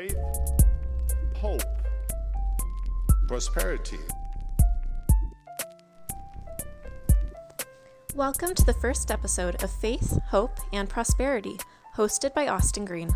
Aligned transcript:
faith, 0.00 0.16
hope, 1.36 1.62
prosperity. 3.28 3.98
Welcome 8.14 8.54
to 8.54 8.64
the 8.64 8.72
first 8.80 9.10
episode 9.10 9.62
of 9.62 9.70
Faith, 9.70 10.18
Hope, 10.28 10.58
and 10.72 10.88
Prosperity, 10.88 11.58
hosted 11.94 12.32
by 12.32 12.48
Austin 12.48 12.86
Green. 12.86 13.10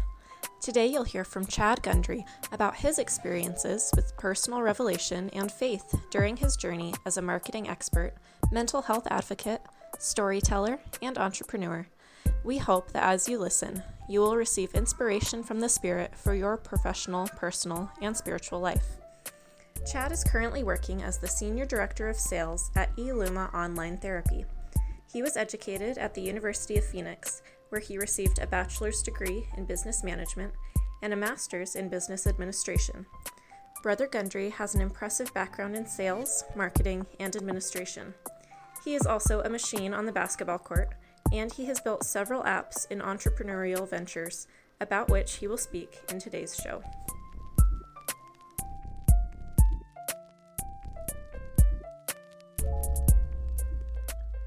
Today 0.61 0.87
you'll 0.87 1.05
hear 1.05 1.25
from 1.25 1.47
Chad 1.47 1.83
Gundry 1.83 2.27
about 2.53 2.77
his 2.77 2.99
experiences 2.99 3.91
with 3.97 4.15
personal 4.19 4.61
revelation 4.61 5.31
and 5.31 5.51
faith 5.51 5.99
during 6.11 6.37
his 6.37 6.55
journey 6.55 6.93
as 7.07 7.17
a 7.17 7.23
marketing 7.23 7.67
expert, 7.67 8.13
mental 8.53 8.83
health 8.83 9.07
advocate, 9.11 9.63
storyteller, 9.99 10.79
and 11.01 11.17
entrepreneur. 11.17 11.87
We 12.43 12.59
hope 12.59 12.93
that 12.93 13.05
as 13.05 13.27
you 13.27 13.39
listen, 13.39 13.83
you 14.09 14.21
will 14.21 14.37
receive 14.37 14.75
inspiration 14.75 15.43
from 15.43 15.61
the 15.61 15.69
Spirit 15.69 16.15
for 16.17 16.35
your 16.35 16.57
professional, 16.57 17.27
personal, 17.37 17.91
and 18.03 18.17
spiritual 18.17 18.61
life. 18.61 18.97
Chad 19.91 20.13
is 20.13 20.25
currently 20.25 20.63
working 20.63 21.03
as 21.03 21.19
the 21.19 21.29
Senior 21.29 21.67
Director 21.67 22.09
of 22.09 22.17
Sales 22.17 22.71
at 22.75 22.95
eLuma 22.97 23.53
Online 23.55 23.97
Therapy. 23.99 24.45
He 25.13 25.23
was 25.23 25.37
educated 25.37 25.99
at 25.99 26.15
the 26.15 26.23
University 26.23 26.77
of 26.77 26.85
Phoenix, 26.85 27.43
where 27.69 27.81
he 27.81 27.99
received 27.99 28.39
a 28.39 28.47
bachelor's 28.47 29.03
degree 29.03 29.47
in 29.57 29.65
business 29.65 30.03
management 30.03 30.53
and 31.03 31.13
a 31.13 31.17
master's 31.17 31.77
in 31.77 31.89
business 31.89 32.27
administration. 32.27 33.05
Brother 33.83 34.07
Gundry 34.07 34.49
has 34.51 34.75
an 34.75 34.81
impressive 34.81 35.33
background 35.35 35.77
in 35.77 35.87
sales, 35.87 36.45
marketing, 36.57 37.07
and 37.21 37.37
administration. 37.37 38.15
He 38.83 38.95
is 38.95 39.07
also 39.07 39.41
a 39.41 39.51
machine 39.51 39.93
on 39.93 40.07
the 40.07 40.13
basketball 40.13 40.59
court, 40.59 40.94
and 41.35 41.53
he 41.53 41.65
has 41.65 41.81
built 41.81 42.05
several 42.05 42.45
apps 42.45 42.89
in 42.91 43.01
entrepreneurial 43.01 43.89
ventures, 43.89 44.47
about 44.81 45.11
which 45.11 45.35
he 45.35 45.49
will 45.49 45.57
speak 45.57 45.99
in 46.09 46.21
today's 46.21 46.55
show. 46.55 46.81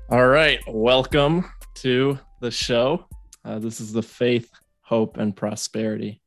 All 0.09 0.27
right, 0.27 0.61
welcome 0.65 1.51
to 1.75 2.17
the 2.39 2.51
show. 2.51 3.05
Uh, 3.43 3.59
this 3.59 3.81
is 3.81 3.91
the 3.91 4.01
Faith, 4.01 4.49
Hope, 4.79 5.17
and 5.17 5.35
Prosperity 5.35 6.21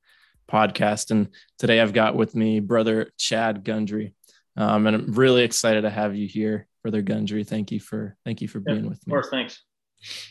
podcast. 0.47 1.11
And 1.11 1.29
today 1.59 1.81
I've 1.81 1.95
got 1.95 2.17
with 2.17 2.35
me 2.35 2.61
brother 2.61 3.11
Chad 3.17 3.65
Gundry. 3.65 4.13
Um, 4.59 4.87
and 4.87 4.95
I'm 4.95 5.13
really 5.15 5.43
excited 5.43 5.83
to 5.83 5.91
have 5.91 6.15
you 6.15 6.29
here, 6.29 6.67
brother 6.83 7.01
Gundry. 7.01 7.45
Thank 7.45 7.73
you 7.73 7.81
for 7.81 8.15
thank 8.27 8.43
you 8.43 8.49
for 8.49 8.61
being 8.61 8.85
yeah, 8.85 8.91
with 8.91 9.07
me. 9.07 9.13
Of 9.13 9.15
course, 9.15 9.31
thanks. 9.31 9.63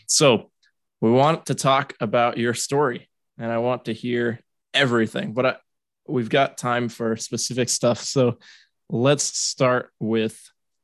So 0.07 0.51
we 1.01 1.11
want 1.11 1.47
to 1.47 1.55
talk 1.55 1.93
about 1.99 2.37
your 2.37 2.53
story, 2.53 3.09
and 3.37 3.51
I 3.51 3.57
want 3.59 3.85
to 3.85 3.93
hear 3.93 4.39
everything, 4.73 5.33
but 5.33 5.45
I, 5.45 5.55
we've 6.07 6.29
got 6.29 6.57
time 6.57 6.89
for 6.89 7.15
specific 7.15 7.69
stuff. 7.69 7.99
So 7.99 8.37
let's 8.89 9.23
start 9.23 9.91
with 9.99 10.39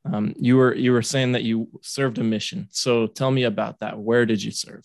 um, 0.06 0.34
you 0.38 0.58
were 0.58 0.76
you 0.76 0.92
were 0.92 1.02
saying 1.02 1.32
that 1.32 1.44
you 1.44 1.68
served 1.82 2.20
a 2.20 2.24
mission. 2.24 2.68
So 2.72 3.08
tell 3.08 3.32
me 3.32 3.44
about 3.44 3.80
that. 3.80 3.98
Where 3.98 4.26
did 4.26 4.44
you 4.44 4.52
serve? 4.52 4.84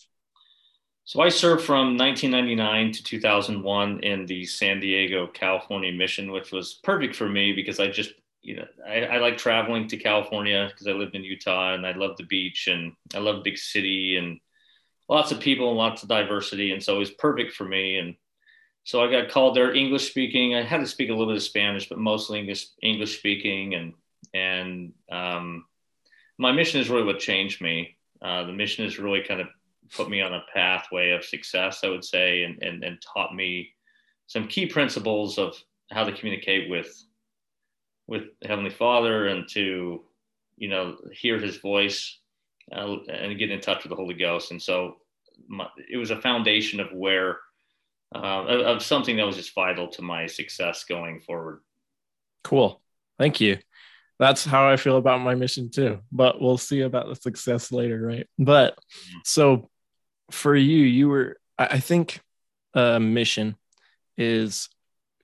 So 1.04 1.20
I 1.20 1.28
served 1.28 1.64
from 1.64 1.96
1999 1.98 2.92
to 2.92 3.02
2001 3.02 4.00
in 4.04 4.26
the 4.26 4.46
San 4.46 4.80
Diego, 4.80 5.26
California 5.26 5.92
mission, 5.92 6.30
which 6.30 6.52
was 6.52 6.74
perfect 6.84 7.16
for 7.16 7.28
me 7.28 7.52
because 7.52 7.80
I 7.80 7.88
just 7.88 8.12
you 8.42 8.56
know 8.56 8.66
I, 8.86 9.02
I 9.02 9.18
like 9.18 9.36
traveling 9.36 9.88
to 9.88 9.96
California 9.96 10.68
because 10.70 10.86
I 10.86 10.92
lived 10.92 11.14
in 11.14 11.24
Utah 11.24 11.74
and 11.74 11.86
I 11.86 11.92
love 11.92 12.16
the 12.16 12.24
beach 12.24 12.68
and 12.68 12.92
I 13.14 13.18
love 13.18 13.44
big 13.44 13.58
city 13.58 14.16
and 14.16 14.40
lots 15.08 15.32
of 15.32 15.40
people 15.40 15.68
and 15.68 15.78
lots 15.78 16.02
of 16.02 16.08
diversity 16.08 16.72
and 16.72 16.82
so 16.82 16.96
it 16.96 17.00
was 17.00 17.10
perfect 17.10 17.52
for 17.52 17.64
me 17.64 17.98
and 17.98 18.14
so 18.84 19.04
I 19.04 19.10
got 19.10 19.30
called 19.30 19.54
there 19.54 19.74
English 19.74 20.08
speaking. 20.08 20.54
I 20.54 20.62
had 20.62 20.80
to 20.80 20.86
speak 20.86 21.10
a 21.10 21.12
little 21.12 21.26
bit 21.26 21.36
of 21.36 21.42
Spanish, 21.42 21.88
but 21.88 21.98
mostly 21.98 22.38
English 22.38 22.66
English 22.82 23.18
speaking 23.18 23.74
and 23.74 23.94
and 24.32 24.92
um, 25.10 25.66
my 26.38 26.52
mission 26.52 26.80
is 26.80 26.88
really 26.88 27.04
what 27.04 27.18
changed 27.18 27.60
me. 27.60 27.96
Uh, 28.22 28.44
the 28.44 28.52
mission 28.52 28.84
has 28.84 28.98
really 28.98 29.22
kind 29.22 29.40
of 29.40 29.48
put 29.94 30.08
me 30.08 30.20
on 30.20 30.34
a 30.34 30.44
pathway 30.54 31.10
of 31.10 31.24
success, 31.24 31.80
I 31.84 31.88
would 31.88 32.04
say, 32.04 32.44
and, 32.44 32.62
and, 32.62 32.84
and 32.84 33.02
taught 33.02 33.34
me 33.34 33.70
some 34.26 34.46
key 34.46 34.66
principles 34.66 35.36
of 35.36 35.54
how 35.90 36.04
to 36.04 36.12
communicate 36.12 36.70
with 36.70 37.04
with 38.10 38.24
Heavenly 38.42 38.70
Father 38.70 39.28
and 39.28 39.48
to 39.50 40.04
you 40.58 40.68
know 40.68 40.96
hear 41.12 41.38
His 41.38 41.56
voice 41.56 42.18
uh, 42.70 42.96
and 43.08 43.38
get 43.38 43.50
in 43.50 43.60
touch 43.60 43.82
with 43.82 43.90
the 43.90 43.96
Holy 43.96 44.14
Ghost. 44.14 44.50
And 44.50 44.62
so 44.62 44.96
my, 45.48 45.66
it 45.90 45.96
was 45.96 46.10
a 46.10 46.20
foundation 46.20 46.80
of 46.80 46.92
where 46.92 47.38
uh, 48.14 48.44
of, 48.44 48.60
of 48.60 48.82
something 48.82 49.16
that 49.16 49.26
was 49.26 49.36
just 49.36 49.54
vital 49.54 49.88
to 49.88 50.02
my 50.02 50.26
success 50.26 50.84
going 50.84 51.20
forward. 51.22 51.60
Cool, 52.44 52.82
thank 53.18 53.40
you 53.40 53.56
that's 54.20 54.44
how 54.44 54.68
I 54.68 54.76
feel 54.76 54.98
about 54.98 55.22
my 55.22 55.34
mission 55.34 55.70
too. 55.70 56.00
But 56.12 56.40
we'll 56.40 56.58
see 56.58 56.82
about 56.82 57.08
the 57.08 57.16
success 57.16 57.72
later, 57.72 57.98
right? 57.98 58.28
But 58.38 58.78
so 59.24 59.70
for 60.30 60.54
you, 60.54 60.84
you 60.84 61.08
were, 61.08 61.38
I 61.58 61.80
think 61.80 62.20
a 62.74 63.00
mission 63.00 63.56
is 64.18 64.68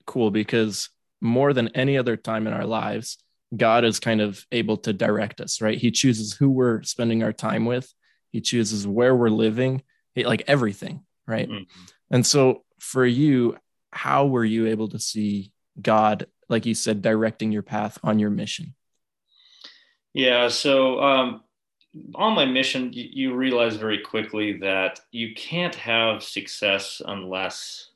cool 0.07 0.31
because 0.31 0.89
more 1.21 1.53
than 1.53 1.69
any 1.69 1.97
other 1.97 2.15
time 2.17 2.47
in 2.47 2.53
our 2.53 2.65
lives, 2.65 3.17
God 3.55 3.85
is 3.85 3.99
kind 3.99 4.21
of 4.21 4.45
able 4.51 4.77
to 4.77 4.93
direct 4.93 5.39
us, 5.41 5.61
right? 5.61 5.77
He 5.77 5.91
chooses 5.91 6.33
who 6.33 6.49
we're 6.49 6.83
spending 6.83 7.23
our 7.23 7.33
time 7.33 7.65
with, 7.65 7.91
He 8.31 8.41
chooses 8.41 8.85
where 8.85 9.15
we're 9.15 9.29
living, 9.29 9.83
like 10.15 10.43
everything, 10.47 11.05
right? 11.25 11.49
Mm-hmm. 11.49 11.63
And 12.11 12.25
so 12.25 12.63
for 12.79 13.05
you, 13.05 13.57
how 13.91 14.27
were 14.27 14.45
you 14.45 14.67
able 14.67 14.89
to 14.89 14.99
see 14.99 15.51
God, 15.81 16.27
like 16.49 16.65
you 16.65 16.73
said, 16.73 17.01
directing 17.01 17.51
your 17.51 17.63
path 17.63 17.97
on 18.03 18.19
your 18.19 18.29
mission? 18.29 18.75
Yeah. 20.13 20.47
So 20.47 21.01
um, 21.01 21.41
on 22.15 22.33
my 22.33 22.45
mission, 22.45 22.91
you, 22.93 23.07
you 23.11 23.35
realize 23.35 23.75
very 23.75 23.99
quickly 23.99 24.57
that 24.59 24.99
you 25.11 25.33
can't 25.35 25.75
have 25.75 26.23
success 26.23 27.01
unless 27.05 27.86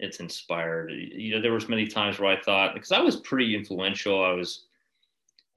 it's 0.00 0.20
inspired. 0.20 0.90
You 0.90 1.34
know, 1.34 1.42
there 1.42 1.52
was 1.52 1.68
many 1.68 1.86
times 1.86 2.18
where 2.18 2.30
I 2.30 2.40
thought 2.40 2.74
because 2.74 2.92
I 2.92 3.00
was 3.00 3.16
pretty 3.16 3.54
influential. 3.54 4.24
I 4.24 4.32
was. 4.32 4.66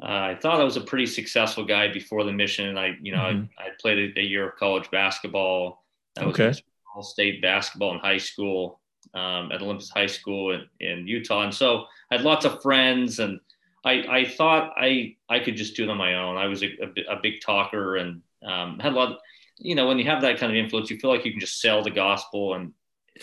Uh, 0.02 0.34
I 0.34 0.38
thought 0.42 0.60
I 0.60 0.64
was 0.64 0.76
a 0.76 0.82
pretty 0.82 1.06
successful 1.06 1.64
guy 1.64 1.88
before 1.88 2.24
the 2.24 2.32
mission. 2.32 2.78
I, 2.78 2.98
you 3.02 3.14
know, 3.14 3.20
mm-hmm. 3.20 3.46
I, 3.58 3.68
I, 3.68 3.70
played 3.80 4.18
a, 4.18 4.20
a, 4.20 4.24
year 4.24 4.50
of 4.50 4.56
college 4.58 4.90
basketball. 4.92 5.86
I 6.18 6.26
was 6.26 6.34
okay. 6.38 6.60
all 6.94 7.04
state 7.04 7.42
basketball 7.42 7.94
in 7.94 8.00
high 8.00 8.18
school 8.18 8.82
um, 9.14 9.52
at 9.52 9.62
Olympus 9.62 9.90
High 9.92 10.08
School 10.08 10.52
in, 10.52 10.68
in 10.80 11.08
Utah, 11.08 11.44
and 11.44 11.54
so 11.54 11.86
I 12.12 12.16
had 12.16 12.26
lots 12.26 12.44
of 12.44 12.62
friends 12.62 13.20
and 13.20 13.40
I, 13.86 14.04
I 14.10 14.26
thought 14.26 14.74
I 14.78 15.16
I 15.30 15.40
could 15.40 15.56
just 15.56 15.76
do 15.76 15.84
it 15.84 15.90
on 15.90 15.98
my 15.98 16.16
own. 16.16 16.38
I 16.38 16.48
was 16.48 16.64
a, 16.64 16.68
a, 16.82 17.14
a 17.14 17.20
big 17.22 17.42
talker 17.42 17.98
and 17.98 18.22
um, 18.46 18.80
had 18.80 18.94
a 18.94 18.96
lot. 18.96 19.12
Of, 19.12 19.18
you 19.58 19.76
know, 19.76 19.88
when 19.88 20.00
you 20.00 20.06
have 20.06 20.22
that 20.22 20.40
kind 20.40 20.52
of 20.52 20.58
influence, 20.58 20.90
you 20.90 20.98
feel 20.98 21.10
like 21.10 21.26
you 21.26 21.32
can 21.32 21.40
just 21.40 21.62
sell 21.62 21.84
the 21.84 21.92
gospel 21.92 22.56
and 22.56 22.74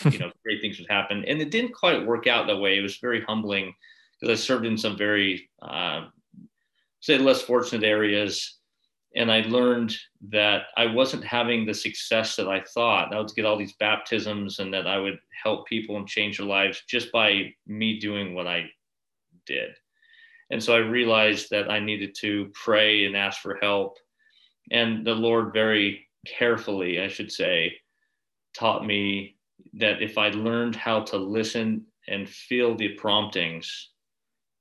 you 0.05 0.19
know 0.19 0.33
great 0.45 0.61
things 0.61 0.79
would 0.79 0.91
happen. 0.91 1.25
And 1.27 1.41
it 1.41 1.51
didn't 1.51 1.75
quite 1.75 2.07
work 2.07 2.27
out 2.27 2.47
that 2.47 2.59
way. 2.59 2.79
It 2.79 2.83
was 2.83 2.97
very 2.97 3.23
humbling 3.23 3.75
because 4.21 4.39
I 4.39 4.43
served 4.43 4.67
in 4.67 4.77
some 4.77 4.97
very 4.97 5.49
uh, 5.63 6.07
say 7.01 7.19
less 7.19 7.43
fortunate 7.43 7.85
areas, 7.85 8.59
and 9.17 9.33
I 9.33 9.41
learned 9.43 9.97
that 10.29 10.65
I 10.77 10.87
wasn't 10.87 11.25
having 11.25 11.67
the 11.67 11.75
success 11.75 12.37
that 12.37 12.49
I 12.49 12.63
thought. 12.75 13.15
I 13.15 13.19
would 13.19 13.35
get 13.35 13.45
all 13.45 13.57
these 13.57 13.75
baptisms 13.81 14.59
and 14.59 14.73
that 14.73 14.87
I 14.87 14.99
would 14.99 15.19
help 15.43 15.67
people 15.67 15.97
and 15.97 16.07
change 16.07 16.39
their 16.39 16.47
lives 16.47 16.83
just 16.89 17.11
by 17.11 17.53
me 17.67 17.99
doing 17.99 18.35
what 18.35 18.47
I 18.47 18.71
did. 19.47 19.71
And 20.51 20.63
so 20.63 20.75
I 20.75 20.79
realized 20.79 21.49
that 21.51 21.71
I 21.71 21.81
needed 21.81 22.15
to 22.21 22.51
pray 22.55 23.07
and 23.07 23.17
ask 23.17 23.41
for 23.41 23.59
help. 23.61 23.99
And 24.71 25.07
the 25.07 25.15
Lord, 25.15 25.53
very 25.53 26.09
carefully, 26.27 27.01
I 27.01 27.09
should 27.09 27.33
say, 27.33 27.77
taught 28.55 28.85
me 28.85 29.37
that 29.75 30.03
if 30.03 30.19
I 30.19 30.31
learned 30.31 30.77
how 30.77 31.01
to 31.05 31.17
listen 31.17 31.87
and 32.09 32.29
feel 32.29 32.75
the 32.75 32.91
promptings 32.91 33.91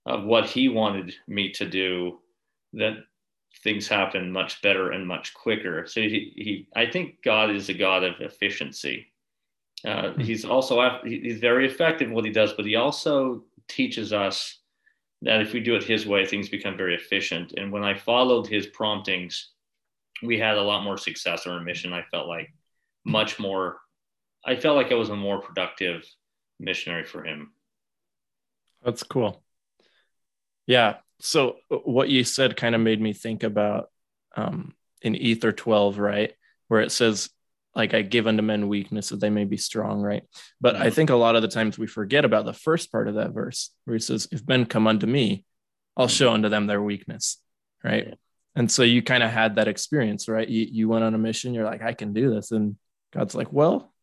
of 0.05 0.23
what 0.23 0.45
He 0.45 0.69
wanted 0.69 1.13
me 1.27 1.51
to 1.53 1.67
do, 1.67 2.19
that 2.73 2.97
things 3.63 3.87
happen 3.87 4.31
much 4.31 4.61
better 4.61 4.91
and 4.91 5.07
much 5.07 5.33
quicker. 5.33 5.85
So 5.87 6.01
he, 6.01 6.33
he 6.35 6.67
I 6.75 6.85
think 6.85 7.21
God 7.23 7.49
is 7.49 7.69
a 7.69 7.73
God 7.73 8.03
of 8.03 8.15
efficiency. 8.19 9.11
Uh, 9.85 10.11
hmm. 10.11 10.21
he's 10.21 10.45
also 10.45 10.99
he's 11.03 11.39
very 11.39 11.65
effective 11.65 12.09
in 12.09 12.13
what 12.13 12.25
he 12.25 12.31
does, 12.31 12.53
but 12.53 12.65
he 12.65 12.75
also 12.75 13.43
teaches 13.67 14.13
us 14.13 14.59
that 15.21 15.41
if 15.41 15.53
we 15.53 15.59
do 15.59 15.75
it 15.75 15.83
his 15.83 16.05
way, 16.05 16.25
things 16.25 16.49
become 16.49 16.77
very 16.77 16.95
efficient. 16.95 17.53
And 17.57 17.71
when 17.71 17.83
I 17.83 17.93
followed 17.93 18.47
his 18.47 18.67
promptings, 18.67 19.51
we 20.23 20.39
had 20.39 20.57
a 20.57 20.61
lot 20.61 20.83
more 20.83 20.97
success 20.97 21.45
on 21.45 21.53
our 21.53 21.61
mission. 21.61 21.93
I 21.93 22.03
felt 22.03 22.27
like 22.27 22.53
much 23.05 23.39
more, 23.39 23.79
I 24.45 24.55
felt 24.55 24.77
like 24.77 24.91
I 24.91 24.95
was 24.95 25.09
a 25.09 25.15
more 25.15 25.41
productive 25.41 26.03
missionary 26.59 27.05
for 27.05 27.23
him. 27.23 27.51
That's 28.83 29.03
cool. 29.03 29.43
Yeah. 30.65 30.97
So 31.19 31.57
uh, 31.71 31.77
what 31.77 32.09
you 32.09 32.23
said 32.23 32.55
kind 32.55 32.75
of 32.75 32.81
made 32.81 33.01
me 33.01 33.13
think 33.13 33.43
about 33.43 33.89
um, 34.35 34.73
in 35.01 35.15
Ether 35.15 35.51
12, 35.51 35.99
right? 35.99 36.33
Where 36.67 36.81
it 36.81 36.91
says, 36.91 37.29
like 37.75 37.93
I 37.93 38.01
give 38.01 38.27
unto 38.27 38.41
men 38.41 38.67
weakness 38.67 39.09
that 39.09 39.19
they 39.19 39.29
may 39.29 39.45
be 39.45 39.57
strong, 39.57 40.01
right? 40.01 40.23
But 40.59 40.75
I 40.75 40.85
mm-hmm. 40.85 40.95
think 40.95 41.09
a 41.09 41.15
lot 41.15 41.35
of 41.35 41.41
the 41.41 41.47
times 41.47 41.77
we 41.77 41.87
forget 41.87 42.25
about 42.25 42.45
the 42.45 42.53
first 42.53 42.91
part 42.91 43.07
of 43.07 43.15
that 43.15 43.31
verse 43.31 43.71
where 43.85 43.95
he 43.95 44.01
says, 44.01 44.27
If 44.31 44.47
men 44.47 44.65
come 44.65 44.87
unto 44.87 45.07
me, 45.07 45.45
I'll 45.95 46.07
mm-hmm. 46.07 46.13
show 46.13 46.33
unto 46.33 46.49
them 46.49 46.67
their 46.67 46.81
weakness, 46.81 47.37
right? 47.83 48.07
Yeah. 48.07 48.13
And 48.55 48.71
so 48.71 48.83
you 48.83 49.01
kind 49.01 49.23
of 49.23 49.29
had 49.29 49.55
that 49.55 49.67
experience, 49.67 50.27
right? 50.27 50.47
You, 50.47 50.67
you 50.69 50.89
went 50.89 51.03
on 51.03 51.13
a 51.13 51.19
mission, 51.19 51.53
you're 51.53 51.65
like, 51.65 51.83
I 51.83 51.93
can 51.93 52.13
do 52.13 52.33
this. 52.33 52.51
And 52.51 52.75
God's 53.13 53.35
like, 53.35 53.53
Well, 53.53 53.93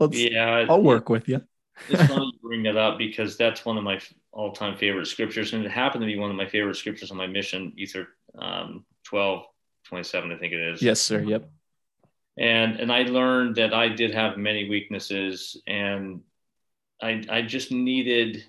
let's, 0.00 0.18
yeah, 0.18 0.66
I'll 0.68 0.82
work 0.82 1.08
with 1.08 1.28
you. 1.28 1.42
it's 1.88 2.06
funny 2.06 2.26
you 2.32 2.48
bring 2.48 2.62
that 2.64 2.76
up 2.76 2.98
because 2.98 3.36
that's 3.36 3.64
one 3.64 3.78
of 3.78 3.84
my 3.84 4.00
all-time 4.32 4.76
favorite 4.76 5.06
scriptures, 5.06 5.52
and 5.52 5.64
it 5.64 5.70
happened 5.70 6.02
to 6.02 6.06
be 6.06 6.18
one 6.18 6.30
of 6.30 6.36
my 6.36 6.46
favorite 6.48 6.76
scriptures 6.76 7.10
on 7.10 7.16
my 7.16 7.26
mission, 7.26 7.72
Ether 7.76 8.08
um, 8.38 8.84
12, 9.04 9.44
27, 9.84 10.32
I 10.32 10.36
think 10.36 10.52
it 10.52 10.60
is. 10.60 10.82
Yes, 10.82 11.00
sir. 11.00 11.20
Yep. 11.20 11.48
And 12.38 12.78
and 12.80 12.92
I 12.92 13.02
learned 13.02 13.56
that 13.56 13.72
I 13.72 13.88
did 13.88 14.12
have 14.12 14.36
many 14.36 14.68
weaknesses, 14.68 15.56
and 15.66 16.20
I 17.00 17.24
I 17.30 17.42
just 17.42 17.72
needed 17.72 18.44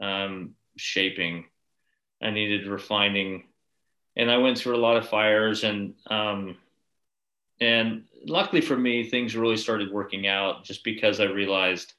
um, 0.00 0.54
shaping, 0.76 1.44
I 2.22 2.30
needed 2.30 2.66
refining, 2.66 3.44
and 4.16 4.30
I 4.30 4.38
went 4.38 4.56
through 4.56 4.76
a 4.76 4.78
lot 4.80 4.96
of 4.96 5.08
fires, 5.08 5.64
and 5.64 5.94
um, 6.06 6.56
and 7.60 8.04
luckily 8.26 8.60
for 8.60 8.76
me, 8.76 9.04
things 9.04 9.36
really 9.36 9.56
started 9.56 9.92
working 9.92 10.26
out 10.26 10.64
just 10.64 10.84
because 10.84 11.20
I 11.20 11.24
realized 11.24 11.94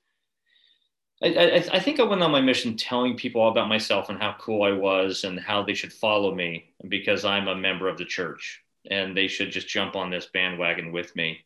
I, 1.24 1.28
I, 1.28 1.56
I, 1.74 1.80
think 1.80 2.00
I 2.00 2.04
went 2.04 2.22
on 2.22 2.32
my 2.32 2.42
mission 2.42 2.78
telling 2.78 3.18
people 3.18 3.42
all 3.42 3.50
about 3.50 3.70
myself 3.70 4.10
and 4.10 4.20
how 4.20 4.36
cool 4.40 4.62
I 4.62 4.72
was 4.72 5.24
and 5.24 5.40
how 5.40 5.64
they 5.64 5.74
should 5.74 5.92
follow 5.92 6.36
me 6.36 6.74
because 6.88 7.26
I'm 7.26 7.48
a 7.48 7.56
member 7.56 7.88
of 7.88 7.98
the 7.98 8.06
church 8.06 8.62
and 8.92 9.18
they 9.18 9.28
should 9.28 9.50
just 9.50 9.68
jump 9.68 9.96
on 9.96 10.12
this 10.12 10.28
bandwagon 10.28 10.92
with 10.92 11.16
me. 11.16 11.40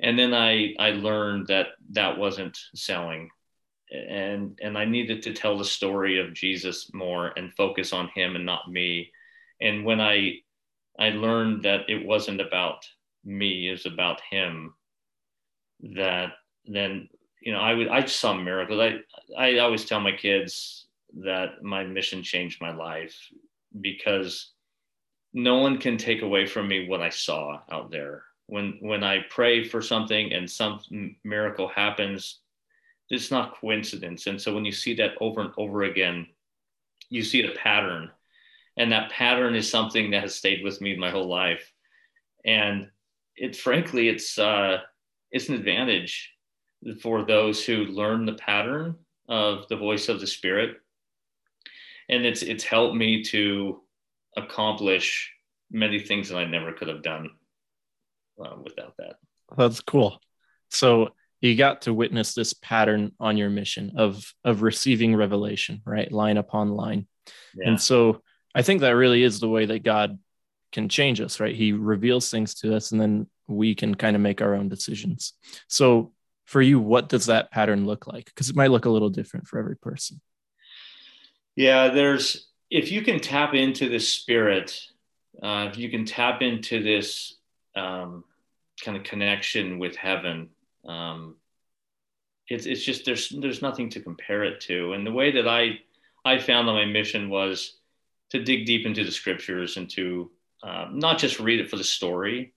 And 0.00 0.18
then 0.18 0.34
I, 0.34 0.74
I 0.78 0.90
learned 0.90 1.46
that 1.46 1.68
that 1.92 2.18
wasn't 2.18 2.58
selling 2.74 3.30
and, 3.90 4.58
and 4.62 4.76
I 4.76 4.84
needed 4.84 5.22
to 5.22 5.32
tell 5.32 5.56
the 5.56 5.64
story 5.64 6.20
of 6.20 6.34
Jesus 6.34 6.92
more 6.92 7.32
and 7.36 7.54
focus 7.54 7.94
on 7.94 8.08
him 8.08 8.36
and 8.36 8.44
not 8.44 8.70
me. 8.70 9.10
And 9.60 9.86
when 9.86 10.00
I, 10.02 10.40
I 10.98 11.10
learned 11.10 11.62
that 11.62 11.88
it 11.88 12.04
wasn't 12.04 12.42
about 12.42 12.86
me, 13.24 13.68
is 13.68 13.86
about 13.86 14.20
him, 14.30 14.74
that 15.80 16.32
then 16.66 17.08
you 17.40 17.52
know, 17.52 17.60
I 17.60 17.74
would 17.74 17.88
I 17.88 18.04
saw 18.04 18.34
miracles. 18.34 18.80
I 18.80 19.00
I 19.36 19.58
always 19.58 19.84
tell 19.84 20.00
my 20.00 20.12
kids 20.12 20.86
that 21.22 21.62
my 21.62 21.84
mission 21.84 22.22
changed 22.22 22.60
my 22.60 22.74
life 22.74 23.16
because 23.80 24.52
no 25.32 25.58
one 25.58 25.78
can 25.78 25.96
take 25.96 26.22
away 26.22 26.46
from 26.46 26.68
me 26.68 26.88
what 26.88 27.00
I 27.00 27.10
saw 27.10 27.60
out 27.70 27.90
there. 27.90 28.24
When 28.46 28.78
when 28.80 29.04
I 29.04 29.20
pray 29.30 29.64
for 29.64 29.82
something 29.82 30.32
and 30.32 30.50
some 30.50 30.80
miracle 31.24 31.68
happens, 31.68 32.40
it's 33.10 33.30
not 33.30 33.58
coincidence. 33.60 34.26
And 34.26 34.40
so 34.40 34.54
when 34.54 34.64
you 34.64 34.72
see 34.72 34.94
that 34.94 35.12
over 35.20 35.40
and 35.40 35.52
over 35.56 35.84
again, 35.84 36.26
you 37.08 37.22
see 37.22 37.42
a 37.44 37.56
pattern. 37.56 38.10
And 38.76 38.92
that 38.92 39.10
pattern 39.10 39.54
is 39.54 39.68
something 39.68 40.10
that 40.10 40.22
has 40.22 40.34
stayed 40.34 40.62
with 40.62 40.80
me 40.80 40.96
my 40.96 41.10
whole 41.10 41.28
life. 41.28 41.72
And 42.44 42.90
it 43.40 43.56
frankly, 43.56 44.08
it's 44.08 44.38
uh, 44.38 44.78
it's 45.30 45.48
an 45.48 45.54
advantage 45.54 46.32
for 47.02 47.24
those 47.24 47.64
who 47.64 47.86
learn 47.86 48.24
the 48.24 48.34
pattern 48.34 48.96
of 49.28 49.66
the 49.68 49.76
voice 49.76 50.08
of 50.08 50.20
the 50.20 50.26
spirit. 50.26 50.76
And 52.08 52.24
it's 52.24 52.42
it's 52.42 52.64
helped 52.64 52.96
me 52.96 53.22
to 53.24 53.82
accomplish 54.36 55.32
many 55.70 55.98
things 55.98 56.28
that 56.28 56.38
i 56.38 56.44
never 56.44 56.72
could 56.72 56.88
have 56.88 57.02
done 57.02 57.28
uh, 58.42 58.56
without 58.62 58.94
that. 58.98 59.16
That's 59.56 59.80
cool. 59.80 60.20
So 60.70 61.10
you 61.40 61.56
got 61.56 61.82
to 61.82 61.94
witness 61.94 62.34
this 62.34 62.52
pattern 62.54 63.12
on 63.20 63.36
your 63.36 63.50
mission 63.50 63.92
of 63.96 64.32
of 64.44 64.62
receiving 64.62 65.14
revelation 65.14 65.82
right? 65.84 66.10
Line 66.10 66.36
upon 66.36 66.70
line. 66.70 67.06
Yeah. 67.54 67.68
and 67.68 67.80
so 67.80 68.22
i 68.54 68.62
think 68.62 68.80
that 68.80 68.96
really 68.96 69.22
is 69.22 69.40
the 69.40 69.48
way 69.48 69.66
that 69.66 69.82
god 69.82 70.18
can 70.72 70.88
change 70.88 71.20
us 71.20 71.40
right 71.40 71.54
he 71.54 71.72
reveals 71.72 72.30
things 72.30 72.54
to 72.54 72.74
us 72.74 72.92
and 72.92 73.00
then 73.00 73.26
we 73.46 73.74
can 73.74 73.94
kind 73.94 74.14
of 74.14 74.22
make 74.22 74.42
our 74.42 74.54
own 74.54 74.68
decisions 74.68 75.32
so 75.66 76.12
for 76.48 76.62
you, 76.62 76.80
what 76.80 77.10
does 77.10 77.26
that 77.26 77.50
pattern 77.50 77.84
look 77.84 78.06
like? 78.06 78.24
Because 78.24 78.48
it 78.48 78.56
might 78.56 78.70
look 78.70 78.86
a 78.86 78.90
little 78.90 79.10
different 79.10 79.46
for 79.46 79.58
every 79.58 79.76
person. 79.76 80.18
Yeah, 81.56 81.88
there's 81.88 82.48
if 82.70 82.90
you 82.90 83.02
can 83.02 83.20
tap 83.20 83.52
into 83.52 83.90
the 83.90 83.98
spirit, 83.98 84.80
uh, 85.42 85.68
if 85.70 85.76
you 85.76 85.90
can 85.90 86.06
tap 86.06 86.40
into 86.40 86.82
this 86.82 87.36
um, 87.76 88.24
kind 88.82 88.96
of 88.96 89.02
connection 89.02 89.78
with 89.78 89.94
heaven, 89.94 90.48
um, 90.86 91.36
it's 92.48 92.64
it's 92.64 92.82
just 92.82 93.04
there's 93.04 93.28
there's 93.28 93.60
nothing 93.60 93.90
to 93.90 94.00
compare 94.00 94.42
it 94.44 94.62
to. 94.62 94.94
And 94.94 95.06
the 95.06 95.12
way 95.12 95.30
that 95.32 95.46
I 95.46 95.80
I 96.24 96.38
found 96.38 96.66
on 96.66 96.76
my 96.76 96.86
mission 96.86 97.28
was 97.28 97.76
to 98.30 98.42
dig 98.42 98.64
deep 98.64 98.86
into 98.86 99.04
the 99.04 99.12
scriptures 99.12 99.76
and 99.76 99.90
to 99.90 100.30
uh, 100.62 100.86
not 100.90 101.18
just 101.18 101.40
read 101.40 101.60
it 101.60 101.70
for 101.70 101.76
the 101.76 101.84
story, 101.84 102.54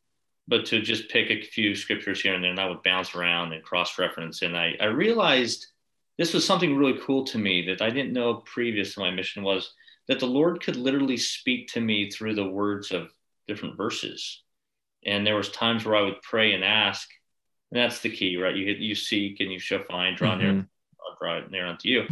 but 0.48 0.66
to 0.66 0.82
just 0.82 1.10
pick 1.10 1.30
a 1.30 1.42
few 1.42 1.76
scriptures 1.76 2.22
here 2.22 2.34
and 2.34 2.44
there, 2.44 2.52
and 2.52 2.60
I 2.60 2.68
would 2.68 2.84
bounce 2.84 3.16
around 3.16 3.54
and 3.54 3.64
cross 3.64 3.98
reference. 4.00 4.42
And 4.42 4.58
I, 4.58 4.76
I 4.80 4.86
realized 4.86 5.68
this 6.18 6.34
was 6.34 6.46
something 6.46 6.76
really 6.76 7.00
cool 7.04 7.24
to 7.26 7.38
me 7.38 7.66
that 7.68 7.82
I 7.82 7.90
didn't 7.90 8.14
know 8.14 8.36
previous 8.46 8.94
to 8.94 9.00
my 9.00 9.12
mission 9.12 9.44
was 9.44 9.74
that 10.08 10.20
the 10.20 10.28
Lord 10.28 10.62
could 10.62 10.76
literally 10.76 11.18
speak 11.18 11.68
to 11.70 11.80
me 11.80 12.10
through 12.10 12.36
the 12.36 12.48
words 12.48 12.92
of 12.92 13.12
different 13.48 13.78
verses. 13.78 14.44
And 15.06 15.26
there 15.26 15.38
was 15.38 15.50
times 15.50 15.86
where 15.86 15.96
I 15.96 16.02
would 16.02 16.22
pray 16.22 16.54
and 16.54 16.64
ask, 16.64 17.08
and 17.72 17.80
that's 17.80 18.02
the 18.02 18.10
key, 18.10 18.38
right? 18.38 18.56
You 18.56 18.66
you 18.74 18.96
seek 18.96 19.40
and 19.40 19.52
you 19.52 19.60
shall 19.60 19.84
find, 19.84 20.18
draw 20.18 20.32
mm-hmm. 20.32 20.42
near, 20.42 20.68
draw 21.20 21.48
near 21.48 21.66
unto 21.66 21.88
you. 21.88 22.04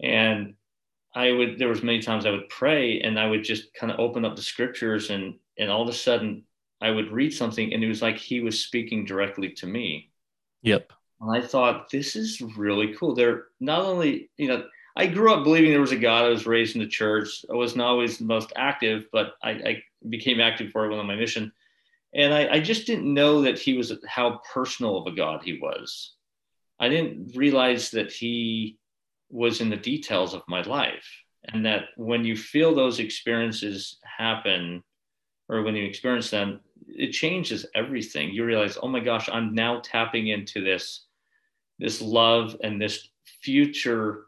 And 0.00 0.54
I 1.18 1.32
would 1.32 1.58
there 1.58 1.68
was 1.68 1.82
many 1.82 2.00
times 2.00 2.26
I 2.26 2.30
would 2.30 2.48
pray 2.48 3.00
and 3.00 3.18
I 3.18 3.26
would 3.26 3.42
just 3.42 3.74
kind 3.74 3.90
of 3.90 3.98
open 3.98 4.24
up 4.24 4.36
the 4.36 4.42
scriptures 4.42 5.10
and 5.10 5.34
and 5.58 5.68
all 5.68 5.82
of 5.82 5.88
a 5.88 5.92
sudden 5.92 6.44
I 6.80 6.90
would 6.92 7.10
read 7.10 7.34
something 7.34 7.74
and 7.74 7.82
it 7.82 7.88
was 7.88 8.00
like 8.00 8.16
he 8.16 8.40
was 8.40 8.64
speaking 8.64 9.04
directly 9.04 9.50
to 9.54 9.66
me. 9.66 10.12
Yep. 10.62 10.92
And 11.20 11.36
I 11.36 11.44
thought, 11.44 11.90
this 11.90 12.14
is 12.14 12.40
really 12.40 12.94
cool. 12.94 13.16
They're 13.16 13.46
not 13.58 13.80
only, 13.80 14.30
you 14.36 14.46
know, 14.46 14.64
I 14.96 15.08
grew 15.08 15.34
up 15.34 15.42
believing 15.42 15.72
there 15.72 15.80
was 15.80 15.90
a 15.90 15.96
God. 15.96 16.24
I 16.24 16.28
was 16.28 16.46
raised 16.46 16.76
in 16.76 16.82
the 16.82 16.86
church. 16.86 17.44
I 17.50 17.56
wasn't 17.56 17.82
always 17.82 18.18
the 18.18 18.24
most 18.24 18.52
active, 18.54 19.06
but 19.10 19.34
I, 19.42 19.50
I 19.50 19.82
became 20.08 20.40
active 20.40 20.70
for 20.70 20.88
it 20.88 20.96
on 20.96 21.06
my 21.06 21.16
mission. 21.16 21.50
And 22.14 22.32
I, 22.32 22.48
I 22.54 22.60
just 22.60 22.86
didn't 22.86 23.12
know 23.12 23.42
that 23.42 23.58
he 23.58 23.76
was 23.76 23.92
how 24.06 24.40
personal 24.54 24.98
of 24.98 25.12
a 25.12 25.16
God 25.16 25.42
he 25.42 25.58
was. 25.60 26.14
I 26.78 26.88
didn't 26.88 27.32
realize 27.34 27.90
that 27.90 28.12
he 28.12 28.77
was 29.30 29.60
in 29.60 29.70
the 29.70 29.76
details 29.76 30.34
of 30.34 30.42
my 30.48 30.62
life. 30.62 31.06
And 31.44 31.64
that 31.66 31.86
when 31.96 32.24
you 32.24 32.36
feel 32.36 32.74
those 32.74 32.98
experiences 32.98 33.98
happen, 34.02 34.82
or 35.48 35.62
when 35.62 35.76
you 35.76 35.84
experience 35.84 36.30
them, 36.30 36.60
it 36.86 37.12
changes 37.12 37.66
everything. 37.74 38.30
You 38.30 38.44
realize, 38.44 38.78
oh 38.82 38.88
my 38.88 39.00
gosh, 39.00 39.28
I'm 39.32 39.54
now 39.54 39.80
tapping 39.82 40.28
into 40.28 40.62
this, 40.62 41.06
this 41.78 42.02
love 42.02 42.56
and 42.62 42.80
this 42.80 43.08
future. 43.42 44.24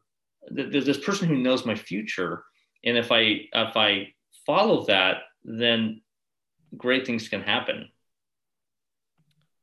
This 0.51 1.05
person 1.05 1.29
who 1.29 1.37
knows 1.37 1.67
my 1.67 1.75
future, 1.75 2.45
and 2.83 2.97
if 2.97 3.13
I 3.13 3.43
if 3.53 3.77
I 3.77 4.15
follow 4.47 4.87
that, 4.87 5.19
then 5.45 6.01
great 6.75 7.07
things 7.07 7.29
can 7.29 7.43
happen. 7.43 7.91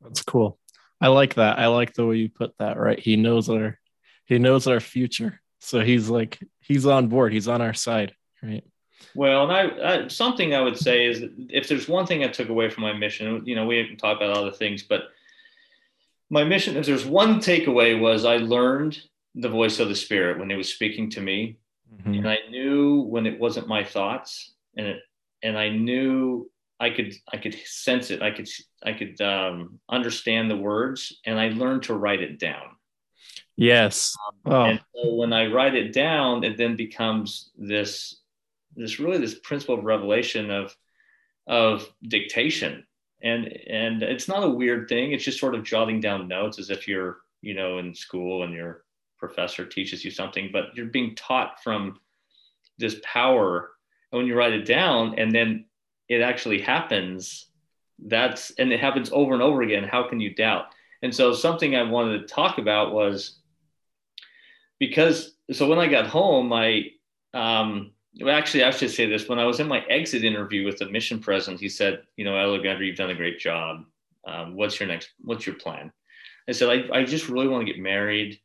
That's 0.02 0.22
cool. 0.22 0.60
I 1.02 1.08
like 1.08 1.34
that. 1.34 1.58
I 1.58 1.66
like 1.68 1.96
the 1.96 2.06
way 2.06 2.18
you 2.18 2.30
put 2.30 2.56
that. 2.60 2.78
Right, 2.78 3.00
he 3.00 3.16
knows 3.16 3.50
our 3.50 3.80
he 4.28 4.38
knows 4.40 4.68
our 4.68 4.80
future, 4.80 5.42
so 5.60 5.80
he's 5.80 6.10
like 6.10 6.40
he's 6.60 6.86
on 6.86 7.08
board. 7.08 7.34
He's 7.34 7.48
on 7.48 7.62
our 7.62 7.74
side. 7.74 8.14
Right. 8.44 8.64
Well, 9.16 9.50
and 9.50 9.52
I, 9.52 10.04
I, 10.04 10.08
something 10.10 10.54
I 10.54 10.62
would 10.62 10.78
say 10.78 11.06
is 11.06 11.24
if 11.50 11.68
there's 11.68 11.88
one 11.88 12.06
thing 12.06 12.24
I 12.24 12.28
took 12.28 12.50
away 12.50 12.70
from 12.70 12.84
my 12.84 12.94
mission, 12.94 13.42
you 13.46 13.56
know, 13.56 13.66
we 13.66 13.84
can 13.86 13.98
talk 13.98 14.18
about 14.18 14.36
other 14.36 14.52
things, 14.52 14.84
but 14.84 15.10
my 16.30 16.44
mission, 16.44 16.76
if 16.78 16.86
there's 16.86 17.06
one 17.06 17.40
takeaway, 17.40 18.00
was 18.00 18.26
I 18.26 18.38
learned 18.38 19.00
the 19.34 19.50
voice 19.50 19.80
of 19.80 19.88
the 19.88 19.96
Spirit 19.96 20.40
when 20.40 20.52
it 20.52 20.56
was 20.56 20.74
speaking 20.74 21.10
to 21.12 21.22
me, 21.22 21.58
mm-hmm. 21.94 22.14
and 22.16 22.30
I 22.30 22.40
knew 22.50 23.02
when 23.02 23.26
it 23.26 23.40
wasn't 23.40 23.68
my 23.68 23.84
thoughts, 23.84 24.54
and 24.76 24.88
it, 24.88 25.00
and 25.42 25.58
I 25.58 25.70
knew 25.70 26.50
I 26.80 26.90
could 26.90 27.14
I 27.32 27.38
could 27.38 27.56
sense 27.66 28.12
it, 28.12 28.22
I 28.22 28.32
could 28.32 28.50
I 28.84 28.94
could 28.94 29.22
um, 29.22 29.80
understand 29.90 30.52
the 30.52 30.58
words, 30.58 31.20
and 31.26 31.40
I 31.40 31.50
learned 31.50 31.84
to 31.84 31.94
write 31.94 32.22
it 32.22 32.40
down. 32.40 32.77
Yes. 33.58 34.16
Um, 34.46 34.54
oh. 34.54 34.64
And 34.66 34.80
so 34.94 35.14
when 35.16 35.34
I 35.34 35.48
write 35.48 35.76
it 35.76 35.94
down, 35.94 36.44
it 36.44 36.58
then 36.58 36.76
becomes 36.76 37.52
this 37.58 38.22
this 38.76 39.00
really 39.00 39.18
this 39.18 39.40
principle 39.40 39.78
of 39.78 39.84
revelation 39.84 40.52
of 40.52 40.76
of 41.48 41.88
dictation 42.04 42.86
and 43.24 43.46
and 43.68 44.04
it's 44.04 44.28
not 44.28 44.44
a 44.44 44.50
weird 44.50 44.88
thing 44.88 45.14
it's 45.14 45.24
just 45.24 45.40
sort 45.40 45.56
of 45.56 45.64
jotting 45.64 46.00
down 46.00 46.28
notes 46.28 46.60
as 46.60 46.70
if 46.70 46.88
you're 46.88 47.18
you 47.42 47.56
know 47.56 47.80
in 47.80 47.96
school 47.96 48.44
and 48.44 48.54
your 48.54 48.84
professor 49.18 49.66
teaches 49.66 50.06
you 50.06 50.12
something 50.12 50.50
but 50.52 50.66
you're 50.76 50.88
being 50.88 51.16
taught 51.16 51.64
from 51.64 51.98
this 52.78 53.00
power 53.04 53.72
and 54.12 54.20
when 54.20 54.28
you 54.28 54.36
write 54.36 54.54
it 54.54 54.66
down 54.66 55.18
and 55.18 55.32
then 55.32 55.66
it 56.10 56.22
actually 56.22 56.62
happens 56.62 57.48
that's 58.06 58.52
and 58.52 58.72
it 58.72 58.80
happens 58.80 59.10
over 59.12 59.34
and 59.34 59.42
over 59.42 59.62
again. 59.62 59.84
How 59.84 60.08
can 60.08 60.20
you 60.20 60.34
doubt? 60.34 60.66
And 61.02 61.14
so 61.14 61.34
something 61.34 61.76
I 61.76 61.84
wanted 61.84 62.20
to 62.20 62.34
talk 62.34 62.58
about 62.58 62.94
was 62.94 63.37
because 64.80 65.36
so 65.52 65.68
when 65.68 65.80
I 65.80 65.88
got 65.88 66.08
home, 66.08 66.52
I 66.54 66.92
um, 67.34 67.92
well, 68.22 68.36
actually 68.36 68.64
I 68.64 68.72
should 68.72 68.92
say 68.92 69.08
this. 69.08 69.30
When 69.30 69.40
I 69.40 69.46
was 69.46 69.60
in 69.60 69.68
my 69.68 69.80
exit 69.90 70.24
interview 70.24 70.66
with 70.66 70.78
the 70.78 70.90
mission 70.90 71.20
president, 71.20 71.60
he 71.60 71.70
said, 71.70 72.04
"You 72.16 72.26
know, 72.26 72.38
Alexander, 72.38 72.84
you've 72.84 72.98
done 72.98 73.12
a 73.12 73.16
great 73.16 73.40
job. 73.40 73.86
Um, 74.28 74.56
what's 74.56 74.80
your 74.80 74.88
next? 74.88 75.10
What's 75.20 75.46
your 75.46 75.56
plan?" 75.56 75.92
I 76.50 76.52
said, 76.52 76.70
"I, 76.70 77.00
I 77.00 77.04
just 77.04 77.30
really 77.30 77.48
want 77.48 77.66
to 77.66 77.72
get 77.72 77.82
married. 77.82 78.40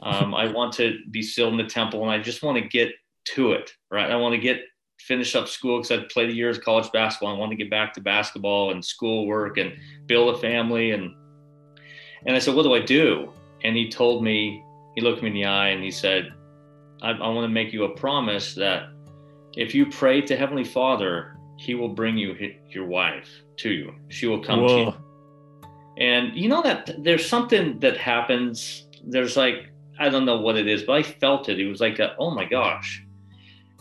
Um, 0.00 0.34
I 0.34 0.46
want 0.46 0.74
to 0.74 0.98
be 1.10 1.22
still 1.22 1.48
in 1.48 1.56
the 1.56 1.64
temple, 1.64 2.02
and 2.02 2.10
I 2.10 2.20
just 2.20 2.42
want 2.42 2.58
to 2.58 2.68
get 2.68 2.92
to 3.34 3.52
it. 3.52 3.72
Right? 3.90 4.10
I 4.10 4.16
want 4.16 4.34
to 4.34 4.40
get 4.40 4.62
finish 5.00 5.34
up 5.34 5.48
school 5.48 5.78
because 5.78 5.92
I'd 5.92 6.08
played 6.08 6.30
a 6.30 6.34
year 6.34 6.50
of 6.50 6.60
college 6.60 6.90
basketball. 6.92 7.34
I 7.34 7.38
want 7.38 7.50
to 7.50 7.56
get 7.56 7.70
back 7.70 7.94
to 7.94 8.00
basketball 8.00 8.72
and 8.72 8.84
schoolwork 8.84 9.58
and 9.58 9.72
build 10.06 10.34
a 10.34 10.38
family. 10.38 10.90
And 10.90 11.14
and 12.26 12.36
I 12.36 12.38
said, 12.38 12.54
what 12.54 12.64
do 12.64 12.74
I 12.74 12.80
do? 12.80 13.32
And 13.64 13.76
he 13.76 13.88
told 13.88 14.22
me, 14.22 14.62
he 14.98 15.04
looked 15.04 15.22
me 15.22 15.28
in 15.28 15.34
the 15.34 15.44
eye 15.44 15.68
and 15.68 15.84
he 15.84 15.92
said, 15.92 16.34
I, 17.02 17.10
I 17.10 17.28
want 17.28 17.44
to 17.44 17.48
make 17.48 17.72
you 17.72 17.84
a 17.84 17.90
promise 17.90 18.54
that 18.54 18.88
if 19.56 19.72
you 19.72 19.86
pray 19.86 20.20
to 20.22 20.36
Heavenly 20.36 20.64
Father, 20.64 21.36
He 21.56 21.76
will 21.76 21.90
bring 21.90 22.18
you 22.18 22.34
your 22.68 22.84
wife 22.84 23.28
to 23.58 23.70
you. 23.70 23.94
She 24.08 24.26
will 24.26 24.42
come 24.42 24.62
Whoa. 24.62 24.68
to 24.68 24.80
you. 24.82 24.94
And 25.98 26.34
you 26.34 26.48
know 26.48 26.62
that 26.62 26.96
there's 26.98 27.28
something 27.28 27.78
that 27.78 27.96
happens. 27.96 28.88
There's 29.04 29.36
like 29.36 29.68
I 30.00 30.08
don't 30.08 30.24
know 30.24 30.40
what 30.40 30.56
it 30.56 30.66
is, 30.66 30.82
but 30.82 30.94
I 30.94 31.02
felt 31.04 31.48
it. 31.48 31.60
It 31.60 31.68
was 31.68 31.80
like, 31.80 32.00
a, 32.00 32.16
oh 32.18 32.30
my 32.30 32.44
gosh, 32.44 33.04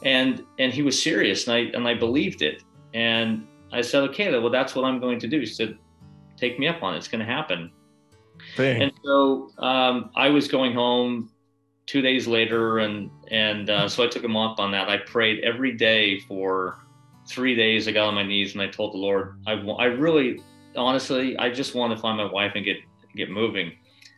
and 0.04 0.44
and 0.60 0.72
he 0.72 0.84
was 0.84 1.02
serious, 1.02 1.48
and 1.48 1.56
I 1.56 1.60
and 1.76 1.88
I 1.88 1.96
believed 1.96 2.44
it. 2.44 2.64
And 2.94 3.48
I 3.72 3.82
said, 3.82 4.04
okay, 4.10 4.38
well 4.38 4.52
that's 4.52 4.76
what 4.76 4.86
I'm 4.86 5.00
going 5.00 5.20
to 5.20 5.28
do. 5.28 5.40
He 5.40 5.46
said, 5.48 5.78
take 6.38 6.60
me 6.60 6.68
up 6.68 6.84
on 6.84 6.94
it. 6.94 6.98
It's 6.98 7.08
going 7.08 7.26
to 7.26 7.32
happen. 7.32 7.72
Dang. 8.56 8.84
And 8.84 8.92
so 9.04 9.52
um, 9.60 10.10
I 10.16 10.30
was 10.30 10.48
going 10.48 10.74
home 10.74 11.30
two 11.86 12.02
days 12.02 12.28
later, 12.28 12.80
and 12.80 13.10
and 13.32 13.70
uh, 13.70 13.90
so 13.90 14.04
I 14.04 14.08
took 14.08 14.24
him 14.24 14.38
up 14.38 14.60
on 14.60 14.72
that. 14.72 14.90
I 14.90 14.98
prayed 14.98 15.44
every 15.44 15.74
day 15.74 16.20
for 16.22 16.76
three 17.28 17.56
days. 17.56 17.88
I 17.88 17.92
got 17.92 18.08
on 18.08 18.16
my 18.16 18.24
knees 18.24 18.54
and 18.54 18.62
I 18.62 18.68
told 18.68 18.94
the 18.94 18.98
Lord, 18.98 19.40
I 19.48 19.54
I 19.54 19.86
really, 19.86 20.42
honestly, 20.76 21.38
I 21.38 21.50
just 21.50 21.76
want 21.76 21.96
to 21.96 22.02
find 22.02 22.18
my 22.18 22.32
wife 22.32 22.54
and 22.56 22.64
get 22.64 22.78
get 23.16 23.30
moving. 23.30 23.72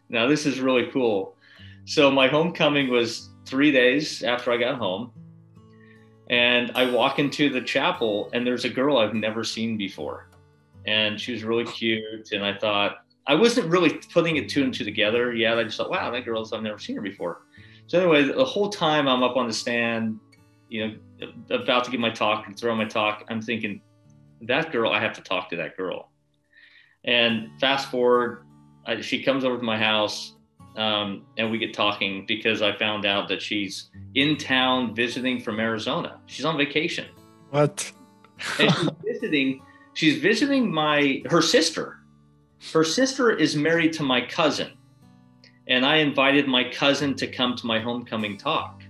Now 0.10 0.28
this 0.28 0.46
is 0.46 0.60
really 0.60 0.88
cool. 0.92 1.36
So 1.86 2.12
my 2.12 2.28
homecoming 2.28 2.90
was 2.90 3.30
three 3.46 3.72
days 3.72 4.24
after 4.24 4.52
I 4.52 4.58
got 4.58 4.78
home, 4.78 5.12
and 6.30 6.72
I 6.76 6.90
walk 6.92 7.20
into 7.20 7.50
the 7.50 7.62
chapel 7.62 8.30
and 8.34 8.46
there's 8.46 8.66
a 8.66 8.70
girl 8.70 8.98
I've 8.98 9.16
never 9.16 9.44
seen 9.44 9.78
before, 9.78 10.30
and 10.86 11.20
she 11.20 11.34
was 11.34 11.44
really 11.44 11.66
cute. 11.66 12.32
And 12.32 12.46
I 12.46 12.58
thought 12.58 13.06
I 13.30 13.36
wasn't 13.36 13.70
really 13.70 13.92
putting 14.12 14.38
it 14.38 14.50
two 14.50 14.64
and 14.64 14.74
two 14.74 14.84
together 14.84 15.36
yet. 15.36 15.60
I 15.60 15.64
just 15.64 15.78
thought, 15.78 15.92
wow, 15.92 16.10
that 16.10 16.26
girl's 16.26 16.52
I've 16.52 16.64
never 16.64 16.80
seen 16.80 16.96
her 16.96 17.02
before. 17.02 17.44
So 17.86 18.00
anyway, 18.00 18.24
the 18.24 18.44
whole 18.44 18.70
time 18.70 19.08
I'm 19.08 19.22
up 19.22 19.38
on 19.38 19.46
the 19.46 19.54
stand, 19.54 20.20
you 20.68 20.88
know, 21.20 21.28
about 21.52 21.84
to 21.84 21.92
give 21.92 22.00
my 22.00 22.10
talk 22.10 22.48
and 22.48 22.58
throw 22.58 22.76
my 22.76 22.86
talk, 22.86 23.24
I'm 23.30 23.40
thinking, 23.40 23.82
that 24.42 24.72
girl, 24.72 24.92
I 24.92 25.00
have 25.00 25.14
to 25.14 25.22
talk 25.22 25.48
to 25.52 25.58
that 25.58 25.78
girl. 25.78 26.10
And 27.04 27.50
fast 27.60 27.92
forward, 27.92 28.48
I, 28.88 29.00
she 29.02 29.22
comes 29.22 29.46
over 29.46 29.60
to 29.60 29.64
my 29.64 29.78
house 29.78 30.34
um, 30.76 31.28
and 31.38 31.52
we 31.52 31.60
get 31.60 31.72
talking 31.72 32.26
because 32.28 32.64
I 32.64 32.76
found 32.78 33.06
out 33.06 33.28
that 33.28 33.44
she's 33.44 33.92
in 34.16 34.38
town 34.38 34.96
visiting 34.96 35.40
from 35.40 35.60
Arizona. 35.60 36.20
She's 36.26 36.46
on 36.46 36.58
vacation. 36.58 37.06
What? 37.52 37.92
and 38.60 38.74
she's 38.74 38.90
visiting. 39.06 39.62
She's 39.94 40.20
visiting 40.20 40.72
my 40.72 41.22
her 41.30 41.44
sister. 41.44 41.99
Her 42.74 42.84
sister 42.84 43.32
is 43.32 43.56
married 43.56 43.94
to 43.94 44.04
my 44.04 44.22
cousin, 44.22 44.72
and 45.68 45.86
I 45.86 45.98
invited 45.98 46.48
my 46.48 46.70
cousin 46.70 47.16
to 47.16 47.28
come 47.28 47.56
to 47.56 47.66
my 47.66 47.80
homecoming 47.80 48.38
talk. 48.38 48.84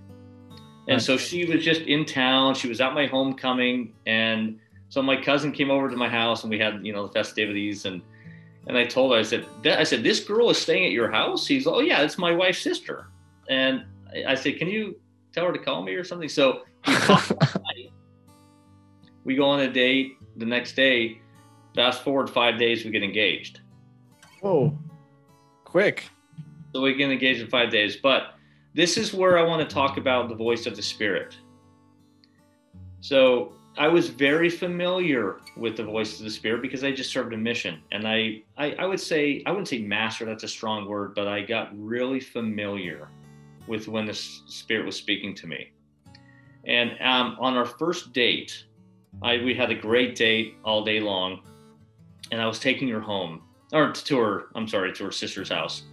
And 0.88 1.00
so 1.00 1.16
she 1.16 1.44
was 1.44 1.64
just 1.64 1.82
in 1.82 2.04
town. 2.04 2.54
She 2.54 2.68
was 2.68 2.80
at 2.80 2.94
my 2.94 3.06
homecoming, 3.06 3.94
and 4.06 4.58
so 4.88 5.00
my 5.02 5.16
cousin 5.20 5.52
came 5.52 5.70
over 5.70 5.88
to 5.88 5.96
my 5.96 6.08
house, 6.08 6.42
and 6.42 6.50
we 6.50 6.58
had 6.58 6.84
you 6.84 6.92
know 6.92 7.06
the 7.06 7.12
festivities. 7.12 7.84
and 7.84 8.02
And 8.66 8.76
I 8.76 8.84
told 8.84 9.12
her, 9.12 9.18
I 9.18 9.22
said, 9.22 9.46
I 9.64 9.84
said, 9.84 10.02
this 10.02 10.20
girl 10.20 10.50
is 10.50 10.58
staying 10.58 10.84
at 10.84 10.92
your 10.92 11.10
house. 11.10 11.46
He's, 11.46 11.66
oh 11.66 11.80
yeah, 11.80 12.02
it's 12.02 12.18
my 12.18 12.32
wife's 12.32 12.60
sister. 12.60 13.06
And 13.48 13.84
I 14.26 14.34
said, 14.34 14.58
can 14.58 14.68
you 14.68 14.98
tell 15.32 15.46
her 15.46 15.52
to 15.52 15.58
call 15.58 15.82
me 15.82 15.94
or 15.94 16.04
something? 16.04 16.28
So 16.28 16.62
we, 16.86 17.92
we 19.24 19.34
go 19.36 19.44
on 19.44 19.60
a 19.60 19.72
date 19.72 20.18
the 20.36 20.44
next 20.44 20.74
day. 20.76 21.20
Fast 21.74 22.02
forward 22.02 22.28
five 22.28 22.58
days, 22.58 22.84
we 22.84 22.90
get 22.90 23.02
engaged. 23.02 23.60
Whoa, 24.40 24.76
quick. 25.64 26.08
So 26.74 26.82
we 26.82 26.94
get 26.94 27.10
engaged 27.10 27.40
in 27.40 27.48
five 27.48 27.70
days. 27.70 27.96
But 27.96 28.34
this 28.74 28.96
is 28.96 29.12
where 29.12 29.38
I 29.38 29.42
want 29.42 29.68
to 29.68 29.72
talk 29.72 29.96
about 29.96 30.28
the 30.28 30.34
voice 30.34 30.66
of 30.66 30.76
the 30.76 30.82
Spirit. 30.82 31.36
So 33.00 33.52
I 33.78 33.88
was 33.88 34.08
very 34.08 34.50
familiar 34.50 35.36
with 35.56 35.76
the 35.76 35.84
voice 35.84 36.18
of 36.18 36.24
the 36.24 36.30
Spirit 36.30 36.62
because 36.62 36.84
I 36.84 36.92
just 36.92 37.10
served 37.10 37.32
a 37.32 37.36
mission. 37.36 37.80
And 37.92 38.06
I, 38.06 38.42
I, 38.56 38.72
I 38.72 38.84
would 38.84 39.00
say, 39.00 39.42
I 39.46 39.50
wouldn't 39.50 39.68
say 39.68 39.80
master, 39.80 40.24
that's 40.24 40.42
a 40.44 40.48
strong 40.48 40.86
word, 40.86 41.14
but 41.14 41.28
I 41.28 41.40
got 41.40 41.70
really 41.78 42.20
familiar 42.20 43.08
with 43.66 43.88
when 43.88 44.06
the 44.06 44.14
Spirit 44.14 44.86
was 44.86 44.96
speaking 44.96 45.34
to 45.36 45.46
me. 45.46 45.72
And 46.66 46.92
um, 47.00 47.36
on 47.40 47.56
our 47.56 47.64
first 47.64 48.12
date, 48.12 48.64
I, 49.22 49.38
we 49.38 49.54
had 49.54 49.70
a 49.70 49.74
great 49.74 50.14
date 50.14 50.56
all 50.64 50.84
day 50.84 51.00
long. 51.00 51.40
And 52.30 52.40
I 52.40 52.46
was 52.46 52.58
taking 52.58 52.88
her 52.88 53.00
home, 53.00 53.42
or 53.72 53.92
to 53.92 54.18
her, 54.18 54.46
I'm 54.54 54.68
sorry, 54.68 54.92
to 54.94 55.04
her 55.04 55.12
sister's 55.12 55.48
house. 55.48 55.84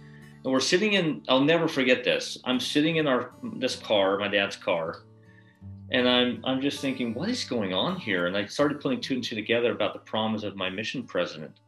And 0.44 0.52
we're 0.52 0.60
sitting 0.60 0.94
in 0.94 1.22
i'll 1.28 1.40
never 1.40 1.68
forget 1.68 2.04
this. 2.04 2.38
I'm 2.44 2.60
sitting 2.60 2.96
in 2.96 3.06
our 3.06 3.32
this 3.56 3.76
car 3.76 4.18
my 4.18 4.28
dad's 4.28 4.56
car 4.56 5.02
and 5.90 6.08
i'm 6.08 6.40
i'm 6.44 6.60
just 6.60 6.80
thinking 6.80 7.14
what 7.14 7.28
is 7.28 7.44
going 7.44 7.74
on 7.74 7.96
here? 7.96 8.26
And 8.26 8.36
i 8.36 8.46
started 8.46 8.80
putting 8.80 9.00
two 9.00 9.14
and 9.14 9.24
two 9.24 9.34
together 9.34 9.72
about 9.72 9.94
the 9.94 10.00
promise 10.00 10.44
of 10.44 10.56
my 10.56 10.70
mission 10.70 11.02
president. 11.02 11.60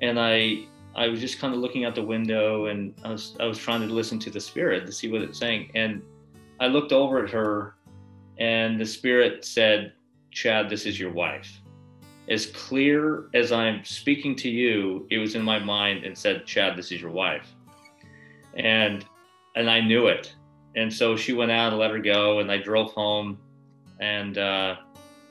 And 0.00 0.18
i 0.18 0.64
i 0.94 1.08
was 1.08 1.20
just 1.20 1.38
kind 1.38 1.52
of 1.52 1.60
looking 1.60 1.84
out 1.84 1.94
the 1.94 2.02
window 2.02 2.66
and 2.66 2.94
i 3.04 3.10
was 3.10 3.36
i 3.40 3.44
was 3.44 3.58
trying 3.58 3.86
to 3.86 3.92
listen 3.92 4.18
to 4.20 4.30
the 4.30 4.40
spirit 4.40 4.86
to 4.86 4.92
see 4.92 5.10
what 5.10 5.22
it's 5.22 5.38
saying. 5.38 5.70
And 5.74 6.02
i 6.60 6.68
looked 6.68 6.92
over 6.92 7.24
at 7.24 7.30
her 7.30 7.74
and 8.38 8.80
the 8.80 8.86
spirit 8.86 9.44
said 9.44 9.92
chad 10.30 10.70
this 10.70 10.86
is 10.86 10.98
your 10.98 11.10
wife 11.12 11.59
as 12.30 12.46
clear 12.46 13.28
as 13.34 13.52
i'm 13.52 13.84
speaking 13.84 14.34
to 14.34 14.48
you 14.48 15.06
it 15.10 15.18
was 15.18 15.34
in 15.34 15.42
my 15.42 15.58
mind 15.58 16.04
and 16.04 16.16
said 16.16 16.46
chad 16.46 16.76
this 16.76 16.90
is 16.92 17.00
your 17.00 17.10
wife 17.10 17.54
and 18.54 19.04
and 19.54 19.70
I 19.70 19.80
knew 19.80 20.06
it. 20.06 20.34
And 20.76 20.92
so 20.92 21.16
she 21.16 21.32
went 21.32 21.50
out 21.50 21.72
and 21.72 21.78
let 21.78 21.90
her 21.90 21.98
go, 21.98 22.38
and 22.38 22.50
I 22.50 22.58
drove 22.58 22.92
home, 22.92 23.38
and 24.00 24.38
uh, 24.38 24.76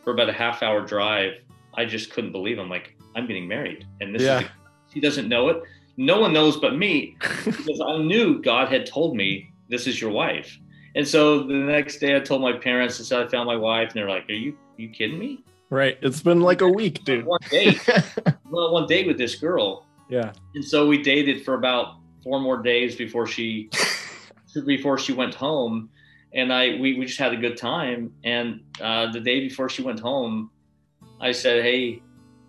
for 0.03 0.13
about 0.13 0.29
a 0.29 0.33
half 0.33 0.61
hour 0.61 0.81
drive, 0.81 1.33
I 1.75 1.85
just 1.85 2.11
couldn't 2.11 2.33
believe. 2.33 2.59
I'm 2.59 2.69
like, 2.69 2.95
I'm 3.15 3.25
getting 3.25 3.47
married, 3.47 3.85
and 4.01 4.13
this 4.13 4.23
yeah. 4.23 4.39
is. 4.41 4.45
She 4.93 4.99
doesn't 4.99 5.29
know 5.29 5.49
it. 5.49 5.63
No 5.97 6.19
one 6.19 6.33
knows 6.33 6.57
but 6.57 6.75
me, 6.75 7.15
because 7.45 7.79
I 7.79 7.97
knew 7.97 8.41
God 8.41 8.69
had 8.69 8.85
told 8.85 9.15
me 9.15 9.51
this 9.69 9.87
is 9.87 10.01
your 10.01 10.11
wife. 10.11 10.57
And 10.95 11.07
so 11.07 11.43
the 11.43 11.53
next 11.53 11.99
day, 11.99 12.15
I 12.15 12.19
told 12.19 12.41
my 12.41 12.53
parents. 12.53 12.99
I 12.99 13.03
said 13.03 13.25
I 13.25 13.29
found 13.29 13.47
my 13.47 13.55
wife, 13.55 13.89
and 13.89 13.95
they're 13.95 14.09
like, 14.09 14.29
"Are 14.29 14.33
you 14.33 14.51
are 14.51 14.81
you 14.81 14.89
kidding 14.89 15.19
me?" 15.19 15.43
Right. 15.69 15.97
It's 16.01 16.21
been 16.21 16.41
like 16.41 16.61
a 16.61 16.67
week, 16.67 17.03
dude. 17.03 17.25
One 17.25 17.39
date. 17.49 17.79
well, 18.49 18.73
one 18.73 18.87
date 18.87 19.07
with 19.07 19.17
this 19.17 19.35
girl. 19.35 19.85
Yeah. 20.09 20.31
And 20.55 20.65
so 20.65 20.87
we 20.87 21.03
dated 21.03 21.45
for 21.45 21.53
about 21.53 21.97
four 22.23 22.39
more 22.39 22.61
days 22.61 22.95
before 22.95 23.27
she 23.27 23.69
before 24.65 24.97
she 24.97 25.13
went 25.13 25.33
home 25.33 25.89
and 26.33 26.51
i 26.53 26.77
we, 26.79 26.97
we 26.97 27.05
just 27.05 27.19
had 27.19 27.33
a 27.33 27.37
good 27.37 27.57
time 27.57 28.11
and 28.23 28.61
uh, 28.81 29.11
the 29.11 29.19
day 29.19 29.39
before 29.39 29.69
she 29.69 29.81
went 29.81 29.99
home 29.99 30.49
i 31.21 31.31
said 31.31 31.63
hey 31.63 32.01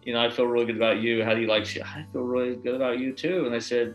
you 0.03 0.13
know 0.13 0.21
i 0.21 0.31
feel 0.31 0.47
really 0.47 0.67
good 0.67 0.77
about 0.77 0.99
you 0.99 1.25
how 1.25 1.35
do 1.35 1.41
you 1.41 1.47
like 1.47 1.65
she 1.65 1.81
i 1.83 2.05
feel 2.13 2.23
really 2.23 2.57
good 2.57 2.75
about 2.75 2.99
you 2.99 3.13
too 3.13 3.47
and 3.47 3.55
i 3.55 3.59
said 3.59 3.95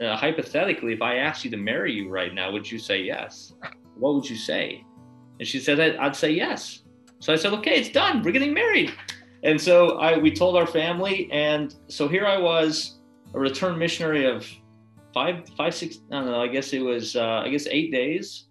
uh, 0.00 0.16
hypothetically 0.16 0.92
if 0.92 1.02
i 1.02 1.16
asked 1.16 1.44
you 1.44 1.50
to 1.50 1.56
marry 1.56 1.92
you 1.92 2.08
right 2.08 2.34
now 2.34 2.50
would 2.50 2.70
you 2.70 2.78
say 2.78 3.00
yes 3.02 3.52
what 3.96 4.14
would 4.14 4.28
you 4.28 4.36
say 4.36 4.84
and 5.38 5.46
she 5.46 5.58
said 5.58 5.78
i'd 5.80 6.16
say 6.16 6.30
yes 6.30 6.82
so 7.20 7.32
i 7.32 7.36
said 7.36 7.52
okay 7.52 7.78
it's 7.78 7.90
done 7.90 8.22
we're 8.22 8.32
getting 8.32 8.52
married 8.52 8.92
and 9.44 9.60
so 9.60 9.98
i 9.98 10.18
we 10.18 10.30
told 10.30 10.56
our 10.56 10.66
family 10.66 11.30
and 11.32 11.76
so 11.88 12.08
here 12.08 12.26
i 12.26 12.36
was 12.36 12.98
a 13.34 13.38
return 13.38 13.78
missionary 13.78 14.24
of 14.24 14.46
five, 15.12 15.48
five, 15.56 15.74
six. 15.74 15.98
I 16.10 16.16
don't 16.16 16.26
know. 16.26 16.42
I 16.42 16.48
guess 16.48 16.72
it 16.72 16.80
was. 16.80 17.16
Uh, 17.16 17.42
I 17.44 17.48
guess 17.48 17.66
eight 17.66 17.92
days. 17.92 18.46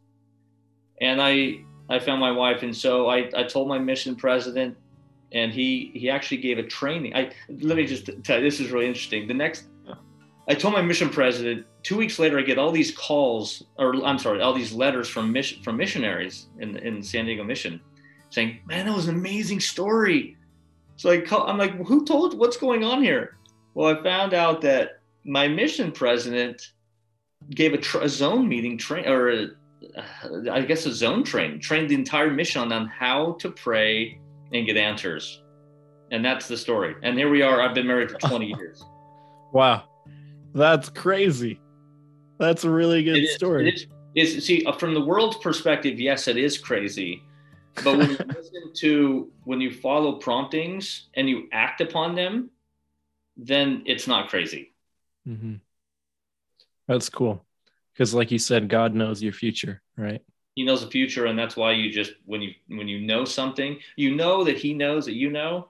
And 1.01 1.21
I, 1.21 1.61
I 1.89 1.99
found 1.99 2.19
my 2.19 2.31
wife, 2.31 2.61
and 2.61 2.75
so 2.75 3.07
I, 3.07 3.29
I 3.35 3.43
told 3.43 3.69
my 3.69 3.79
mission 3.79 4.15
president, 4.15 4.75
and 5.31 5.51
he, 5.51 5.91
he 5.93 6.09
actually 6.09 6.37
gave 6.37 6.57
a 6.57 6.63
training. 6.63 7.15
I 7.15 7.31
let 7.61 7.77
me 7.77 7.85
just 7.85 8.09
tell 8.23 8.39
you, 8.39 8.43
this 8.43 8.59
is 8.59 8.71
really 8.71 8.87
interesting. 8.87 9.25
The 9.27 9.33
next, 9.33 9.67
I 10.49 10.55
told 10.55 10.73
my 10.73 10.81
mission 10.81 11.09
president. 11.09 11.65
Two 11.83 11.95
weeks 11.95 12.19
later, 12.19 12.37
I 12.37 12.41
get 12.41 12.57
all 12.57 12.71
these 12.71 12.91
calls, 12.91 13.63
or 13.77 13.95
I'm 14.05 14.19
sorry, 14.19 14.41
all 14.41 14.53
these 14.53 14.73
letters 14.73 15.07
from 15.07 15.31
mission 15.31 15.63
from 15.63 15.77
missionaries 15.77 16.47
in 16.59 16.75
in 16.77 17.01
San 17.01 17.25
Diego 17.25 17.45
Mission, 17.45 17.79
saying, 18.29 18.59
"Man, 18.67 18.85
that 18.85 18.95
was 18.95 19.07
an 19.07 19.15
amazing 19.15 19.59
story." 19.59 20.37
So 20.95 21.09
I 21.09 21.21
call, 21.21 21.47
I'm 21.47 21.57
like, 21.57 21.75
who 21.87 22.05
told? 22.05 22.37
What's 22.37 22.57
going 22.57 22.83
on 22.83 23.01
here? 23.01 23.37
Well, 23.73 23.95
I 23.97 24.03
found 24.03 24.33
out 24.33 24.61
that 24.61 24.99
my 25.23 25.47
mission 25.47 25.91
president 25.91 26.61
gave 27.51 27.73
a, 27.73 27.77
tr- 27.77 27.99
a 28.01 28.09
zone 28.09 28.49
meeting 28.49 28.77
train 28.77 29.07
or 29.07 29.29
a, 29.29 29.43
uh, 29.97 30.51
I 30.51 30.61
guess 30.61 30.85
a 30.85 30.93
zone 30.93 31.23
train 31.23 31.59
trained 31.61 31.89
the 31.89 31.95
entire 31.95 32.29
mission 32.29 32.71
on 32.73 32.87
how 32.87 33.37
to 33.39 33.49
pray 33.49 34.19
and 34.51 34.65
get 34.65 34.75
answers, 34.75 35.41
and 36.11 36.23
that's 36.25 36.47
the 36.49 36.57
story. 36.57 36.95
And 37.01 37.17
here 37.17 37.29
we 37.29 37.41
are. 37.43 37.61
I've 37.61 37.73
been 37.75 37.87
married 37.87 38.11
for 38.11 38.17
20 38.19 38.47
years. 38.57 38.83
Wow, 39.53 39.83
that's 40.53 40.89
crazy. 40.89 41.61
That's 42.39 42.65
a 42.65 42.69
really 42.69 43.03
good 43.03 43.17
It 43.17 43.23
is- 43.23 43.35
story. 43.35 43.69
It 43.69 43.85
is, 44.15 44.35
is 44.35 44.45
see 44.45 44.65
uh, 44.65 44.73
from 44.73 44.93
the 44.93 45.01
world's 45.01 45.37
perspective, 45.37 45.97
yes, 45.99 46.27
it 46.27 46.35
is 46.35 46.57
crazy. 46.57 47.23
But 47.83 47.97
when 47.97 48.09
you 48.09 48.17
listen 48.35 48.73
to 48.77 49.31
when 49.45 49.61
you 49.61 49.71
follow 49.71 50.13
promptings 50.13 51.07
and 51.15 51.29
you 51.29 51.47
act 51.51 51.81
upon 51.81 52.15
them, 52.15 52.49
then 53.37 53.83
it's 53.85 54.07
not 54.07 54.29
crazy. 54.29 54.73
hmm 55.25 55.55
That's 56.87 57.09
cool. 57.09 57.45
Because, 57.93 58.13
like 58.13 58.31
you 58.31 58.39
said, 58.39 58.69
God 58.69 58.95
knows 58.95 59.21
your 59.21 59.33
future, 59.33 59.81
right? 59.97 60.21
He 60.55 60.63
knows 60.63 60.81
the 60.83 60.91
future, 60.91 61.25
and 61.25 61.37
that's 61.37 61.55
why 61.55 61.71
you 61.73 61.91
just 61.91 62.13
when 62.25 62.41
you 62.41 62.53
when 62.67 62.87
you 62.87 62.99
know 62.99 63.25
something, 63.25 63.79
you 63.95 64.15
know 64.15 64.43
that 64.43 64.57
he 64.57 64.73
knows 64.73 65.05
that 65.05 65.13
you 65.15 65.29
know, 65.29 65.69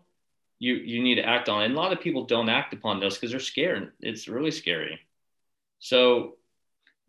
you 0.59 0.75
you 0.75 1.01
need 1.03 1.15
to 1.15 1.25
act 1.25 1.49
on 1.49 1.61
it. 1.61 1.65
And 1.65 1.75
a 1.75 1.77
lot 1.77 1.93
of 1.93 2.01
people 2.01 2.25
don't 2.25 2.49
act 2.49 2.73
upon 2.73 2.99
those 2.99 3.15
because 3.15 3.31
they're 3.31 3.39
scared. 3.39 3.93
It's 3.99 4.27
really 4.27 4.51
scary. 4.51 4.99
So 5.79 6.37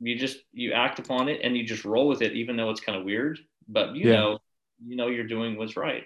you 0.01 0.17
just 0.19 0.39
you 0.53 0.73
act 0.73 0.99
upon 0.99 1.29
it 1.29 1.41
and 1.43 1.57
you 1.57 1.65
just 1.65 1.85
roll 1.85 2.09
with 2.09 2.23
it, 2.23 2.33
even 2.33 2.57
though 2.57 2.71
it's 2.71 2.81
kind 2.81 2.99
of 2.99 3.05
weird. 3.05 3.39
But 3.69 3.95
you 3.97 4.07
Yeah. 4.07 4.13
know, 4.13 4.39
you 4.87 4.97
know 4.97 5.09
you're 5.09 5.27
doing 5.27 5.57
what's 5.57 5.77
right. 5.77 6.05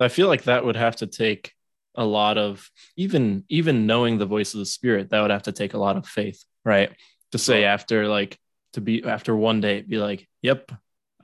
I 0.00 0.08
feel 0.08 0.28
like 0.28 0.44
that 0.44 0.64
would 0.64 0.76
have 0.76 0.96
to 0.96 1.06
take 1.06 1.52
a 1.94 2.04
lot 2.04 2.36
of 2.36 2.70
even 2.96 3.44
even 3.48 3.86
knowing 3.86 4.18
the 4.18 4.26
voice 4.26 4.52
of 4.54 4.60
the 4.60 4.66
spirit. 4.66 5.10
That 5.10 5.22
would 5.22 5.30
have 5.30 5.44
to 5.44 5.52
take 5.52 5.74
a 5.74 5.78
lot 5.78 5.96
of 5.96 6.06
faith, 6.06 6.44
right? 6.64 6.90
To 7.32 7.38
say 7.38 7.64
Right. 7.64 7.70
after 7.70 8.06
like 8.08 8.38
to 8.74 8.80
be 8.80 9.02
after 9.04 9.34
one 9.34 9.60
day, 9.60 9.80
be 9.82 9.98
like, 9.98 10.28
"Yep, 10.42 10.72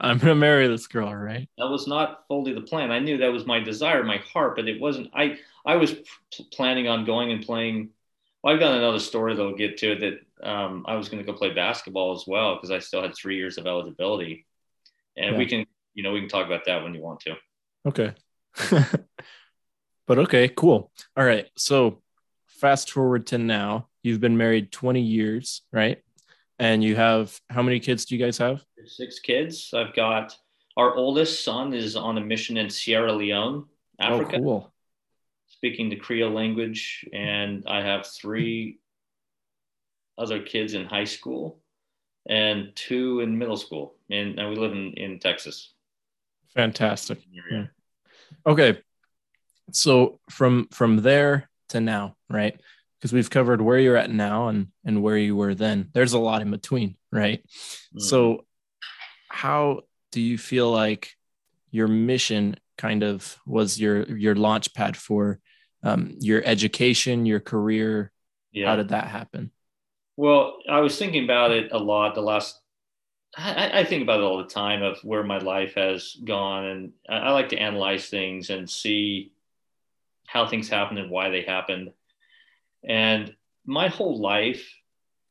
I'm 0.00 0.18
gonna 0.18 0.34
marry 0.34 0.68
this 0.68 0.86
girl," 0.86 1.14
right? 1.14 1.48
that 1.58 1.68
was 1.68 1.86
not 1.86 2.26
fully 2.28 2.52
the 2.54 2.62
plan. 2.62 2.90
I 2.90 2.98
knew 2.98 3.18
that 3.18 3.32
was 3.32 3.44
my 3.46 3.60
desire, 3.60 4.02
my 4.02 4.16
heart, 4.18 4.56
but 4.56 4.68
it 4.68 4.80
wasn't. 4.80 5.10
I 5.14 5.38
I 5.66 5.76
was 5.76 5.92
p- 5.92 6.48
planning 6.52 6.88
on 6.88 7.04
going 7.04 7.30
and 7.30 7.44
playing. 7.44 7.90
Well, 8.42 8.54
I've 8.54 8.60
got 8.60 8.76
another 8.76 8.98
story 8.98 9.34
that 9.36 9.42
we'll 9.42 9.54
get 9.54 9.76
to 9.78 9.92
it. 9.92 10.00
that 10.00 10.48
um, 10.48 10.84
I 10.88 10.96
was 10.96 11.08
going 11.08 11.24
to 11.24 11.30
go 11.30 11.36
play 11.38 11.52
basketball 11.54 12.12
as 12.14 12.24
well 12.26 12.56
because 12.56 12.70
I 12.72 12.80
still 12.80 13.02
had 13.02 13.14
three 13.14 13.36
years 13.36 13.58
of 13.58 13.66
eligibility, 13.66 14.46
and 15.16 15.36
we 15.36 15.46
can 15.46 15.64
you 15.94 16.02
know 16.02 16.12
we 16.12 16.20
can 16.20 16.28
talk 16.28 16.46
about 16.46 16.64
that 16.66 16.82
when 16.82 16.94
you 16.94 17.02
want 17.02 17.20
to. 17.20 17.36
Okay. 17.86 18.14
but 20.06 20.18
okay, 20.18 20.48
cool. 20.48 20.92
All 21.16 21.24
right. 21.24 21.48
So 21.56 22.02
fast 22.46 22.90
forward 22.90 23.26
to 23.28 23.38
now. 23.38 23.88
You've 24.02 24.20
been 24.20 24.36
married 24.36 24.72
20 24.72 25.00
years, 25.00 25.62
right? 25.72 26.02
And 26.58 26.82
you 26.82 26.96
have 26.96 27.38
how 27.50 27.62
many 27.62 27.80
kids 27.80 28.04
do 28.04 28.16
you 28.16 28.24
guys 28.24 28.38
have? 28.38 28.62
Six 28.86 29.18
kids. 29.18 29.70
I've 29.74 29.94
got 29.94 30.36
our 30.76 30.94
oldest 30.94 31.44
son 31.44 31.74
is 31.74 31.96
on 31.96 32.18
a 32.18 32.20
mission 32.20 32.56
in 32.56 32.70
Sierra 32.70 33.12
Leone, 33.12 33.66
oh, 34.00 34.04
Africa. 34.04 34.36
Oh, 34.36 34.40
cool. 34.40 34.72
speaking 35.48 35.88
the 35.88 35.96
Creole 35.96 36.32
language, 36.32 37.04
and 37.12 37.64
I 37.66 37.82
have 37.82 38.06
three 38.06 38.78
other 40.18 40.42
kids 40.42 40.74
in 40.74 40.86
high 40.86 41.04
school 41.04 41.60
and 42.28 42.74
two 42.74 43.20
in 43.20 43.36
middle 43.38 43.56
school. 43.56 43.96
And, 44.10 44.38
and 44.38 44.50
we 44.50 44.56
live 44.56 44.72
in, 44.72 44.92
in 44.94 45.18
Texas. 45.18 45.72
Fantastic. 46.54 47.20
area. 47.50 47.70
Okay. 48.46 48.78
So 49.72 50.20
from 50.30 50.68
from 50.70 50.98
there 50.98 51.48
to 51.70 51.80
now, 51.80 52.16
right? 52.28 52.60
Because 52.98 53.12
we've 53.12 53.30
covered 53.30 53.60
where 53.60 53.78
you're 53.78 53.96
at 53.96 54.10
now 54.10 54.48
and 54.48 54.68
and 54.84 55.02
where 55.02 55.16
you 55.16 55.36
were 55.36 55.54
then. 55.54 55.90
There's 55.92 56.12
a 56.12 56.18
lot 56.18 56.42
in 56.42 56.50
between, 56.50 56.96
right? 57.10 57.42
Mhm. 57.94 58.00
So 58.00 58.44
how 59.28 59.82
do 60.10 60.20
you 60.20 60.36
feel 60.36 60.70
like 60.70 61.12
your 61.70 61.88
mission 61.88 62.56
kind 62.76 63.02
of 63.02 63.38
was 63.46 63.80
your 63.80 64.06
your 64.16 64.34
launch 64.34 64.74
pad 64.74 64.96
for 64.96 65.40
um, 65.82 66.14
your 66.20 66.42
education, 66.44 67.26
your 67.26 67.40
career? 67.40 68.12
yeah. 68.52 68.68
How 68.68 68.76
did 68.76 68.88
that 68.90 69.08
happen? 69.08 69.50
Well, 70.16 70.58
I 70.68 70.80
was 70.80 70.98
thinking 70.98 71.24
about 71.24 71.50
it 71.52 71.72
a 71.72 71.78
lot 71.78 72.14
the 72.14 72.20
last. 72.20 72.60
I, 73.36 73.80
I 73.80 73.84
think 73.84 74.02
about 74.02 74.20
it 74.20 74.24
all 74.24 74.38
the 74.38 74.44
time 74.44 74.82
of 74.82 74.98
where 75.02 75.22
my 75.22 75.38
life 75.38 75.74
has 75.74 76.16
gone, 76.24 76.64
and 76.66 76.92
I, 77.08 77.16
I 77.16 77.30
like 77.30 77.48
to 77.50 77.58
analyze 77.58 78.08
things 78.08 78.50
and 78.50 78.68
see 78.68 79.32
how 80.26 80.46
things 80.46 80.68
happened 80.68 80.98
and 80.98 81.10
why 81.10 81.30
they 81.30 81.42
happened. 81.42 81.92
And 82.86 83.34
my 83.64 83.88
whole 83.88 84.20
life, 84.20 84.62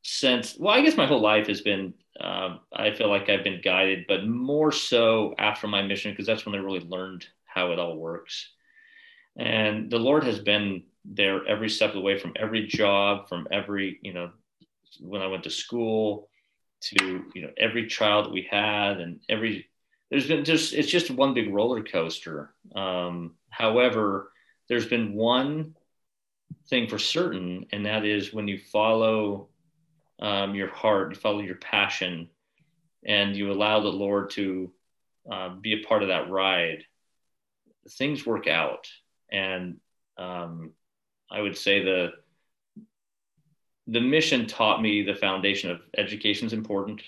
since 0.02 0.58
well, 0.58 0.74
I 0.74 0.82
guess 0.82 0.98
my 0.98 1.06
whole 1.06 1.22
life 1.22 1.48
has 1.48 1.62
been. 1.62 1.94
Um, 2.20 2.60
I 2.72 2.92
feel 2.92 3.10
like 3.10 3.30
I've 3.30 3.44
been 3.44 3.62
guided, 3.64 4.06
but 4.08 4.28
more 4.28 4.72
so 4.72 5.34
after 5.40 5.68
my 5.68 5.82
mission 5.82 6.12
because 6.12 6.28
that's 6.28 6.46
when 6.46 6.54
I 6.54 6.60
really 6.60 6.82
learned 6.82 7.26
how 7.46 7.72
it 7.72 7.80
all 7.80 7.98
works. 7.98 8.50
And 9.38 9.90
the 9.90 9.98
Lord 9.98 10.24
has 10.26 10.38
been 10.40 10.84
there 11.04 11.48
every 11.48 11.70
step 11.70 11.90
of 11.90 11.96
the 11.96 12.02
way, 12.02 12.20
from 12.20 12.34
every 12.36 12.68
job, 12.68 13.28
from 13.28 13.48
every 13.52 14.00
you 14.02 14.14
know 14.14 14.32
when 15.00 15.22
I 15.22 15.28
went 15.28 15.44
to 15.44 15.50
school 15.50 16.30
to 16.82 17.24
you 17.34 17.42
know 17.42 17.52
every 17.58 17.88
child 17.88 18.26
that 18.26 18.34
we 18.34 18.48
had 18.50 19.00
and 19.00 19.20
every 19.30 19.68
there's 20.10 20.28
been 20.28 20.44
just 20.44 20.74
it's 20.74 20.90
just 20.90 21.10
one 21.10 21.34
big 21.34 21.54
roller 21.54 21.82
coaster. 21.82 22.54
Um, 22.76 23.36
however, 23.50 24.32
there's 24.68 24.86
been 24.86 25.14
one 25.14 25.76
thing 26.70 26.88
for 26.88 27.00
certain, 27.00 27.66
and 27.72 27.86
that 27.86 28.06
is 28.06 28.34
when 28.34 28.48
you 28.48 28.60
follow 28.60 29.48
um, 30.22 30.54
your 30.54 30.68
heart, 30.68 31.14
you 31.14 31.20
follow 31.20 31.40
your 31.40 31.56
passion, 31.56 32.30
and 33.06 33.36
you 33.36 33.52
allow 33.52 33.80
the 33.80 33.88
Lord 33.88 34.32
to 34.32 34.72
uh, 35.32 35.50
be 35.56 35.74
a 35.74 35.88
part 35.88 36.04
of 36.04 36.10
that 36.10 36.30
ride, 36.30 36.84
things 37.90 38.26
work 38.26 38.48
out. 38.48 38.88
And 39.32 39.80
um, 40.18 40.72
I 41.32 41.42
would 41.42 41.58
say 41.58 41.84
the 41.84 42.12
the 43.88 44.02
mission 44.02 44.46
taught 44.46 44.82
me 44.82 45.02
the 45.02 45.16
foundation 45.16 45.72
of 45.72 45.82
education 45.98 46.48
is 46.48 46.54
important 46.54 47.02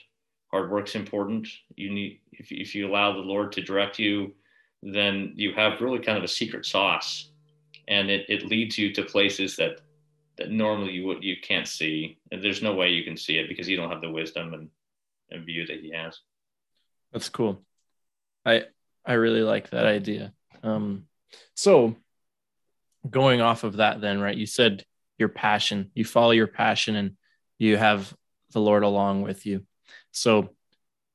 hard 0.51 0.71
work's 0.71 0.95
important 0.95 1.47
you 1.75 1.89
need 1.89 2.19
if, 2.31 2.51
if 2.51 2.75
you 2.75 2.87
allow 2.87 3.11
the 3.11 3.19
lord 3.19 3.51
to 3.51 3.61
direct 3.61 3.99
you 3.99 4.33
then 4.81 5.31
you 5.35 5.53
have 5.53 5.81
really 5.81 5.99
kind 5.99 6.17
of 6.17 6.23
a 6.23 6.27
secret 6.27 6.65
sauce 6.65 7.29
and 7.87 8.09
it, 8.09 8.25
it 8.29 8.45
leads 8.45 8.77
you 8.77 8.93
to 8.93 9.03
places 9.03 9.55
that 9.55 9.81
that 10.37 10.49
normally 10.49 10.91
you 10.91 11.05
would 11.05 11.23
you 11.23 11.35
can't 11.41 11.67
see 11.67 12.17
and 12.31 12.43
there's 12.43 12.63
no 12.63 12.73
way 12.73 12.89
you 12.89 13.03
can 13.03 13.15
see 13.15 13.37
it 13.37 13.47
because 13.47 13.67
you 13.67 13.77
don't 13.77 13.91
have 13.91 14.01
the 14.01 14.09
wisdom 14.09 14.53
and, 14.53 14.69
and 15.31 15.45
view 15.45 15.65
that 15.65 15.79
he 15.79 15.91
has 15.91 16.19
That's 17.11 17.29
cool. 17.29 17.61
I 18.45 18.63
I 19.05 19.13
really 19.13 19.41
like 19.41 19.69
that 19.69 19.85
idea. 19.85 20.33
Um, 20.63 21.05
so 21.55 21.95
going 23.09 23.41
off 23.41 23.63
of 23.63 23.77
that, 23.77 24.01
then 24.01 24.19
right? 24.19 24.35
You 24.35 24.45
said 24.45 24.85
your 25.23 25.29
passion. 25.29 25.89
You 25.95 26.03
follow 26.03 26.31
your 26.31 26.47
passion, 26.47 26.95
and 26.95 27.11
you 27.57 27.77
have 27.77 28.13
the 28.51 28.59
Lord 28.59 28.83
along 28.83 29.21
with 29.21 29.45
you. 29.45 29.65
So 30.11 30.49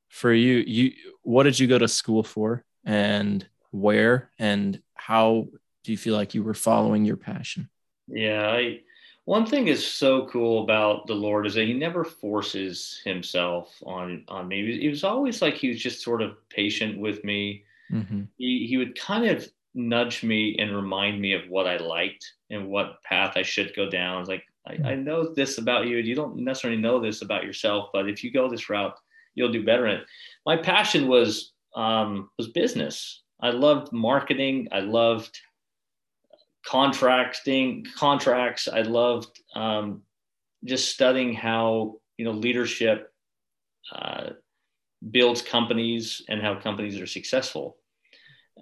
for 0.08 0.32
you, 0.32 0.64
you 0.66 0.92
what 1.22 1.42
did 1.42 1.58
you 1.60 1.66
go 1.66 1.78
to 1.78 1.88
school 1.88 2.22
for, 2.22 2.64
and 2.84 3.46
where, 3.70 4.30
and 4.38 4.80
how 4.94 5.48
do 5.84 5.92
you 5.92 5.98
feel 5.98 6.16
like 6.16 6.34
you 6.34 6.42
were 6.42 6.54
following 6.54 7.04
your 7.04 7.18
passion? 7.18 7.68
Yeah, 8.06 8.48
I 8.48 8.80
one 9.26 9.44
thing 9.44 9.68
is 9.68 9.86
so 9.86 10.26
cool 10.28 10.62
about 10.64 11.06
the 11.06 11.14
Lord 11.14 11.46
is 11.46 11.52
that 11.52 11.66
he 11.66 11.74
never 11.74 12.02
forces 12.02 13.02
himself 13.04 13.76
on 13.84 14.24
on 14.26 14.48
me. 14.48 14.62
He 14.62 14.68
was, 14.68 14.80
he 14.80 14.88
was 14.88 15.04
always 15.04 15.42
like 15.42 15.54
he 15.54 15.68
was 15.68 15.78
just 15.78 16.02
sort 16.02 16.22
of 16.22 16.48
patient 16.48 16.98
with 16.98 17.22
me. 17.24 17.64
Mm-hmm. 17.92 18.22
He 18.38 18.66
he 18.66 18.78
would 18.78 18.98
kind 18.98 19.26
of 19.26 19.46
nudge 19.78 20.22
me 20.22 20.56
and 20.58 20.74
remind 20.74 21.20
me 21.20 21.32
of 21.32 21.48
what 21.48 21.66
I 21.66 21.76
liked 21.76 22.32
and 22.50 22.68
what 22.68 23.02
path 23.04 23.34
I 23.36 23.42
should 23.42 23.74
go 23.76 23.88
down. 23.88 24.20
It's 24.20 24.28
like 24.28 24.44
I, 24.66 24.90
I 24.90 24.94
know 24.94 25.32
this 25.32 25.58
about 25.58 25.86
you. 25.86 25.98
And 25.98 26.06
you 26.06 26.14
don't 26.14 26.36
necessarily 26.36 26.80
know 26.80 27.00
this 27.00 27.22
about 27.22 27.44
yourself, 27.44 27.90
but 27.92 28.08
if 28.08 28.22
you 28.22 28.30
go 28.30 28.48
this 28.50 28.68
route, 28.68 28.94
you'll 29.34 29.52
do 29.52 29.64
better 29.64 29.86
in 29.86 30.00
it. 30.00 30.06
My 30.44 30.56
passion 30.56 31.08
was 31.08 31.52
um, 31.74 32.28
was 32.38 32.48
business. 32.48 33.22
I 33.40 33.50
loved 33.50 33.92
marketing. 33.92 34.68
I 34.72 34.80
loved 34.80 35.38
contracting 36.66 37.86
contracts. 37.96 38.68
I 38.68 38.82
loved 38.82 39.40
um, 39.54 40.02
just 40.64 40.92
studying 40.92 41.32
how 41.32 41.96
you 42.16 42.24
know 42.24 42.32
leadership 42.32 43.12
uh, 43.94 44.30
builds 45.10 45.40
companies 45.40 46.22
and 46.28 46.42
how 46.42 46.56
companies 46.56 47.00
are 47.00 47.06
successful. 47.06 47.77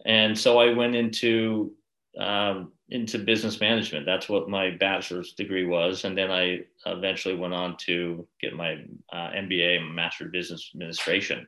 And 0.05 0.39
so 0.39 0.59
I 0.59 0.73
went 0.73 0.95
into 0.95 1.73
um, 2.19 2.73
into 2.89 3.19
business 3.19 3.61
management. 3.61 4.07
That's 4.07 4.29
what 4.29 4.49
my 4.49 4.71
bachelor's 4.71 5.33
degree 5.33 5.67
was, 5.67 6.05
and 6.05 6.17
then 6.17 6.31
I 6.31 6.61
eventually 6.87 7.35
went 7.35 7.55
on 7.55 7.77
to 7.87 8.27
get 8.41 8.55
my 8.55 8.85
uh, 9.13 9.31
MBA, 9.31 9.93
Master 9.93 10.27
of 10.27 10.33
Business 10.33 10.71
Administration. 10.75 11.47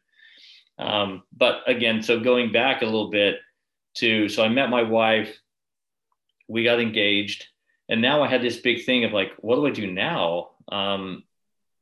Um, 0.78 1.22
but 1.37 1.62
again, 1.66 2.02
so 2.02 2.20
going 2.20 2.52
back 2.52 2.82
a 2.82 2.84
little 2.84 3.11
bit 3.11 3.37
to, 3.96 4.28
so 4.28 4.44
I 4.44 4.48
met 4.48 4.70
my 4.70 4.82
wife 4.82 5.37
we 6.48 6.64
got 6.64 6.80
engaged. 6.80 7.46
And 7.88 8.02
now 8.02 8.22
I 8.22 8.28
had 8.28 8.42
this 8.42 8.58
big 8.58 8.84
thing 8.84 9.04
of 9.04 9.12
like, 9.12 9.32
what 9.38 9.56
do 9.56 9.66
I 9.66 9.70
do 9.70 9.90
now? 9.90 10.50
Um, 10.70 11.24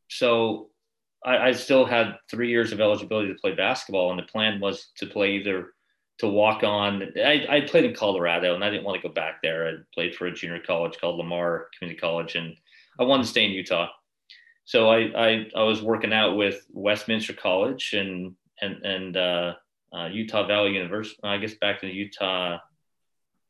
so 0.08 0.70
I, 1.24 1.48
I 1.48 1.52
still 1.52 1.86
had 1.86 2.18
three 2.30 2.50
years 2.50 2.72
of 2.72 2.80
eligibility 2.80 3.28
to 3.32 3.40
play 3.40 3.54
basketball, 3.54 4.10
and 4.10 4.18
the 4.18 4.24
plan 4.24 4.60
was 4.60 4.88
to 4.98 5.06
play 5.06 5.36
either 5.36 5.72
to 6.18 6.28
walk 6.28 6.62
on. 6.62 7.02
I, 7.16 7.46
I 7.48 7.60
played 7.62 7.84
in 7.84 7.94
Colorado, 7.94 8.54
and 8.54 8.64
I 8.64 8.70
didn't 8.70 8.84
want 8.84 9.00
to 9.00 9.08
go 9.08 9.12
back 9.12 9.42
there. 9.42 9.68
I 9.68 9.72
played 9.94 10.14
for 10.14 10.26
a 10.26 10.32
junior 10.32 10.60
college 10.60 10.98
called 11.00 11.18
Lamar 11.18 11.68
Community 11.76 12.00
College, 12.00 12.36
and 12.36 12.56
I 12.98 13.04
wanted 13.04 13.24
to 13.24 13.28
stay 13.28 13.44
in 13.44 13.50
Utah. 13.50 13.88
So 14.64 14.88
I, 14.88 14.98
I, 15.16 15.46
I 15.54 15.62
was 15.62 15.82
working 15.82 16.12
out 16.12 16.36
with 16.36 16.66
Westminster 16.72 17.32
College 17.32 17.92
and 17.92 18.34
and 18.60 18.84
and 18.84 19.16
uh, 19.16 19.54
uh, 19.92 20.06
Utah 20.06 20.46
Valley 20.46 20.72
University. 20.72 21.18
I 21.22 21.38
guess 21.38 21.54
back 21.54 21.82
in 21.82 21.90
Utah 21.90 22.58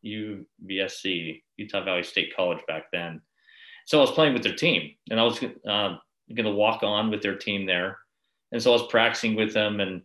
UVSC, 0.05 1.42
Utah 1.57 1.85
Valley 1.85 2.02
State 2.02 2.35
College 2.37 2.61
back 2.68 2.90
then. 2.92 3.20
So 3.87 3.98
I 3.98 4.00
was 4.00 4.12
playing 4.12 4.35
with 4.35 4.42
their 4.42 4.55
team, 4.55 4.94
and 5.11 5.20
I 5.20 5.22
was 5.22 5.42
uh, 5.42 5.96
going 6.35 6.44
to 6.44 6.50
walk 6.50 6.83
on 6.83 7.11
with 7.11 7.22
their 7.22 7.37
team 7.37 7.66
there. 7.66 7.98
And 8.52 8.62
so 8.62 8.70
I 8.70 8.74
was 8.74 8.88
practicing 8.88 9.37
with 9.37 9.55
them, 9.55 9.81
and 9.81 10.02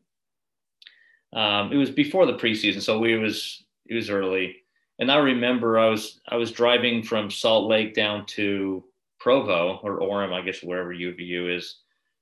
um, 1.33 1.71
it 1.71 1.77
was 1.77 1.89
before 1.89 2.25
the 2.25 2.37
preseason, 2.37 2.81
so 2.81 2.99
we 2.99 3.17
was 3.17 3.63
it 3.85 3.95
was 3.95 4.09
early. 4.09 4.57
And 4.99 5.11
I 5.11 5.17
remember 5.17 5.79
I 5.79 5.89
was 5.89 6.19
I 6.27 6.35
was 6.35 6.51
driving 6.51 7.03
from 7.03 7.31
Salt 7.31 7.69
Lake 7.69 7.93
down 7.93 8.25
to 8.27 8.83
Provo 9.19 9.79
or 9.83 9.99
Orem, 9.99 10.33
I 10.33 10.41
guess 10.41 10.61
wherever 10.61 10.93
UVU 10.93 11.55
is, 11.55 11.77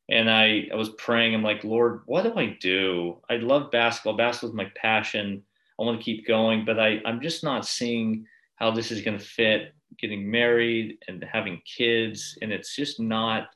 and 0.10 0.30
I 0.30 0.68
I 0.72 0.76
was 0.76 0.90
praying. 0.90 1.34
I'm 1.34 1.44
like, 1.44 1.64
Lord, 1.64 2.02
what 2.06 2.24
do 2.24 2.34
I 2.38 2.58
do? 2.62 3.18
I 3.30 3.38
love 3.38 3.72
basketball. 3.72 4.18
Basketball 4.18 4.52
is 4.52 4.56
my 4.56 4.72
passion. 4.76 5.44
I 5.80 5.84
want 5.84 6.00
to 6.00 6.04
keep 6.04 6.28
going, 6.28 6.66
but 6.66 6.80
I 6.80 7.02
I'm 7.06 7.22
just 7.22 7.44
not 7.44 7.66
seeing 7.66 8.26
how 8.56 8.72
this 8.72 8.92
is 8.92 9.02
going 9.02 9.18
to 9.18 9.24
fit. 9.26 9.74
Getting 9.98 10.30
married 10.30 11.00
and 11.08 11.26
having 11.30 11.62
kids, 11.66 12.38
and 12.42 12.54
it's 12.54 12.76
just 12.76 13.00
not 13.00 13.48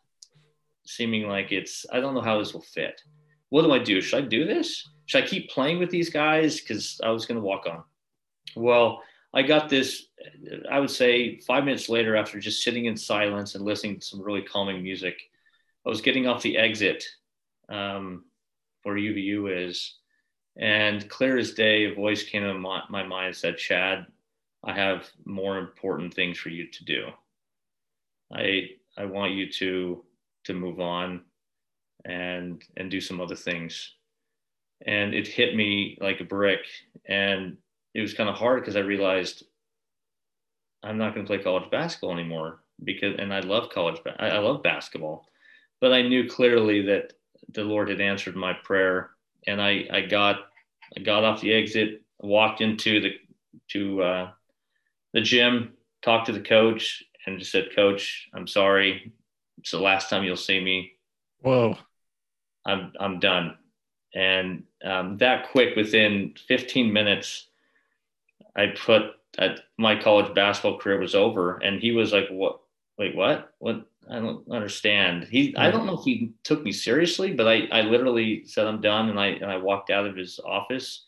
seeming 0.85 1.27
like 1.27 1.51
it's 1.51 1.85
I 1.91 1.99
don't 1.99 2.15
know 2.15 2.21
how 2.21 2.39
this 2.39 2.53
will 2.53 2.61
fit. 2.61 2.99
What 3.49 3.61
do 3.61 3.71
I 3.71 3.79
do? 3.79 4.01
Should 4.01 4.23
I 4.23 4.27
do 4.27 4.45
this? 4.45 4.89
Should 5.05 5.23
I 5.23 5.27
keep 5.27 5.49
playing 5.49 5.79
with 5.79 5.89
these 5.89 6.09
guys? 6.09 6.59
Because 6.59 6.99
I 7.03 7.09
was 7.09 7.25
going 7.25 7.39
to 7.39 7.45
walk 7.45 7.65
on. 7.67 7.83
Well, 8.55 9.01
I 9.33 9.41
got 9.41 9.69
this, 9.69 10.07
I 10.71 10.79
would 10.79 10.91
say 10.91 11.39
five 11.39 11.65
minutes 11.65 11.89
later, 11.89 12.15
after 12.15 12.39
just 12.39 12.63
sitting 12.63 12.85
in 12.85 12.95
silence 12.95 13.55
and 13.55 13.65
listening 13.65 13.99
to 13.99 14.05
some 14.05 14.21
really 14.21 14.43
calming 14.43 14.83
music, 14.83 15.17
I 15.85 15.89
was 15.89 16.01
getting 16.01 16.27
off 16.27 16.43
the 16.43 16.57
exit 16.57 17.03
um, 17.69 18.25
where 18.83 18.95
UVU 18.95 19.67
is. 19.67 19.95
And 20.55 21.09
clear 21.09 21.37
as 21.39 21.53
day, 21.53 21.85
a 21.85 21.95
voice 21.95 22.23
came 22.23 22.43
in 22.43 22.59
my, 22.59 22.83
my 22.89 23.03
mind 23.03 23.27
and 23.27 23.35
said, 23.35 23.57
Chad, 23.57 24.05
I 24.63 24.73
have 24.73 25.09
more 25.25 25.57
important 25.57 26.13
things 26.13 26.37
for 26.37 26.49
you 26.49 26.67
to 26.67 26.85
do. 26.85 27.07
I, 28.31 28.69
I 28.97 29.05
want 29.05 29.33
you 29.33 29.51
to 29.53 30.03
to 30.45 30.53
move 30.53 30.79
on 30.79 31.21
and 32.05 32.61
and 32.77 32.91
do 32.91 32.99
some 32.99 33.21
other 33.21 33.35
things 33.35 33.93
and 34.85 35.13
it 35.13 35.27
hit 35.27 35.55
me 35.55 35.97
like 36.01 36.19
a 36.19 36.25
brick 36.25 36.61
and 37.07 37.57
it 37.93 38.01
was 38.01 38.13
kind 38.13 38.29
of 38.29 38.35
hard 38.35 38.61
because 38.61 38.75
i 38.75 38.79
realized 38.79 39.43
i'm 40.83 40.97
not 40.97 41.13
going 41.13 41.25
to 41.25 41.29
play 41.29 41.41
college 41.41 41.69
basketball 41.71 42.11
anymore 42.11 42.59
because 42.83 43.15
and 43.19 43.33
i 43.33 43.39
love 43.39 43.69
college 43.69 43.99
i 44.19 44.37
love 44.37 44.63
basketball 44.63 45.25
but 45.81 45.93
i 45.93 46.01
knew 46.01 46.27
clearly 46.27 46.81
that 46.81 47.13
the 47.53 47.63
lord 47.63 47.89
had 47.89 48.01
answered 48.01 48.35
my 48.35 48.53
prayer 48.63 49.11
and 49.47 49.61
i 49.61 49.85
i 49.91 50.01
got 50.01 50.47
i 50.97 51.01
got 51.01 51.23
off 51.23 51.41
the 51.41 51.53
exit 51.53 52.01
walked 52.19 52.61
into 52.61 52.99
the 52.99 53.11
to 53.69 54.01
uh, 54.01 54.31
the 55.13 55.21
gym 55.21 55.73
talked 56.01 56.25
to 56.25 56.31
the 56.31 56.39
coach 56.39 57.03
and 57.25 57.39
just 57.39 57.51
said 57.51 57.69
coach 57.75 58.27
i'm 58.33 58.47
sorry 58.47 59.13
it's 59.63 59.71
the 59.71 59.79
last 59.79 60.09
time 60.09 60.25
you'll 60.25 60.35
see 60.35 60.59
me. 60.59 60.91
Whoa. 61.41 61.77
I'm 62.65 62.91
I'm 62.99 63.19
done. 63.19 63.57
And 64.13 64.63
um, 64.83 65.17
that 65.17 65.49
quick, 65.51 65.75
within 65.75 66.33
15 66.47 66.91
minutes, 66.91 67.47
I 68.55 68.67
put 68.67 69.03
uh, 69.37 69.55
my 69.77 69.99
college 69.99 70.33
basketball 70.35 70.79
career 70.79 70.99
was 70.99 71.15
over. 71.15 71.57
And 71.57 71.81
he 71.81 71.91
was 71.91 72.13
like, 72.13 72.27
"What? 72.29 72.59
Wait, 72.97 73.15
what? 73.15 73.53
What? 73.59 73.85
I 74.09 74.19
don't 74.19 74.49
understand." 74.51 75.25
He, 75.25 75.55
I 75.57 75.71
don't 75.71 75.85
know 75.85 75.97
if 75.97 76.05
he 76.05 76.33
took 76.43 76.63
me 76.63 76.71
seriously, 76.71 77.33
but 77.33 77.47
I, 77.47 77.67
I 77.71 77.81
literally 77.81 78.45
said 78.45 78.67
I'm 78.67 78.81
done, 78.81 79.09
and 79.09 79.19
I 79.19 79.27
and 79.27 79.49
I 79.49 79.57
walked 79.57 79.89
out 79.89 80.05
of 80.05 80.15
his 80.15 80.39
office, 80.45 81.05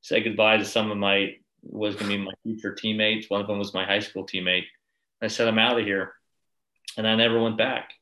said 0.00 0.24
goodbye 0.24 0.58
to 0.58 0.64
some 0.64 0.90
of 0.90 0.96
my 0.96 1.36
was 1.62 1.96
going 1.96 2.10
to 2.10 2.16
be 2.16 2.24
my 2.24 2.32
future 2.44 2.74
teammates. 2.74 3.28
One 3.28 3.40
of 3.40 3.48
them 3.48 3.58
was 3.58 3.74
my 3.74 3.84
high 3.84 3.98
school 3.98 4.24
teammate. 4.24 4.66
I 5.20 5.26
said, 5.26 5.48
"I'm 5.48 5.58
out 5.58 5.78
of 5.78 5.84
here." 5.84 6.14
and 6.96 7.06
I 7.06 7.14
never 7.14 7.40
went 7.40 7.58
back. 7.58 7.92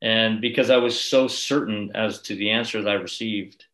And 0.00 0.40
because 0.40 0.70
I 0.70 0.76
was 0.76 1.00
so 1.00 1.26
certain 1.28 1.90
as 1.94 2.22
to 2.22 2.34
the 2.34 2.50
answer 2.50 2.82
that 2.82 2.90
I 2.90 2.94
received, 2.94 3.64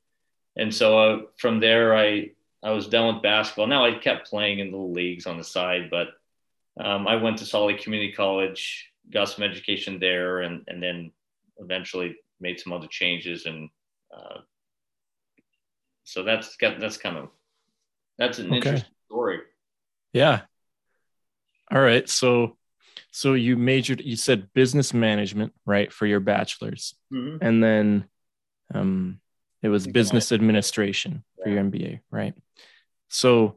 and 0.56 0.74
so 0.74 0.98
uh, 0.98 1.22
from 1.36 1.60
there 1.60 1.96
I 1.96 2.30
I 2.62 2.70
was 2.70 2.88
done 2.88 3.14
with 3.14 3.22
basketball. 3.22 3.66
Now 3.66 3.84
I 3.84 3.98
kept 3.98 4.28
playing 4.30 4.58
in 4.58 4.70
little 4.70 4.92
leagues 4.92 5.26
on 5.26 5.36
the 5.36 5.44
side, 5.44 5.90
but 5.90 6.08
um, 6.80 7.06
I 7.06 7.16
went 7.16 7.38
to 7.38 7.46
Salt 7.46 7.68
Lake 7.68 7.82
Community 7.82 8.12
College, 8.12 8.90
got 9.12 9.28
some 9.28 9.44
education 9.44 9.98
there, 10.00 10.40
and 10.40 10.64
and 10.66 10.82
then 10.82 11.12
eventually 11.58 12.16
made 12.40 12.58
some 12.58 12.72
other 12.72 12.88
changes, 12.88 13.46
and 13.46 13.68
uh, 14.14 14.38
so 16.04 16.22
that's 16.22 16.56
got 16.56 16.80
that's 16.80 16.96
kind 16.96 17.16
of 17.16 17.28
that's 18.18 18.38
an 18.38 18.46
okay. 18.46 18.56
interesting 18.56 18.94
story. 19.06 19.40
Yeah. 20.12 20.42
All 21.70 21.80
right. 21.80 22.08
So 22.08 22.56
so 23.10 23.34
you 23.34 23.56
majored, 23.56 24.00
you 24.00 24.16
said 24.16 24.52
business 24.54 24.92
management, 24.92 25.52
right, 25.64 25.92
for 25.92 26.06
your 26.06 26.20
bachelor's, 26.20 26.94
mm-hmm. 27.12 27.44
and 27.44 27.62
then 27.62 28.08
um, 28.74 29.20
it 29.64 29.68
was 29.70 29.86
business 29.86 30.30
administration 30.30 31.24
yeah. 31.38 31.44
for 31.44 31.50
your 31.50 31.64
MBA, 31.64 32.00
right? 32.10 32.34
So 33.08 33.56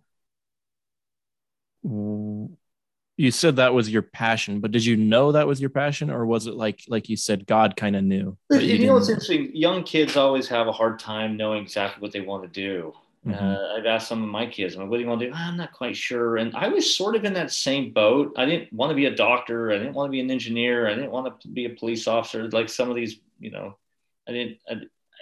you 1.84 3.32
said 3.32 3.58
that 3.58 3.74
was 3.74 3.90
your 3.90 4.04
passion, 4.04 4.62
but 4.62 4.72
did 4.72 4.86
you 4.86 4.96
know 4.96 5.34
that 5.34 5.48
was 5.48 5.60
your 5.60 5.70
passion, 5.70 6.10
or 6.10 6.26
was 6.26 6.48
it 6.48 6.54
like, 6.54 6.86
like 6.88 7.10
you 7.10 7.18
said, 7.18 7.46
God 7.46 7.76
kind 7.76 7.98
of 7.98 8.06
knew? 8.06 8.38
You, 8.52 8.60
you 8.60 8.88
know, 8.88 8.94
what's 8.94 9.10
interesting. 9.10 9.54
Young 9.54 9.84
kids 9.84 10.16
always 10.16 10.48
have 10.48 10.68
a 10.68 10.72
hard 10.72 10.98
time 10.98 11.36
knowing 11.36 11.62
exactly 11.62 12.02
what 12.02 12.14
they 12.14 12.22
want 12.22 12.44
to 12.44 12.50
do. 12.50 12.94
Mm-hmm. 13.26 13.44
Uh, 13.44 13.78
I've 13.78 13.86
asked 13.86 14.08
some 14.08 14.24
of 14.24 14.30
my 14.30 14.46
kids, 14.46 14.76
I'm 14.76 14.84
like, 14.84 14.90
what 14.90 14.98
do 14.98 15.04
you 15.04 15.10
want 15.10 15.20
to 15.20 15.28
do? 15.28 15.34
I'm 15.34 15.58
not 15.58 15.74
quite 15.74 15.98
sure. 15.98 16.38
And 16.38 16.56
I 16.56 16.70
was 16.70 16.96
sort 16.96 17.18
of 17.18 17.26
in 17.26 17.34
that 17.34 17.52
same 17.52 17.92
boat. 17.92 18.34
I 18.38 18.46
didn't 18.46 18.72
want 18.72 18.92
to 18.92 18.96
be 18.96 19.08
a 19.08 19.16
doctor. 19.16 19.72
I 19.72 19.78
didn't 19.78 19.94
want 19.94 20.08
to 20.08 20.12
be 20.12 20.22
an 20.22 20.32
engineer. 20.32 20.88
I 20.88 20.96
didn't 20.96 21.12
want 21.12 21.42
to 21.42 21.48
be 21.50 21.66
a 21.66 21.72
police 21.72 22.08
officer. 22.08 22.50
Like 22.50 22.70
some 22.70 22.90
of 22.90 22.96
these, 22.96 23.20
you 23.40 23.52
know, 23.52 23.76
I 24.30 24.32
didn't, 24.32 24.60
I, 24.70 24.76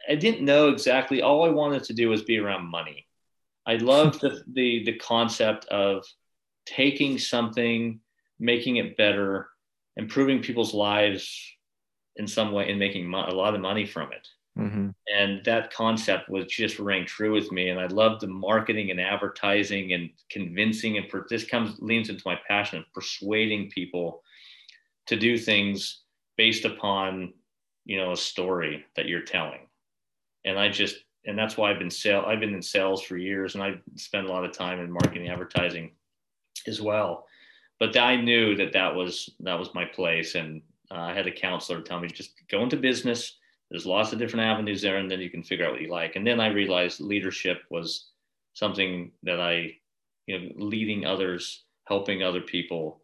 I 0.10 0.16
didn't 0.16 0.46
know 0.46 0.70
exactly. 0.70 1.22
All 1.22 1.44
I 1.44 1.50
wanted 1.50 1.84
to 1.86 1.94
do 1.94 2.10
was 2.10 2.24
be 2.24 2.38
around 2.38 2.66
money. 2.66 3.08
I 3.66 3.76
loved 3.76 4.22
the, 4.22 4.44
the, 4.54 4.84
the 4.86 4.98
concept 4.98 5.66
of 5.66 6.04
taking 6.66 7.18
something, 7.18 8.00
making 8.40 8.78
it 8.78 8.98
better, 8.98 9.50
improving 9.98 10.42
people's 10.42 10.74
lives 10.74 11.38
in 12.16 12.28
some 12.28 12.52
way 12.52 12.70
and 12.70 12.80
making 12.80 13.08
mo- 13.08 13.28
a 13.28 13.34
lot 13.34 13.56
of 13.56 13.62
money 13.62 13.86
from 13.86 14.12
it. 14.12 14.28
Mm-hmm. 14.58 14.90
And 15.14 15.44
that 15.44 15.74
concept 15.74 16.30
was 16.30 16.46
just 16.46 16.80
rang 16.80 17.06
true 17.06 17.34
with 17.34 17.52
me. 17.52 17.70
And 17.70 17.80
I 17.80 17.88
love 17.88 18.22
the 18.22 18.28
marketing 18.28 18.90
and 18.90 19.02
advertising 19.02 19.94
and 19.94 20.10
convincing. 20.30 20.98
And 20.98 21.10
per- 21.10 21.28
this 21.30 21.44
comes 21.44 21.78
leans 21.80 22.10
into 22.10 22.24
my 22.26 22.40
passion 22.48 22.80
of 22.80 22.94
persuading 22.94 23.70
people 23.70 24.22
to 25.08 25.18
do 25.18 25.38
things 25.38 26.04
based 26.38 26.64
upon, 26.64 27.34
you 27.84 27.98
know, 27.98 28.14
a 28.14 28.18
story 28.18 28.86
that 28.96 29.08
you're 29.08 29.22
telling. 29.22 29.65
And 30.46 30.60
I 30.60 30.70
just, 30.70 30.98
and 31.26 31.38
that's 31.38 31.58
why 31.58 31.72
I've 31.72 31.80
been 31.80 31.90
sale. 31.90 32.24
I've 32.26 32.40
been 32.40 32.54
in 32.54 32.62
sales 32.62 33.02
for 33.02 33.18
years, 33.18 33.56
and 33.56 33.64
I 33.64 33.76
spend 33.96 34.28
a 34.28 34.32
lot 34.32 34.46
of 34.46 34.52
time 34.52 34.80
in 34.80 34.92
marketing, 34.92 35.28
advertising, 35.28 35.92
as 36.68 36.82
well. 36.82 37.26
But 37.80 37.98
I 37.98 38.16
knew 38.16 38.56
that 38.56 38.74
that 38.74 38.96
was 38.96 39.36
that 39.42 39.60
was 39.60 39.74
my 39.74 39.86
place, 39.86 40.36
and 40.36 40.62
uh, 40.92 41.00
I 41.00 41.14
had 41.14 41.28
a 41.28 41.32
counselor 41.32 41.82
tell 41.82 42.00
me 42.00 42.08
just 42.08 42.34
go 42.50 42.64
into 42.64 42.78
business 42.78 43.38
there's 43.70 43.86
lots 43.86 44.14
of 44.14 44.20
different 44.20 44.46
avenues 44.46 44.82
there 44.82 44.98
and 44.98 45.10
then 45.10 45.20
you 45.20 45.30
can 45.30 45.44
figure 45.44 45.66
out 45.66 45.72
what 45.72 45.82
you 45.82 45.90
like 45.90 46.16
and 46.16 46.26
then 46.26 46.40
i 46.40 46.48
realized 46.48 47.00
leadership 47.00 47.64
was 47.70 48.10
something 48.54 49.12
that 49.24 49.40
i 49.40 49.72
you 50.28 50.40
know 50.40 50.50
leading 50.56 51.06
others 51.06 51.64
helping 51.86 52.24
other 52.24 52.42
people 52.42 53.02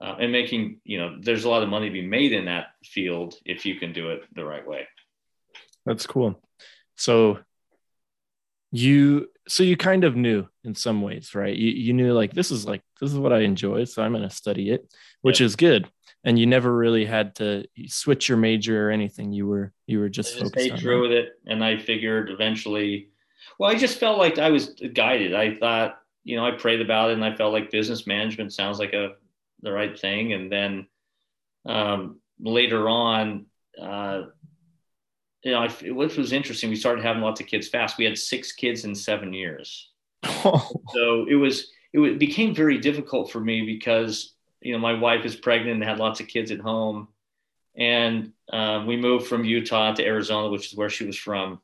uh, 0.00 0.16
and 0.20 0.32
making 0.32 0.80
you 0.84 0.98
know 0.98 1.16
there's 1.20 1.44
a 1.44 1.48
lot 1.48 1.62
of 1.62 1.68
money 1.68 1.88
to 1.88 1.92
be 1.92 2.06
made 2.06 2.32
in 2.32 2.44
that 2.44 2.68
field 2.84 3.34
if 3.44 3.64
you 3.66 3.76
can 3.76 3.92
do 3.92 4.10
it 4.10 4.22
the 4.34 4.44
right 4.44 4.66
way 4.66 4.86
that's 5.84 6.06
cool 6.06 6.40
so 6.98 7.38
you 8.70 9.28
so 9.48 9.62
you 9.62 9.76
kind 9.76 10.04
of 10.04 10.14
knew 10.14 10.46
in 10.64 10.74
some 10.74 11.00
ways 11.00 11.34
right 11.34 11.56
you, 11.56 11.70
you 11.70 11.92
knew 11.94 12.12
like 12.12 12.34
this 12.34 12.50
is 12.50 12.66
like 12.66 12.82
this 13.00 13.10
is 13.10 13.18
what 13.18 13.32
i 13.32 13.40
enjoy 13.40 13.84
so 13.84 14.02
i'm 14.02 14.12
going 14.12 14.22
to 14.22 14.34
study 14.34 14.70
it 14.70 14.92
which 15.22 15.40
is 15.40 15.56
good 15.56 15.88
and 16.24 16.38
you 16.38 16.46
never 16.46 16.74
really 16.74 17.04
had 17.04 17.34
to 17.36 17.64
switch 17.86 18.28
your 18.28 18.38
major 18.38 18.88
or 18.88 18.90
anything. 18.90 19.32
You 19.32 19.46
were 19.46 19.72
you 19.86 20.00
were 20.00 20.08
just, 20.08 20.36
I 20.36 20.40
just 20.40 20.52
stayed 20.52 20.76
true 20.76 21.02
with 21.02 21.12
it, 21.12 21.40
and 21.46 21.64
I 21.64 21.78
figured 21.78 22.30
eventually. 22.30 23.10
Well, 23.58 23.70
I 23.70 23.76
just 23.76 23.98
felt 23.98 24.18
like 24.18 24.38
I 24.38 24.50
was 24.50 24.74
guided. 24.92 25.34
I 25.34 25.54
thought, 25.54 25.98
you 26.24 26.36
know, 26.36 26.44
I 26.44 26.52
prayed 26.52 26.80
about 26.80 27.10
it 27.10 27.14
and 27.14 27.24
I 27.24 27.34
felt 27.34 27.52
like 27.52 27.70
business 27.70 28.06
management 28.06 28.52
sounds 28.52 28.78
like 28.78 28.92
a 28.92 29.14
the 29.62 29.72
right 29.72 29.98
thing. 29.98 30.32
And 30.32 30.52
then 30.52 30.86
um, 31.66 32.20
later 32.38 32.88
on, 32.88 33.46
you 35.44 35.52
know, 35.52 35.58
I, 35.58 35.68
what 35.90 36.16
was 36.16 36.32
interesting, 36.32 36.70
we 36.70 36.76
started 36.76 37.04
having 37.04 37.22
lots 37.22 37.40
of 37.40 37.46
kids 37.46 37.68
fast. 37.68 37.98
We 37.98 38.04
had 38.04 38.18
six 38.18 38.52
kids 38.52 38.84
in 38.84 38.94
seven 38.94 39.32
years. 39.32 39.90
so 40.42 41.26
it 41.28 41.36
was 41.36 41.70
it 41.92 42.18
became 42.18 42.54
very 42.54 42.78
difficult 42.78 43.30
for 43.30 43.40
me 43.40 43.64
because 43.64 44.34
you 44.60 44.72
know 44.72 44.78
my 44.78 44.94
wife 44.94 45.24
is 45.24 45.36
pregnant 45.36 45.76
and 45.76 45.84
had 45.84 45.98
lots 45.98 46.20
of 46.20 46.26
kids 46.26 46.50
at 46.50 46.60
home, 46.60 47.08
and 47.76 48.32
um, 48.52 48.86
we 48.86 48.96
moved 48.96 49.26
from 49.26 49.44
Utah 49.44 49.94
to 49.94 50.04
Arizona, 50.04 50.48
which 50.48 50.66
is 50.66 50.76
where 50.76 50.90
she 50.90 51.06
was 51.06 51.16
from, 51.16 51.60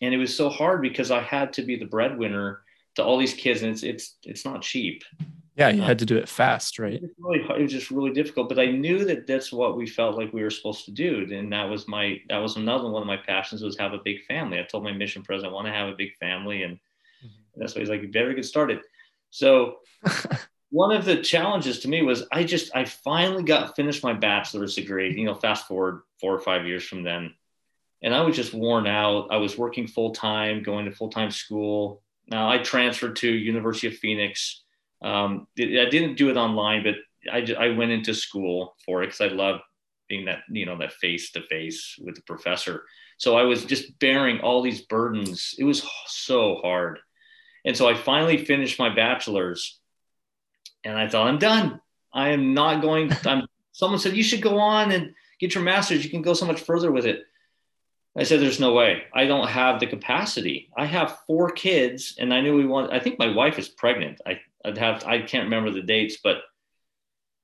and 0.00 0.14
it 0.14 0.18
was 0.18 0.36
so 0.36 0.48
hard 0.48 0.82
because 0.82 1.10
I 1.10 1.20
had 1.20 1.52
to 1.54 1.62
be 1.62 1.76
the 1.76 1.84
breadwinner 1.84 2.62
to 2.94 3.04
all 3.04 3.18
these 3.18 3.34
kids, 3.34 3.62
and 3.62 3.72
it's 3.72 3.82
it's 3.82 4.16
it's 4.22 4.44
not 4.44 4.62
cheap. 4.62 5.02
Yeah, 5.56 5.68
you 5.68 5.82
had 5.82 6.00
to 6.00 6.06
do 6.06 6.16
it 6.16 6.28
fast, 6.28 6.80
right? 6.80 6.94
It 6.94 7.02
was, 7.02 7.10
really, 7.18 7.60
it 7.60 7.62
was 7.62 7.72
just 7.72 7.90
really 7.92 8.10
difficult, 8.10 8.48
but 8.48 8.58
I 8.58 8.66
knew 8.66 9.04
that 9.04 9.28
that's 9.28 9.52
what 9.52 9.76
we 9.76 9.86
felt 9.86 10.16
like 10.16 10.32
we 10.32 10.42
were 10.42 10.50
supposed 10.50 10.84
to 10.86 10.90
do, 10.90 11.28
and 11.32 11.52
that 11.52 11.68
was 11.68 11.86
my 11.86 12.20
that 12.28 12.38
was 12.38 12.56
another 12.56 12.90
one 12.90 13.02
of 13.02 13.06
my 13.06 13.16
passions 13.16 13.62
was 13.62 13.78
have 13.78 13.92
a 13.92 14.00
big 14.04 14.24
family. 14.24 14.58
I 14.58 14.64
told 14.64 14.82
my 14.82 14.92
mission 14.92 15.22
president 15.22 15.52
I 15.52 15.54
want 15.54 15.68
to 15.68 15.72
have 15.72 15.88
a 15.88 15.96
big 15.96 16.16
family, 16.16 16.64
and, 16.64 16.74
mm-hmm. 16.74 17.60
that's 17.60 17.74
why 17.74 17.80
he's 17.80 17.88
like, 17.88 18.02
you 18.02 18.08
better 18.08 18.34
get 18.34 18.44
started. 18.44 18.80
So 19.30 19.76
one 20.70 20.90
of 20.90 21.04
the 21.04 21.22
challenges 21.22 21.78
to 21.80 21.88
me 21.88 22.02
was 22.02 22.24
I 22.32 22.42
just 22.42 22.74
I 22.74 22.84
finally 22.84 23.44
got 23.44 23.76
finished 23.76 24.02
my 24.02 24.12
bachelor's 24.12 24.74
degree. 24.74 25.16
You 25.16 25.24
know, 25.24 25.34
fast 25.34 25.68
forward 25.68 26.02
four 26.20 26.34
or 26.34 26.40
five 26.40 26.66
years 26.66 26.82
from 26.82 27.04
then, 27.04 27.32
and 28.02 28.12
I 28.12 28.22
was 28.22 28.34
just 28.34 28.54
worn 28.54 28.88
out. 28.88 29.28
I 29.30 29.36
was 29.36 29.56
working 29.56 29.86
full 29.86 30.10
time, 30.10 30.64
going 30.64 30.86
to 30.86 30.90
full 30.90 31.10
time 31.10 31.30
school. 31.30 32.02
Now 32.26 32.50
I 32.50 32.58
transferred 32.58 33.14
to 33.16 33.28
University 33.28 33.86
of 33.86 33.94
Phoenix 33.98 34.63
um, 35.04 35.46
I 35.58 35.86
didn't 35.90 36.16
do 36.16 36.30
it 36.30 36.36
online, 36.36 36.82
but 36.82 36.94
I, 37.30 37.46
I 37.58 37.68
went 37.76 37.92
into 37.92 38.14
school 38.14 38.74
for 38.84 39.02
it 39.02 39.08
because 39.08 39.20
I 39.20 39.34
love 39.34 39.60
being 40.08 40.24
that, 40.24 40.40
you 40.50 40.64
know, 40.64 40.78
that 40.78 40.94
face 40.94 41.30
to 41.32 41.42
face 41.42 41.96
with 42.02 42.14
the 42.14 42.22
professor. 42.22 42.84
So 43.18 43.36
I 43.36 43.42
was 43.42 43.64
just 43.64 43.98
bearing 43.98 44.40
all 44.40 44.62
these 44.62 44.82
burdens. 44.82 45.54
It 45.58 45.64
was 45.64 45.86
so 46.06 46.56
hard. 46.62 46.98
And 47.66 47.76
so 47.76 47.88
I 47.88 47.94
finally 47.94 48.44
finished 48.44 48.78
my 48.78 48.94
bachelor's 48.94 49.78
and 50.84 50.98
I 50.98 51.08
thought, 51.08 51.26
I'm 51.26 51.38
done. 51.38 51.80
I 52.12 52.30
am 52.30 52.54
not 52.54 52.80
going. 52.80 53.12
I'm, 53.26 53.46
someone 53.72 54.00
said, 54.00 54.16
you 54.16 54.22
should 54.22 54.42
go 54.42 54.58
on 54.58 54.90
and 54.90 55.14
get 55.38 55.54
your 55.54 55.64
master's. 55.64 56.02
You 56.02 56.10
can 56.10 56.22
go 56.22 56.34
so 56.34 56.46
much 56.46 56.60
further 56.60 56.90
with 56.90 57.04
it. 57.04 57.24
I 58.16 58.22
said, 58.22 58.40
there's 58.40 58.60
no 58.60 58.72
way. 58.72 59.02
I 59.12 59.26
don't 59.26 59.48
have 59.48 59.80
the 59.80 59.86
capacity. 59.86 60.70
I 60.76 60.86
have 60.86 61.18
four 61.26 61.50
kids 61.50 62.14
and 62.18 62.32
I 62.32 62.40
knew 62.40 62.56
we 62.56 62.66
want, 62.66 62.92
I 62.92 63.00
think 63.00 63.18
my 63.18 63.34
wife 63.34 63.58
is 63.58 63.68
pregnant. 63.68 64.20
I, 64.24 64.38
I'd 64.64 64.78
have 64.78 65.04
I 65.04 65.20
can't 65.22 65.44
remember 65.44 65.70
the 65.70 65.82
dates, 65.82 66.18
but 66.22 66.38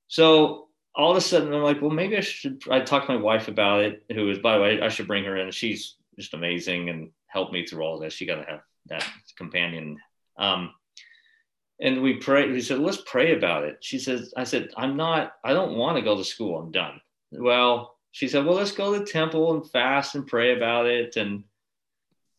so 0.09 0.68
all 0.94 1.12
of 1.12 1.16
a 1.16 1.20
sudden 1.20 1.52
I'm 1.52 1.62
like, 1.62 1.80
well, 1.80 1.90
maybe 1.90 2.16
I 2.16 2.20
should. 2.20 2.62
I 2.70 2.80
talked 2.80 3.06
to 3.06 3.14
my 3.14 3.20
wife 3.20 3.48
about 3.48 3.83
it, 3.83 4.04
who 4.12 4.30
is 4.30 4.38
by 4.38 4.56
the 4.56 4.62
way, 4.62 4.80
I 4.80 4.88
should 4.88 5.06
bring 5.06 5.24
her 5.24 5.37
in. 5.37 5.50
She's 5.50 5.96
just 6.18 6.35
amazing 6.35 6.88
and 6.88 7.11
helped 7.26 7.52
me 7.52 7.64
through 7.64 7.83
all 7.83 7.98
this. 7.98 8.12
She 8.12 8.26
got 8.26 8.37
to 8.37 8.50
have 8.50 8.61
that 8.87 9.06
companion. 9.37 9.98
Um, 10.37 10.74
and 11.80 12.02
we 12.02 12.14
prayed. 12.14 12.52
We 12.52 12.61
said, 12.61 12.78
let's 12.78 13.02
pray 13.06 13.37
about 13.37 13.64
it. 13.64 13.78
She 13.80 13.98
says, 13.98 14.35
I 14.37 14.44
said, 14.44 14.68
I'm 14.76 14.96
not. 14.96 15.33
I 15.44 15.52
don't 15.52 15.76
want 15.76 15.96
to 15.96 16.02
go 16.02 16.16
to 16.16 16.24
school. 16.24 16.59
I'm 16.59 16.70
done. 16.70 17.00
Well, 17.33 17.96
she 18.12 18.28
said, 18.28 18.44
well, 18.44 18.56
let's 18.56 18.72
go 18.72 18.92
to 18.92 18.98
the 18.98 19.06
temple 19.06 19.54
and 19.54 19.70
fast 19.70 20.14
and 20.14 20.26
pray 20.26 20.56
about 20.56 20.87
it. 20.87 21.16
And 21.16 21.44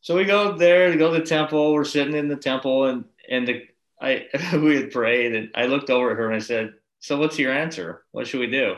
so 0.01 0.15
we 0.15 0.25
go 0.25 0.57
there 0.57 0.91
to 0.91 0.97
go 0.97 1.13
to 1.13 1.19
the 1.19 1.25
temple. 1.25 1.73
We're 1.73 1.85
sitting 1.85 2.15
in 2.15 2.27
the 2.27 2.35
temple, 2.35 2.85
and 2.85 3.05
and 3.29 3.47
the 3.47 3.63
I 4.01 4.27
we 4.57 4.75
had 4.75 4.91
prayed 4.91 5.35
and 5.35 5.49
I 5.55 5.65
looked 5.67 5.89
over 5.89 6.11
at 6.11 6.17
her 6.17 6.27
and 6.27 6.35
I 6.35 6.39
said, 6.39 6.73
"So 6.99 7.17
what's 7.17 7.39
your 7.39 7.53
answer? 7.53 8.03
What 8.11 8.27
should 8.27 8.39
we 8.39 8.47
do?" 8.47 8.75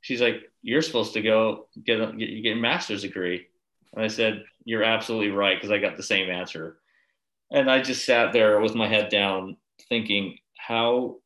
She's 0.00 0.20
like, 0.20 0.50
"You're 0.62 0.82
supposed 0.82 1.14
to 1.14 1.22
go 1.22 1.68
get 1.84 2.00
a, 2.00 2.12
get, 2.12 2.42
get 2.42 2.56
master's 2.56 3.02
degree." 3.02 3.48
And 3.92 4.04
I 4.04 4.08
said, 4.08 4.44
"You're 4.64 4.84
absolutely 4.84 5.30
right 5.30 5.56
because 5.56 5.70
I 5.70 5.78
got 5.78 5.96
the 5.96 6.02
same 6.02 6.30
answer." 6.30 6.78
And 7.50 7.70
I 7.70 7.82
just 7.82 8.06
sat 8.06 8.32
there 8.32 8.60
with 8.60 8.74
my 8.74 8.88
head 8.88 9.10
down, 9.10 9.56
thinking, 9.88 10.38
"How 10.56 11.16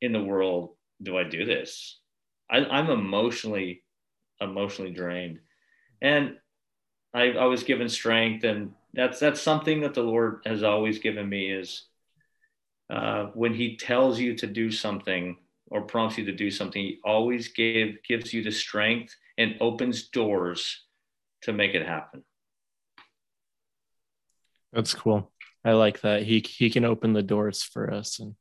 in 0.00 0.12
the 0.12 0.22
world 0.22 0.76
do 1.02 1.16
I 1.16 1.24
do 1.24 1.44
this?" 1.44 1.98
I, 2.50 2.58
I'm 2.64 2.90
emotionally 2.90 3.84
emotionally 4.40 4.90
drained, 4.90 5.38
and 6.02 6.38
I, 7.12 7.32
I 7.32 7.44
was 7.46 7.62
given 7.62 7.88
strength, 7.88 8.44
and 8.44 8.74
that's 8.92 9.20
that's 9.20 9.40
something 9.40 9.82
that 9.82 9.94
the 9.94 10.02
Lord 10.02 10.40
has 10.44 10.62
always 10.62 10.98
given 10.98 11.28
me 11.28 11.52
is 11.52 11.84
uh, 12.90 13.26
when 13.34 13.54
he 13.54 13.76
tells 13.76 14.18
you 14.18 14.36
to 14.36 14.46
do 14.46 14.70
something 14.70 15.36
or 15.70 15.82
prompts 15.82 16.18
you 16.18 16.24
to 16.24 16.32
do 16.32 16.50
something, 16.50 16.82
he 16.82 16.98
always 17.04 17.48
give, 17.48 17.96
gives 18.06 18.32
you 18.32 18.42
the 18.42 18.50
strength 18.50 19.14
and 19.38 19.56
opens 19.60 20.08
doors 20.08 20.84
to 21.42 21.52
make 21.52 21.74
it 21.74 21.86
happen. 21.86 22.24
That's 24.72 24.94
cool. 24.94 25.30
I 25.64 25.72
like 25.72 26.00
that. 26.02 26.22
He 26.22 26.40
he 26.46 26.70
can 26.70 26.84
open 26.84 27.12
the 27.12 27.22
doors 27.22 27.62
for 27.62 27.92
us. 27.92 28.18
And 28.18 28.34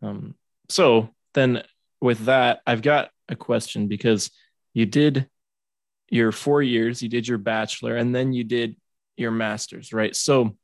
um, 0.00 0.34
so 0.68 1.10
then 1.34 1.62
with 2.00 2.26
that, 2.26 2.60
I've 2.66 2.82
got 2.82 3.10
a 3.28 3.36
question 3.36 3.88
because 3.88 4.30
you 4.74 4.86
did 4.86 5.28
your 6.08 6.32
four 6.32 6.62
years, 6.62 7.02
you 7.02 7.08
did 7.08 7.26
your 7.26 7.38
bachelor, 7.38 7.96
and 7.96 8.14
then 8.14 8.32
you 8.32 8.44
did 8.44 8.76
your 9.16 9.30
master's, 9.30 9.92
right? 9.92 10.14
So 10.14 10.56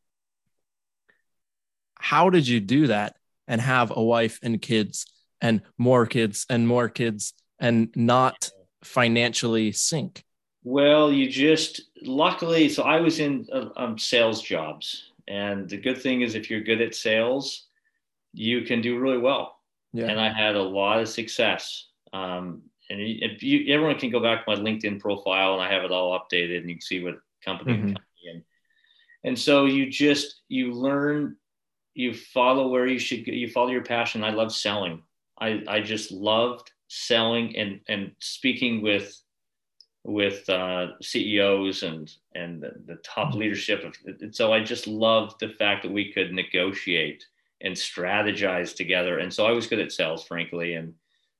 how 1.98 2.30
did 2.30 2.46
you 2.46 2.60
do 2.60 2.88
that 2.88 3.16
and 3.46 3.60
have 3.60 3.92
a 3.96 4.02
wife 4.02 4.38
and 4.42 4.60
kids 4.60 5.06
and 5.40 5.62
more 5.76 6.06
kids 6.06 6.46
and 6.48 6.66
more 6.66 6.88
kids 6.88 7.34
and 7.58 7.90
not 7.96 8.50
financially 8.82 9.72
sink? 9.72 10.24
Well, 10.64 11.12
you 11.12 11.28
just 11.28 11.82
luckily, 12.02 12.68
so 12.68 12.82
I 12.82 13.00
was 13.00 13.20
in 13.20 13.46
uh, 13.52 13.68
um, 13.76 13.98
sales 13.98 14.42
jobs. 14.42 15.12
And 15.26 15.68
the 15.68 15.76
good 15.76 16.00
thing 16.00 16.22
is, 16.22 16.34
if 16.34 16.50
you're 16.50 16.62
good 16.62 16.80
at 16.80 16.94
sales, 16.94 17.66
you 18.32 18.62
can 18.62 18.80
do 18.80 18.98
really 18.98 19.18
well. 19.18 19.56
Yeah. 19.92 20.06
And 20.06 20.20
I 20.20 20.32
had 20.32 20.56
a 20.56 20.62
lot 20.62 21.00
of 21.00 21.08
success. 21.08 21.86
Um, 22.12 22.62
and 22.90 23.00
if 23.00 23.42
you, 23.42 23.72
everyone 23.74 23.98
can 23.98 24.10
go 24.10 24.20
back 24.20 24.44
to 24.44 24.50
my 24.50 24.56
LinkedIn 24.56 25.00
profile 25.00 25.54
and 25.54 25.62
I 25.62 25.72
have 25.72 25.84
it 25.84 25.92
all 25.92 26.18
updated 26.18 26.58
and 26.58 26.68
you 26.68 26.76
can 26.76 26.82
see 26.82 27.02
what 27.02 27.18
company 27.44 27.74
mm-hmm. 27.74 27.94
and, 28.30 28.42
and 29.24 29.38
so 29.38 29.66
you 29.66 29.90
just, 29.90 30.42
you 30.48 30.72
learn 30.72 31.36
you 31.98 32.14
follow 32.14 32.68
where 32.68 32.86
you 32.86 33.00
should 33.00 33.26
you 33.26 33.48
follow 33.48 33.70
your 33.70 33.82
passion. 33.82 34.22
I 34.22 34.30
love 34.30 34.52
selling. 34.52 35.02
I 35.40 35.64
i 35.66 35.80
just 35.80 36.12
loved 36.12 36.70
selling 36.86 37.56
and 37.56 37.80
and 37.88 38.12
speaking 38.20 38.82
with 38.82 39.20
with 40.04 40.48
uh, 40.48 40.92
CEOs 41.02 41.82
and 41.82 42.08
and 42.36 42.62
the, 42.62 42.70
the 42.86 43.00
top 43.02 43.34
leadership 43.34 43.82
of 43.82 43.96
and 44.20 44.32
so 44.34 44.52
I 44.52 44.62
just 44.62 44.86
loved 44.86 45.40
the 45.40 45.48
fact 45.48 45.82
that 45.82 45.92
we 45.92 46.12
could 46.12 46.32
negotiate 46.32 47.26
and 47.62 47.74
strategize 47.74 48.76
together. 48.76 49.18
And 49.18 49.34
so 49.34 49.44
I 49.44 49.50
was 49.50 49.66
good 49.66 49.80
at 49.80 49.90
sales 49.90 50.24
frankly 50.24 50.74
and 50.74 50.94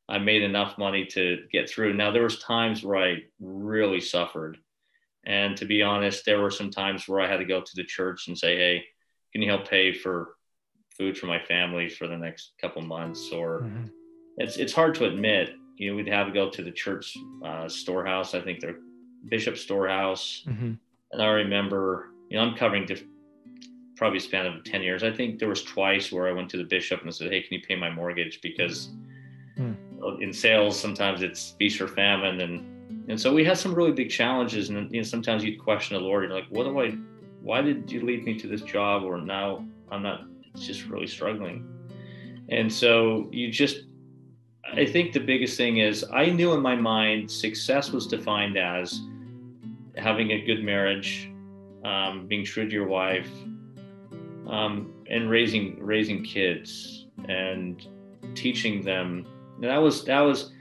I 0.09 0.19
made 0.19 0.43
enough 0.43 0.77
money 0.77 1.07
to 1.07 1.45
get 1.53 1.71
through. 1.71 1.93
Now 1.93 2.11
there 2.11 2.25
was 2.25 2.41
times 2.41 2.83
where 2.83 2.99
I 2.99 3.23
really 3.39 4.01
suffered. 4.01 4.59
And 5.25 5.57
to 5.57 5.67
be 5.67 5.83
honest 5.83 6.25
there 6.25 6.41
were 6.41 6.51
some 6.51 6.73
times 6.73 7.07
where 7.07 7.21
I 7.21 7.31
had 7.31 7.37
to 7.37 7.45
go 7.45 7.61
to 7.61 7.77
the 7.77 7.85
church 7.85 8.27
and 8.27 8.37
say 8.37 8.57
hey 8.57 8.85
can 9.33 9.43
you 9.43 9.51
help 9.51 9.69
pay 9.69 9.93
for 9.93 10.38
food 10.99 11.17
for 11.17 11.27
my 11.27 11.39
family 11.39 11.89
for 11.89 12.09
the 12.09 12.17
next 12.17 12.53
couple 12.61 12.83
months 12.83 13.31
or 13.33 13.63
mm-hmm. 13.63 13.85
it's 14.39 14.57
it's 14.57 14.73
hard 14.73 14.95
to 14.97 15.05
admit. 15.05 15.55
You 15.77 15.91
know 15.91 15.97
we'd 15.97 16.09
have 16.09 16.27
to 16.27 16.33
go 16.33 16.51
to 16.51 16.63
the 16.63 16.73
church 16.73 17.17
uh, 17.45 17.69
storehouse. 17.69 18.35
I 18.35 18.41
think 18.41 18.61
they're 18.61 18.81
bishop 19.27 19.57
storehouse. 19.57 20.45
Mm-hmm. 20.47 20.73
and 21.13 21.23
i 21.23 21.27
remember 21.27 22.11
you 22.29 22.37
know 22.37 22.45
i'm 22.45 22.57
covering 22.57 22.87
diff- 22.87 23.05
probably 23.97 24.19
a 24.19 24.21
span 24.21 24.47
of 24.47 24.63
10 24.63 24.83
years. 24.83 25.03
I 25.03 25.11
think 25.11 25.41
there 25.41 25.49
was 25.49 25.63
twice 25.63 26.13
where 26.13 26.29
i 26.29 26.33
went 26.33 26.49
to 26.51 26.57
the 26.57 26.65
bishop 26.65 27.03
and 27.03 27.15
said 27.15 27.31
hey 27.31 27.43
can 27.43 27.55
you 27.55 27.63
pay 27.67 27.77
my 27.77 27.91
mortgage? 27.91 28.41
Because 28.41 28.91
mm. 29.59 29.77
in 30.23 30.33
sales 30.33 30.79
sometimes 30.79 31.23
it's 31.23 31.55
feast 31.59 31.81
or 31.81 31.89
famine. 31.89 32.41
And 32.41 33.11
and 33.11 33.21
so 33.21 33.33
we 33.33 33.45
had 33.45 33.59
some 33.59 33.75
really 33.75 33.93
big 33.93 34.11
challenges. 34.11 34.69
And 34.69 34.91
you 34.93 35.01
know 35.01 35.05
sometimes 35.05 35.45
you'd 35.45 35.59
question 35.59 35.97
the 35.97 36.03
lord. 36.03 36.25
You're 36.25 36.33
like 36.33 36.49
what 36.51 36.65
do 36.65 36.81
i 36.81 36.97
why 37.41 37.61
did 37.61 37.91
you 37.91 38.05
lead 38.05 38.25
me 38.25 38.39
to 38.39 38.47
this 38.47 38.63
job 38.63 39.05
or 39.05 39.21
now 39.21 39.65
i'm 39.91 40.03
not 40.03 40.27
just 40.67 40.87
really 40.87 41.07
struggling. 41.07 41.67
And 42.49 42.73
so 42.73 43.29
you 43.31 43.51
just, 43.51 43.85
I 44.73 44.85
think 44.85 45.13
the 45.13 45.21
biggest 45.21 45.57
thing 45.57 45.79
is 45.79 46.05
I 46.13 46.27
knew 46.27 46.53
in 46.53 46.61
my 46.61 46.75
mind 46.75 47.31
success 47.31 47.91
was 47.91 48.07
defined 48.07 48.57
as 48.57 49.01
having 49.97 50.33
a 50.33 50.45
good 50.45 50.63
marriage, 50.63 51.31
um, 51.85 52.27
being 52.27 52.45
true 52.45 52.67
to 52.67 52.73
your 52.73 52.87
wife, 52.87 53.29
um, 54.47 54.93
and 55.11 55.29
raising 55.29 55.79
raising 55.81 56.23
kids 56.23 57.07
and 57.29 57.87
teaching 58.35 58.83
them. 58.83 59.27
And 59.57 59.65
that 59.65 59.79
was 59.79 60.05
that 60.05 60.21
was 60.21 60.53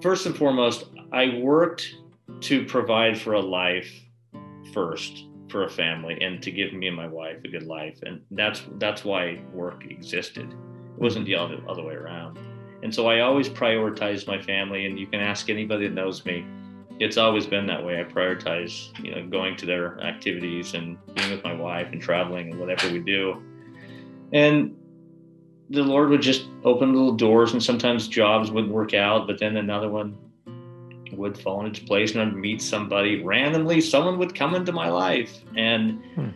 first 0.00 0.26
and 0.26 0.36
foremost. 0.36 0.84
I 1.12 1.38
worked 1.40 1.94
to 2.40 2.64
provide 2.64 3.18
for 3.18 3.34
a 3.34 3.40
life 3.40 3.92
first 4.72 5.26
for 5.52 5.64
a 5.64 5.70
family 5.70 6.18
and 6.20 6.42
to 6.42 6.50
give 6.50 6.72
me 6.72 6.88
and 6.88 6.96
my 6.96 7.06
wife 7.06 7.36
a 7.44 7.48
good 7.48 7.62
life. 7.62 7.98
And 8.02 8.22
that's 8.32 8.62
that's 8.78 9.04
why 9.04 9.40
work 9.52 9.84
existed. 9.88 10.50
It 10.50 11.00
wasn't 11.00 11.26
the 11.26 11.36
other, 11.36 11.58
other 11.68 11.84
way 11.84 11.94
around. 11.94 12.38
And 12.82 12.92
so 12.92 13.06
I 13.06 13.20
always 13.20 13.48
prioritized 13.48 14.26
my 14.26 14.40
family. 14.42 14.86
And 14.86 14.98
you 14.98 15.06
can 15.06 15.20
ask 15.20 15.50
anybody 15.50 15.86
that 15.86 15.94
knows 15.94 16.24
me. 16.24 16.44
It's 16.98 17.16
always 17.16 17.46
been 17.46 17.66
that 17.66 17.84
way. 17.84 18.00
I 18.00 18.04
prioritize, 18.04 18.98
you 19.04 19.14
know, 19.14 19.26
going 19.28 19.56
to 19.58 19.66
their 19.66 20.00
activities 20.00 20.74
and 20.74 20.98
being 21.14 21.30
with 21.30 21.44
my 21.44 21.54
wife 21.54 21.88
and 21.92 22.00
traveling 22.00 22.50
and 22.50 22.58
whatever 22.58 22.90
we 22.90 22.98
do. 22.98 23.40
And 24.32 24.74
the 25.70 25.82
Lord 25.82 26.10
would 26.10 26.22
just 26.22 26.46
open 26.64 26.92
little 26.92 27.12
doors, 27.12 27.52
and 27.52 27.62
sometimes 27.62 28.08
jobs 28.08 28.50
wouldn't 28.50 28.72
work 28.72 28.94
out, 28.94 29.26
but 29.26 29.38
then 29.38 29.56
another 29.56 29.88
one 29.88 30.16
would 31.12 31.38
fall 31.38 31.64
into 31.64 31.84
place, 31.84 32.12
and 32.12 32.22
I'd 32.22 32.34
meet 32.34 32.62
somebody 32.62 33.22
randomly. 33.22 33.80
Someone 33.80 34.18
would 34.18 34.34
come 34.34 34.54
into 34.54 34.72
my 34.72 34.88
life, 34.88 35.40
and 35.56 36.02
hmm. 36.14 36.28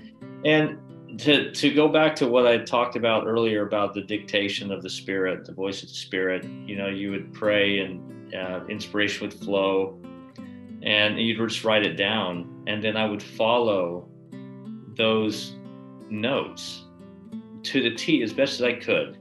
and 0.45 0.79
to 1.21 1.51
to 1.53 1.73
go 1.73 1.89
back 1.89 2.15
to 2.17 2.27
what 2.27 2.47
I 2.47 2.59
talked 2.59 2.97
about 2.97 3.27
earlier 3.27 3.67
about 3.67 3.95
the 3.95 4.03
dictation 4.03 4.71
of 4.71 4.83
the 4.83 4.91
Spirit, 4.91 5.45
the 5.45 5.53
voice 5.53 5.83
of 5.83 5.89
the 5.89 5.95
Spirit. 5.95 6.45
You 6.45 6.77
know, 6.77 6.89
you 6.89 7.11
would 7.11 7.33
pray, 7.33 7.81
and 7.81 8.35
uh, 8.35 8.65
inspiration 8.69 9.27
would 9.27 9.35
flow, 9.35 9.99
and 10.83 11.19
you'd 11.19 11.39
just 11.49 11.65
write 11.65 11.85
it 11.85 11.97
down, 11.97 12.65
and 12.67 12.83
then 12.83 12.97
I 12.97 13.07
would 13.07 13.23
follow 13.23 14.09
those 14.97 15.55
notes 16.09 16.85
to 17.65 17.83
the 17.83 17.95
T 17.95 18.23
as 18.23 18.33
best 18.33 18.61
as 18.61 18.63
I 18.63 18.73
could 18.75 19.19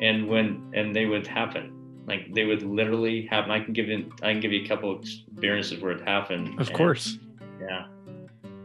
and 0.00 0.28
when 0.28 0.70
and 0.74 0.94
they 0.94 1.06
would 1.06 1.26
happen 1.26 1.77
like 2.08 2.32
they 2.34 2.44
would 2.44 2.62
literally 2.62 3.26
happen 3.26 3.50
i 3.50 3.60
can 3.60 3.72
give 3.72 3.88
you 3.88 4.10
i 4.22 4.32
can 4.32 4.40
give 4.40 4.52
you 4.52 4.64
a 4.64 4.68
couple 4.68 4.90
of 4.90 5.00
experiences 5.02 5.80
where 5.80 5.92
it 5.92 6.02
happened 6.06 6.58
of 6.60 6.72
course. 6.72 7.18
Yeah. 7.60 7.86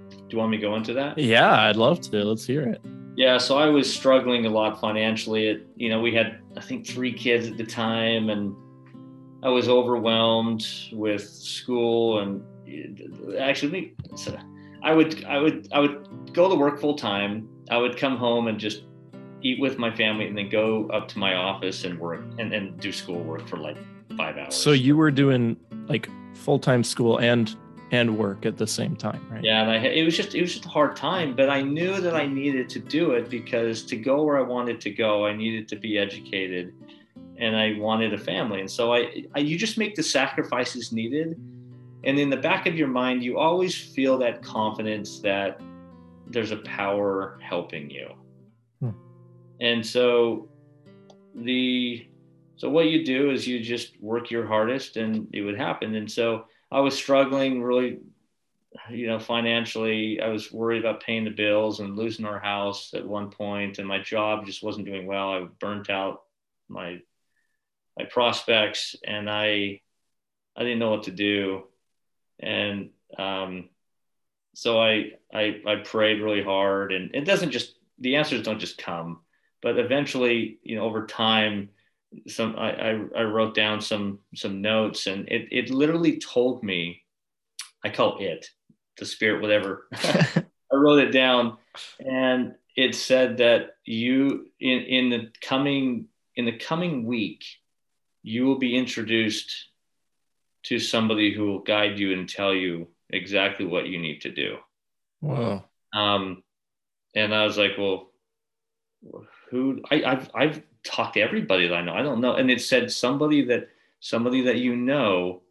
Do 0.07 0.29
you 0.29 0.37
want 0.37 0.51
me 0.51 0.57
to 0.57 0.61
go 0.61 0.75
into 0.75 0.93
that? 0.93 1.17
Yeah 1.17 1.63
i'd 1.63 1.75
love 1.75 2.01
to. 2.01 2.23
Let's 2.23 2.45
hear 2.45 2.63
it. 2.63 2.81
Yeah 3.15 3.37
so 3.37 3.57
i 3.57 3.67
was 3.67 3.93
struggling 3.93 4.45
a 4.45 4.49
lot 4.49 4.79
financially. 4.79 5.47
It 5.47 5.67
you 5.75 5.89
know 5.89 5.99
we 5.99 6.13
had 6.13 6.39
i 6.57 6.61
think 6.61 6.87
three 6.87 7.13
kids 7.13 7.47
at 7.47 7.57
the 7.57 7.65
time 7.65 8.29
and 8.29 8.55
i 9.43 9.49
was 9.49 9.67
overwhelmed 9.67 10.65
with 10.93 11.27
school 11.29 12.19
and 12.19 12.43
actually 13.39 13.93
i 14.81 14.93
would 14.93 15.23
i 15.25 15.37
would 15.37 15.67
i 15.71 15.79
would 15.79 16.33
go 16.33 16.49
to 16.49 16.55
work 16.55 16.79
full 16.79 16.95
time 16.95 17.47
i 17.69 17.77
would 17.77 17.97
come 17.97 18.15
home 18.17 18.47
and 18.47 18.59
just 18.59 18.83
eat 19.43 19.59
with 19.59 19.77
my 19.77 19.95
family, 19.95 20.27
and 20.27 20.37
then 20.37 20.49
go 20.49 20.87
up 20.89 21.07
to 21.09 21.19
my 21.19 21.35
office 21.35 21.83
and 21.83 21.99
work 21.99 22.21
and 22.39 22.51
then 22.51 22.75
do 22.77 22.91
schoolwork 22.91 23.47
for 23.47 23.57
like 23.57 23.77
five 24.17 24.37
hours. 24.37 24.55
So 24.55 24.71
you 24.71 24.95
were 24.95 25.11
doing 25.11 25.57
like 25.87 26.09
full 26.33 26.59
time 26.59 26.83
school 26.83 27.19
and 27.19 27.55
and 27.91 28.17
work 28.17 28.47
at 28.47 28.57
the 28.57 28.65
same 28.65 28.95
time, 28.95 29.23
right? 29.29 29.43
Yeah, 29.43 29.61
and 29.61 29.69
I, 29.69 29.75
it 29.75 30.03
was 30.03 30.17
just 30.17 30.33
it 30.33 30.41
was 30.41 30.53
just 30.53 30.65
a 30.65 30.69
hard 30.69 30.95
time, 30.95 31.35
but 31.35 31.49
I 31.49 31.61
knew 31.61 32.01
that 32.01 32.15
I 32.15 32.25
needed 32.25 32.67
to 32.69 32.79
do 32.79 33.11
it 33.11 33.29
because 33.29 33.83
to 33.83 33.95
go 33.95 34.23
where 34.23 34.37
I 34.37 34.41
wanted 34.41 34.81
to 34.81 34.89
go, 34.89 35.27
I 35.27 35.35
needed 35.35 35.67
to 35.69 35.75
be 35.75 35.99
educated, 35.99 36.73
and 37.37 37.55
I 37.55 37.77
wanted 37.77 38.13
a 38.13 38.17
family, 38.17 38.61
and 38.61 38.71
so 38.71 38.93
I, 38.93 39.25
I 39.35 39.39
you 39.39 39.57
just 39.57 39.77
make 39.77 39.95
the 39.95 40.03
sacrifices 40.03 40.91
needed, 40.91 41.39
and 42.03 42.17
in 42.17 42.29
the 42.29 42.37
back 42.37 42.65
of 42.65 42.75
your 42.75 42.87
mind, 42.87 43.23
you 43.23 43.37
always 43.37 43.75
feel 43.75 44.17
that 44.19 44.41
confidence 44.41 45.19
that 45.19 45.61
there's 46.25 46.51
a 46.51 46.57
power 46.57 47.37
helping 47.43 47.89
you 47.89 48.09
and 49.63 49.85
so 49.85 50.49
the 51.33 52.05
so 52.57 52.69
what 52.69 52.87
you 52.87 53.03
do 53.03 53.31
is 53.31 53.47
you 53.47 53.61
just 53.61 53.99
work 54.01 54.29
your 54.29 54.45
hardest 54.45 54.97
and 54.97 55.27
it 55.33 55.41
would 55.41 55.57
happen. 55.57 55.95
And 55.95 56.11
so 56.11 56.45
i 56.71 56.79
was 56.79 56.95
struggling 56.95 57.63
really 57.63 57.99
you 58.89 59.07
know 59.07 59.19
financially. 59.19 60.19
I 60.19 60.27
was 60.27 60.51
worried 60.51 60.83
about 60.83 61.03
paying 61.03 61.23
the 61.23 61.29
bills 61.31 61.79
and 61.79 61.95
losing 61.95 62.25
our 62.25 62.39
house 62.39 62.93
at 62.93 63.07
one 63.07 63.29
point 63.29 63.79
and 63.79 63.87
my 63.87 63.99
job 63.99 64.45
just 64.45 64.63
wasn't 64.63 64.85
doing 64.85 65.07
well. 65.07 65.31
I 65.31 65.47
burnt 65.59 65.89
out 65.89 66.23
my 66.67 66.99
my 67.97 68.05
prospects 68.05 68.95
and 69.05 69.29
i 69.29 69.79
i 70.57 70.63
didn't 70.63 70.79
know 70.79 70.91
what 70.91 71.03
to 71.03 71.11
do. 71.11 71.63
And 72.39 72.89
um, 73.17 73.69
so 74.55 74.81
I, 74.81 75.11
I 75.33 75.61
i 75.65 75.75
prayed 75.77 76.21
really 76.21 76.43
hard 76.43 76.91
and 76.91 77.15
it 77.15 77.25
doesn't 77.25 77.51
just 77.51 77.75
the 77.99 78.17
answers 78.17 78.43
don't 78.43 78.59
just 78.59 78.77
come 78.77 79.22
but 79.63 79.79
eventually, 79.79 80.59
you 80.61 80.75
know, 80.75 80.83
over 80.83 81.07
time, 81.07 81.69
some 82.27 82.55
I, 82.57 82.71
I, 82.71 82.89
I 83.17 83.23
wrote 83.23 83.55
down 83.55 83.81
some 83.81 84.19
some 84.35 84.61
notes, 84.61 85.07
and 85.07 85.27
it 85.29 85.47
it 85.51 85.69
literally 85.71 86.19
told 86.19 86.63
me, 86.63 87.01
I 87.83 87.89
call 87.89 88.17
it 88.19 88.45
the 88.99 89.05
spirit, 89.05 89.41
whatever. 89.41 89.87
I 89.93 90.75
wrote 90.75 90.99
it 90.99 91.11
down, 91.11 91.57
and 91.99 92.55
it 92.75 92.93
said 92.93 93.37
that 93.37 93.77
you 93.85 94.51
in 94.59 94.79
in 94.81 95.09
the 95.09 95.31
coming 95.41 96.07
in 96.35 96.45
the 96.45 96.57
coming 96.57 97.05
week, 97.05 97.43
you 98.21 98.45
will 98.45 98.59
be 98.59 98.75
introduced 98.75 99.69
to 100.63 100.77
somebody 100.77 101.33
who 101.33 101.45
will 101.45 101.59
guide 101.59 101.97
you 101.97 102.13
and 102.13 102.27
tell 102.27 102.53
you 102.53 102.87
exactly 103.09 103.65
what 103.65 103.87
you 103.87 103.99
need 103.99 104.21
to 104.21 104.31
do. 104.31 104.57
Wow. 105.21 105.65
Um, 105.93 106.43
and 107.15 107.33
I 107.33 107.45
was 107.45 107.57
like, 107.57 107.71
well, 107.77 108.11
who 109.53 109.79
I, 109.91 109.97
have 109.97 110.31
I've 110.33 110.61
talked 110.83 111.13
to 111.13 111.21
everybody 111.21 111.67
that 111.67 111.75
I 111.75 111.83
know. 111.83 111.93
I 111.93 112.01
don't 112.01 112.21
know. 112.21 112.33
And 112.33 112.49
it 112.49 112.59
said 112.59 112.91
somebody 112.91 113.45
that 113.45 113.69
somebody 113.99 114.41
that 114.41 114.57
you 114.57 114.75
know 114.75 115.43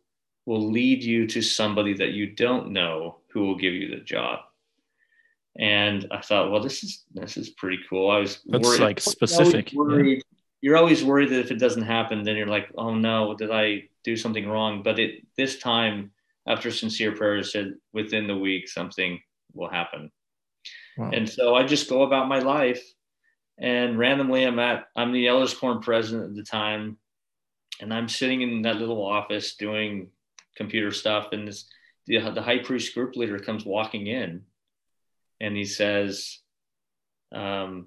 will 0.44 0.70
lead 0.72 1.04
you 1.04 1.26
to 1.28 1.40
somebody 1.40 1.94
that 1.94 2.10
you 2.10 2.26
don't 2.26 2.72
know 2.72 3.18
who 3.28 3.46
will 3.46 3.56
give 3.56 3.74
you 3.74 3.88
the 3.88 4.02
job. 4.02 4.40
And 5.56 6.08
I 6.10 6.20
thought, 6.20 6.50
well, 6.50 6.60
this 6.60 6.82
is 6.82 7.04
this 7.14 7.36
is 7.36 7.50
pretty 7.50 7.78
cool. 7.88 8.10
I 8.10 8.18
was 8.18 8.40
that's 8.46 8.66
worried. 8.66 8.80
like 8.80 9.00
specific. 9.00 9.70
Worried. 9.72 10.16
Yeah. 10.16 10.22
You're 10.62 10.76
always 10.76 11.04
worried 11.04 11.30
that 11.30 11.40
if 11.40 11.52
it 11.52 11.58
doesn't 11.58 11.82
happen, 11.82 12.24
then 12.24 12.36
you're 12.36 12.46
like, 12.46 12.70
oh 12.76 12.94
no, 12.94 13.34
did 13.36 13.52
I 13.52 13.84
do 14.02 14.16
something 14.16 14.48
wrong? 14.48 14.82
But 14.82 14.98
it 14.98 15.24
this 15.36 15.58
time, 15.58 16.10
after 16.48 16.72
sincere 16.72 17.12
prayers, 17.12 17.52
said 17.52 17.74
within 17.92 18.26
the 18.26 18.36
week 18.36 18.68
something 18.68 19.20
will 19.54 19.70
happen. 19.70 20.10
Wow. 20.98 21.10
And 21.12 21.28
so 21.28 21.54
I 21.54 21.62
just 21.62 21.88
go 21.88 22.02
about 22.02 22.26
my 22.26 22.40
life 22.40 22.82
and 23.58 23.98
randomly, 23.98 24.44
I'm 24.44 24.58
at 24.58 24.88
I'm 24.96 25.12
the 25.12 25.28
Elders 25.28 25.54
Quorum 25.54 25.80
president 25.80 26.30
at 26.30 26.36
the 26.36 26.42
time, 26.42 26.96
and 27.80 27.92
I'm 27.92 28.08
sitting 28.08 28.42
in 28.42 28.62
that 28.62 28.76
little 28.76 29.04
office 29.04 29.54
doing 29.56 30.08
computer 30.56 30.90
stuff, 30.90 31.28
and 31.32 31.48
this 31.48 31.66
the, 32.06 32.18
the 32.30 32.42
high 32.42 32.58
priest 32.58 32.94
group 32.94 33.16
leader 33.16 33.38
comes 33.38 33.64
walking 33.64 34.06
in, 34.06 34.42
and 35.40 35.56
he 35.56 35.64
says, 35.64 36.38
um, 37.32 37.86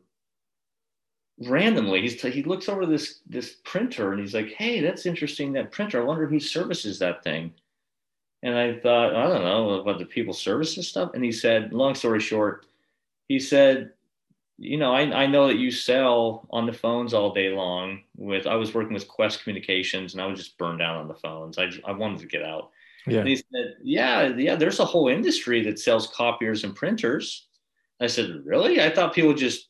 randomly, 1.39 2.01
he's 2.01 2.21
he 2.21 2.43
looks 2.43 2.69
over 2.69 2.85
this 2.85 3.19
this 3.27 3.55
printer, 3.63 4.11
and 4.11 4.21
he's 4.21 4.33
like, 4.33 4.53
"Hey, 4.53 4.81
that's 4.81 5.05
interesting. 5.05 5.53
That 5.53 5.71
printer. 5.71 6.01
I 6.01 6.05
wonder 6.05 6.27
who 6.27 6.39
services 6.39 6.99
that 6.99 7.23
thing." 7.23 7.53
And 8.45 8.55
I 8.55 8.79
thought, 8.79 9.15
I 9.15 9.27
don't 9.27 9.43
know, 9.43 9.81
what 9.81 9.97
the 9.97 10.05
people 10.05 10.33
services 10.33 10.87
stuff. 10.87 11.11
And 11.15 11.23
he 11.23 11.31
said, 11.31 11.73
long 11.73 11.95
story 11.95 12.19
short, 12.19 12.67
he 13.27 13.39
said, 13.39 13.93
you 14.57 14.77
know, 14.77 14.93
I, 14.93 15.23
I 15.23 15.25
know 15.27 15.47
that 15.47 15.57
you 15.57 15.69
sell 15.69 16.47
on 16.49 16.65
the 16.65 16.73
phones 16.73 17.13
all 17.13 17.33
day 17.33 17.49
long 17.49 18.03
with, 18.15 18.47
I 18.47 18.55
was 18.55 18.73
working 18.73 18.93
with 18.93 19.07
Qwest 19.07 19.43
Communications 19.43 20.13
and 20.13 20.21
I 20.21 20.27
was 20.27 20.39
just 20.39 20.57
burned 20.57 20.81
out 20.81 20.97
on 20.97 21.07
the 21.07 21.15
phones. 21.15 21.57
I, 21.57 21.69
I 21.85 21.91
wanted 21.91 22.19
to 22.19 22.27
get 22.27 22.43
out. 22.43 22.71
Yeah. 23.05 23.19
And 23.19 23.27
he 23.27 23.35
said, 23.35 23.75
yeah, 23.83 24.27
yeah, 24.27 24.55
there's 24.55 24.79
a 24.79 24.85
whole 24.85 25.09
industry 25.09 25.63
that 25.63 25.79
sells 25.79 26.07
copiers 26.07 26.63
and 26.63 26.75
printers. 26.75 27.47
I 27.99 28.07
said, 28.07 28.41
really? 28.45 28.81
I 28.81 28.89
thought 28.89 29.13
people 29.13 29.33
just 29.33 29.67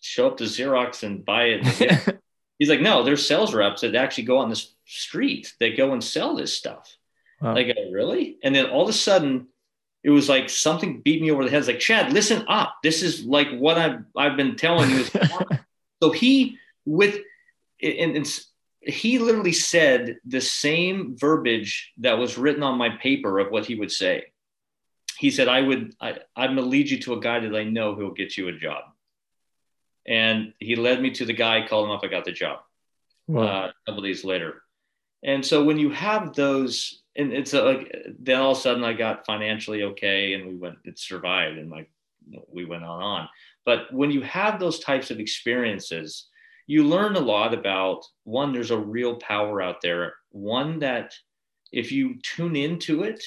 show 0.00 0.28
up 0.28 0.36
to 0.38 0.44
Xerox 0.44 1.02
and 1.02 1.24
buy 1.24 1.58
it. 1.60 2.20
He's 2.58 2.70
like, 2.70 2.80
no, 2.80 3.02
there's 3.02 3.26
sales 3.26 3.54
reps 3.54 3.82
that 3.82 3.94
actually 3.94 4.24
go 4.24 4.38
on 4.38 4.48
the 4.48 4.64
street. 4.86 5.52
They 5.60 5.72
go 5.72 5.92
and 5.92 6.02
sell 6.02 6.34
this 6.34 6.54
stuff. 6.54 6.96
Wow. 7.40 7.54
I 7.54 7.64
go, 7.64 7.74
really? 7.90 8.38
And 8.42 8.54
then 8.54 8.66
all 8.66 8.82
of 8.82 8.88
a 8.88 8.94
sudden, 8.94 9.48
it 10.06 10.10
was 10.10 10.28
like 10.28 10.48
something 10.48 11.00
beat 11.00 11.20
me 11.20 11.32
over 11.32 11.42
the 11.42 11.50
head. 11.50 11.58
It's 11.58 11.66
like, 11.66 11.80
Chad, 11.80 12.12
listen 12.12 12.44
up. 12.46 12.76
This 12.80 13.02
is 13.02 13.24
like 13.24 13.50
what 13.50 13.76
I've 13.76 14.04
I've 14.16 14.36
been 14.36 14.54
telling 14.54 14.88
you. 14.88 15.04
so 16.02 16.12
he 16.12 16.58
with 16.84 17.18
and, 17.82 18.16
and 18.16 18.40
he 18.82 19.18
literally 19.18 19.52
said 19.52 20.18
the 20.24 20.40
same 20.40 21.16
verbiage 21.18 21.92
that 21.98 22.18
was 22.18 22.38
written 22.38 22.62
on 22.62 22.78
my 22.78 22.90
paper 22.90 23.40
of 23.40 23.50
what 23.50 23.66
he 23.66 23.74
would 23.74 23.90
say. 23.90 24.26
He 25.18 25.32
said, 25.32 25.48
I 25.48 25.60
would 25.60 25.96
I, 26.00 26.20
I'm 26.36 26.54
gonna 26.54 26.68
lead 26.68 26.88
you 26.88 27.00
to 27.00 27.14
a 27.14 27.20
guy 27.20 27.40
that 27.40 27.56
I 27.56 27.64
know 27.64 27.96
who'll 27.96 28.14
get 28.14 28.36
you 28.36 28.46
a 28.46 28.52
job. 28.52 28.84
And 30.06 30.52
he 30.60 30.76
led 30.76 31.02
me 31.02 31.10
to 31.14 31.24
the 31.24 31.32
guy, 31.32 31.66
called 31.66 31.86
him 31.86 31.90
up, 31.90 32.04
I 32.04 32.06
got 32.06 32.24
the 32.24 32.30
job. 32.30 32.60
Wow. 33.26 33.42
Uh, 33.42 33.66
a 33.70 33.90
couple 33.90 34.04
days 34.04 34.24
later. 34.24 34.62
And 35.24 35.44
so 35.44 35.64
when 35.64 35.80
you 35.80 35.90
have 35.90 36.32
those 36.32 37.02
and 37.16 37.32
it's 37.32 37.54
a, 37.54 37.62
like 37.62 37.94
then 38.18 38.40
all 38.40 38.52
of 38.52 38.58
a 38.58 38.60
sudden 38.60 38.84
I 38.84 38.92
got 38.92 39.26
financially 39.26 39.82
okay 39.84 40.34
and 40.34 40.46
we 40.46 40.56
went 40.56 40.76
it 40.84 40.98
survived 40.98 41.58
and 41.58 41.70
like 41.70 41.90
we 42.52 42.64
went 42.64 42.84
on 42.84 43.02
on. 43.02 43.28
But 43.64 43.92
when 43.92 44.10
you 44.10 44.22
have 44.22 44.58
those 44.58 44.80
types 44.80 45.10
of 45.10 45.20
experiences, 45.20 46.28
you 46.66 46.84
learn 46.84 47.16
a 47.16 47.20
lot 47.20 47.54
about 47.54 48.04
one, 48.24 48.52
there's 48.52 48.70
a 48.70 48.78
real 48.78 49.16
power 49.16 49.62
out 49.62 49.80
there. 49.82 50.14
One 50.30 50.80
that 50.80 51.14
if 51.72 51.92
you 51.92 52.16
tune 52.22 52.56
into 52.56 53.02
it, 53.02 53.22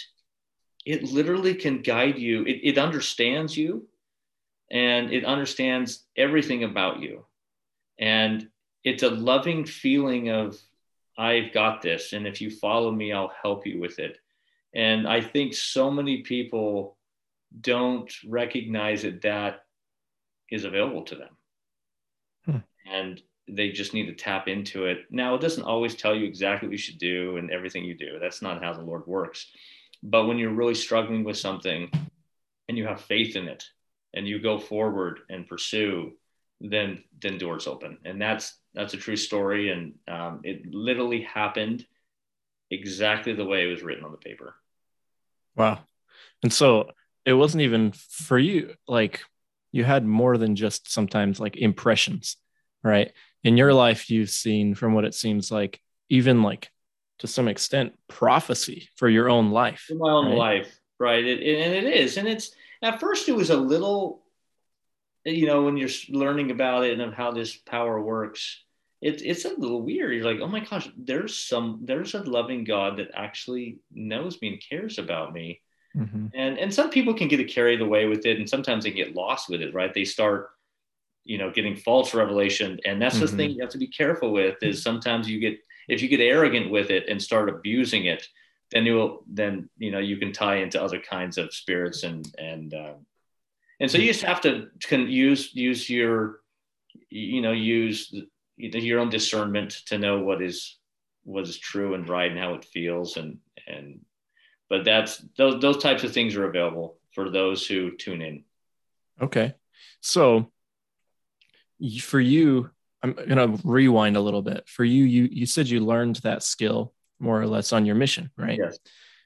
it 0.86 1.04
literally 1.04 1.56
can 1.56 1.82
guide 1.82 2.18
you. 2.18 2.44
It, 2.44 2.60
it 2.64 2.78
understands 2.78 3.56
you 3.56 3.88
and 4.72 5.12
it 5.12 5.26
understands 5.26 6.06
everything 6.16 6.64
about 6.64 7.00
you. 7.00 7.26
And 7.98 8.50
it's 8.84 9.04
a 9.04 9.10
loving 9.10 9.66
feeling 9.66 10.30
of, 10.30 10.58
I've 11.20 11.52
got 11.52 11.82
this. 11.82 12.14
And 12.14 12.26
if 12.26 12.40
you 12.40 12.50
follow 12.50 12.92
me, 12.92 13.12
I'll 13.12 13.34
help 13.42 13.68
you 13.68 13.80
with 13.80 14.00
it. 14.00 14.18
And 14.74 15.08
I 15.08 15.20
think 15.20 15.54
so 15.54 15.92
many 15.92 16.22
people 16.22 16.98
don't 17.60 18.12
recognize 18.26 19.02
that 19.02 19.22
that 19.24 19.66
is 20.50 20.64
available 20.64 21.04
to 21.04 21.16
them. 21.16 21.38
Hmm. 22.46 22.58
And 22.92 23.22
they 23.50 23.72
just 23.72 23.94
need 23.94 24.06
to 24.06 24.14
tap 24.14 24.48
into 24.48 24.86
it. 24.86 25.06
Now, 25.10 25.36
it 25.36 25.42
doesn't 25.42 25.64
always 25.64 25.96
tell 25.96 26.16
you 26.16 26.26
exactly 26.26 26.68
what 26.68 26.74
you 26.74 26.78
should 26.78 27.00
do 27.00 27.38
and 27.38 27.52
everything 27.52 27.84
you 27.84 27.98
do. 27.98 28.18
That's 28.20 28.42
not 28.42 28.64
how 28.64 28.74
the 28.74 28.82
Lord 28.82 29.06
works. 29.06 29.52
But 30.02 30.26
when 30.26 30.38
you're 30.38 30.54
really 30.54 30.76
struggling 30.76 31.24
with 31.24 31.38
something 31.38 31.92
and 32.70 32.78
you 32.78 32.88
have 32.88 33.02
faith 33.02 33.36
in 33.36 33.48
it 33.48 33.66
and 34.14 34.28
you 34.28 34.40
go 34.40 34.58
forward 34.58 35.20
and 35.30 35.48
pursue, 35.48 36.14
then 36.62 37.04
then 37.22 37.38
doors 37.38 37.68
open. 37.68 37.98
And 38.06 38.22
that's 38.22 38.59
that's 38.74 38.94
a 38.94 38.98
true 38.98 39.16
story. 39.16 39.72
And 39.72 39.94
um, 40.08 40.42
it 40.44 40.74
literally 40.74 41.22
happened 41.22 41.86
exactly 42.72 43.34
the 43.34 43.46
way 43.46 43.64
it 43.64 43.72
was 43.72 43.84
written 43.84 44.06
on 44.06 44.12
the 44.12 44.18
paper. 44.18 44.56
Wow. 45.56 45.80
And 46.44 46.54
so 46.54 46.92
it 47.26 47.34
wasn't 47.34 47.62
even 47.62 47.92
for 47.92 48.38
you, 48.38 48.76
like 48.88 49.22
you 49.72 49.84
had 49.84 50.06
more 50.06 50.38
than 50.38 50.56
just 50.56 50.92
sometimes 50.92 51.40
like 51.40 51.58
impressions, 51.58 52.38
right? 52.84 53.12
In 53.44 53.58
your 53.58 53.74
life, 53.74 54.10
you've 54.10 54.30
seen 54.30 54.76
from 54.76 54.94
what 54.94 55.06
it 55.06 55.14
seems 55.14 55.52
like, 55.52 55.82
even 56.10 56.44
like 56.44 56.70
to 57.20 57.28
some 57.28 57.48
extent, 57.48 57.94
prophecy 58.08 58.90
for 58.96 59.10
your 59.10 59.30
own 59.30 59.52
life. 59.52 59.86
For 59.88 59.96
my 59.96 60.10
own 60.10 60.28
right? 60.28 60.38
life, 60.38 60.80
right? 61.00 61.24
It, 61.24 61.40
and 61.40 61.74
it 61.74 61.94
is. 61.94 62.18
And 62.18 62.28
it's 62.28 62.52
at 62.82 63.00
first, 63.00 63.28
it 63.28 63.36
was 63.36 63.50
a 63.50 63.58
little, 63.58 64.24
you 65.26 65.46
know, 65.46 65.64
when 65.64 65.78
you're 65.78 65.90
learning 66.10 66.52
about 66.52 66.86
it 66.86 67.00
and 67.00 67.14
how 67.14 67.32
this 67.32 67.56
power 67.56 68.02
works, 68.02 68.64
it's 69.02 69.22
it's 69.22 69.46
a 69.46 69.58
little 69.58 69.82
weird. 69.82 70.14
You're 70.14 70.26
like, 70.26 70.42
oh 70.42 70.48
my 70.48 70.60
gosh, 70.60 70.90
there's 70.98 71.38
some 71.38 71.82
there's 71.84 72.16
a 72.16 72.24
loving 72.24 72.64
God 72.64 72.98
that 72.98 73.12
actually 73.14 73.80
knows 73.92 74.42
me 74.42 74.50
and 74.50 74.64
cares 74.68 74.98
about 74.98 75.34
me. 75.34 75.62
Mm-hmm. 75.96 76.28
And 76.34 76.60
and 76.60 76.74
some 76.74 76.90
people 76.90 77.14
can 77.14 77.28
get 77.28 77.48
carried 77.48 77.82
away 77.82 78.06
with 78.06 78.26
it, 78.26 78.38
and 78.38 78.50
sometimes 78.50 78.84
they 78.84 78.92
get 78.92 79.16
lost 79.16 79.50
with 79.50 79.62
it, 79.62 79.74
right? 79.74 79.94
They 79.94 80.06
start, 80.06 80.50
you 81.24 81.38
know, 81.38 81.50
getting 81.52 81.76
false 81.76 82.14
revelation, 82.14 82.80
and 82.86 83.02
that's 83.02 83.16
mm-hmm. 83.16 83.26
the 83.26 83.32
thing 83.32 83.52
you 83.52 83.62
have 83.62 83.72
to 83.72 83.78
be 83.78 83.88
careful 83.88 84.32
with. 84.32 84.58
Is 84.62 84.84
sometimes 84.84 85.30
you 85.30 85.40
get 85.40 85.60
if 85.88 86.02
you 86.02 86.08
get 86.08 86.20
arrogant 86.20 86.70
with 86.70 86.92
it 86.92 87.08
and 87.08 87.22
start 87.22 87.50
abusing 87.50 88.06
it, 88.06 88.28
then 88.72 88.86
you 88.86 88.96
will 88.96 89.24
then 89.28 89.70
you 89.78 89.92
know 89.92 90.00
you 90.00 90.18
can 90.18 90.34
tie 90.34 90.58
into 90.58 90.82
other 90.82 91.00
kinds 91.00 91.38
of 91.38 91.54
spirits 91.54 92.04
and 92.04 92.28
and 92.38 92.74
uh, 92.74 92.94
and 93.80 93.90
so 93.90 93.98
you 93.98 94.08
just 94.08 94.24
have 94.24 94.42
to 94.42 94.68
can 94.82 95.10
use 95.10 95.54
use 95.56 95.90
your 95.90 96.40
you 97.10 97.42
know 97.42 97.52
use 97.52 98.14
your 98.58 99.00
own 99.00 99.10
discernment 99.10 99.72
to 99.88 99.98
know 99.98 100.20
what 100.20 100.42
is 100.42 100.78
what 101.24 101.44
is 101.44 101.58
true 101.58 101.94
and 101.94 102.10
right 102.10 102.32
and 102.32 102.40
how 102.40 102.54
it 102.54 102.66
feels 102.66 103.18
and 103.18 103.38
and 103.68 104.00
but 104.70 104.86
that's 104.86 105.18
those 105.38 105.62
those 105.62 105.78
types 105.78 106.04
of 106.04 106.14
things 106.14 106.36
are 106.36 106.48
available 106.48 106.98
for 107.14 107.30
those 107.30 107.66
who 107.66 107.96
tune 107.96 108.22
in. 108.22 108.44
Okay. 109.22 109.54
So 110.02 110.52
for 112.02 112.20
you 112.20 112.70
i'm 113.02 113.14
going 113.14 113.38
to 113.38 113.60
rewind 113.64 114.18
a 114.18 114.22
little 114.22 114.42
bit. 114.42 114.68
For 114.68 114.84
you 114.84 115.04
you 115.06 115.30
you 115.32 115.46
said 115.46 115.68
you 115.68 115.80
learned 115.80 116.18
that 116.18 116.44
skill 116.44 116.94
more 117.20 117.42
or 117.42 117.48
less 117.48 117.72
on 117.74 117.86
your 117.86 117.96
mission 117.96 118.30
right? 118.38 118.60
Yes. 118.62 118.78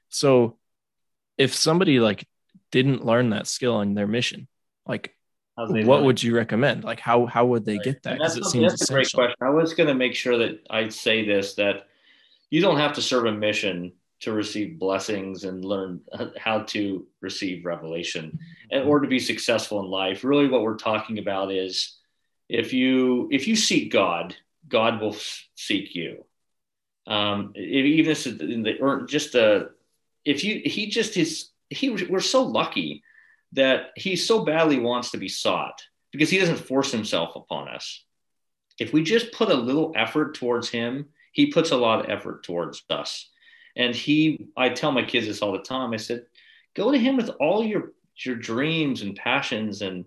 So 0.08 0.58
if 1.36 1.54
somebody 1.54 1.98
like 1.98 2.26
didn't 2.82 3.06
learn 3.06 3.30
that 3.30 3.46
skill 3.46 3.76
on 3.76 3.94
their 3.94 4.08
mission 4.08 4.48
like 4.86 5.14
what 5.56 6.02
would 6.02 6.22
you 6.22 6.34
recommend? 6.34 6.84
Like 6.84 7.00
how 7.00 7.26
how 7.26 7.46
would 7.46 7.64
they 7.64 7.76
right. 7.76 7.84
get 7.84 8.02
that? 8.02 8.18
Because 8.18 8.36
it 8.36 8.44
seems 8.44 8.72
that's 8.72 8.82
essential. 8.82 8.94
a 8.94 8.98
great 8.98 9.12
question. 9.12 9.36
I 9.40 9.50
was 9.50 9.74
going 9.74 9.88
to 9.88 9.94
make 9.94 10.14
sure 10.14 10.36
that 10.38 10.66
I 10.68 10.88
say 10.88 11.24
this 11.24 11.54
that 11.54 11.86
you 12.50 12.60
don't 12.60 12.78
have 12.78 12.94
to 12.94 13.02
serve 13.02 13.26
a 13.26 13.32
mission 13.32 13.92
to 14.20 14.32
receive 14.32 14.78
blessings 14.78 15.44
and 15.44 15.64
learn 15.64 16.00
how 16.38 16.60
to 16.60 17.06
receive 17.20 17.64
revelation 17.64 18.38
in 18.70 18.80
mm-hmm. 18.80 18.88
order 18.88 19.06
to 19.06 19.10
be 19.10 19.18
successful 19.18 19.80
in 19.80 19.86
life. 19.86 20.24
Really, 20.24 20.48
what 20.48 20.62
we're 20.62 20.76
talking 20.76 21.18
about 21.18 21.52
is 21.52 21.98
if 22.48 22.72
you 22.72 23.28
if 23.30 23.46
you 23.46 23.54
seek 23.54 23.92
God, 23.92 24.34
God 24.68 25.00
will 25.00 25.16
seek 25.54 25.94
you. 25.94 26.24
Um, 27.06 27.52
even 27.54 28.10
if 28.10 28.26
in 28.26 28.62
the 28.64 28.80
or 28.80 29.02
just 29.02 29.36
a 29.36 29.68
if 30.24 30.42
you 30.42 30.62
he 30.64 30.88
just 30.88 31.16
is 31.16 31.50
he 31.74 31.90
we're 31.90 32.20
so 32.20 32.42
lucky 32.42 33.02
that 33.52 33.90
he 33.96 34.16
so 34.16 34.44
badly 34.44 34.78
wants 34.78 35.10
to 35.12 35.18
be 35.18 35.28
sought 35.28 35.82
because 36.12 36.30
he 36.30 36.38
doesn't 36.38 36.58
force 36.58 36.92
himself 36.92 37.36
upon 37.36 37.68
us. 37.68 38.04
If 38.78 38.92
we 38.92 39.02
just 39.02 39.32
put 39.32 39.50
a 39.50 39.54
little 39.54 39.92
effort 39.96 40.34
towards 40.34 40.68
him, 40.68 41.06
he 41.32 41.52
puts 41.52 41.70
a 41.70 41.76
lot 41.76 42.00
of 42.04 42.10
effort 42.10 42.42
towards 42.42 42.82
us. 42.90 43.30
And 43.76 43.94
he, 43.94 44.46
I 44.56 44.68
tell 44.68 44.92
my 44.92 45.02
kids 45.02 45.26
this 45.26 45.42
all 45.42 45.52
the 45.52 45.58
time. 45.58 45.92
I 45.92 45.96
said, 45.96 46.26
go 46.74 46.92
to 46.92 46.98
him 46.98 47.16
with 47.16 47.30
all 47.40 47.64
your 47.64 47.92
your 48.24 48.36
dreams 48.36 49.02
and 49.02 49.16
passions, 49.16 49.82
and 49.82 50.04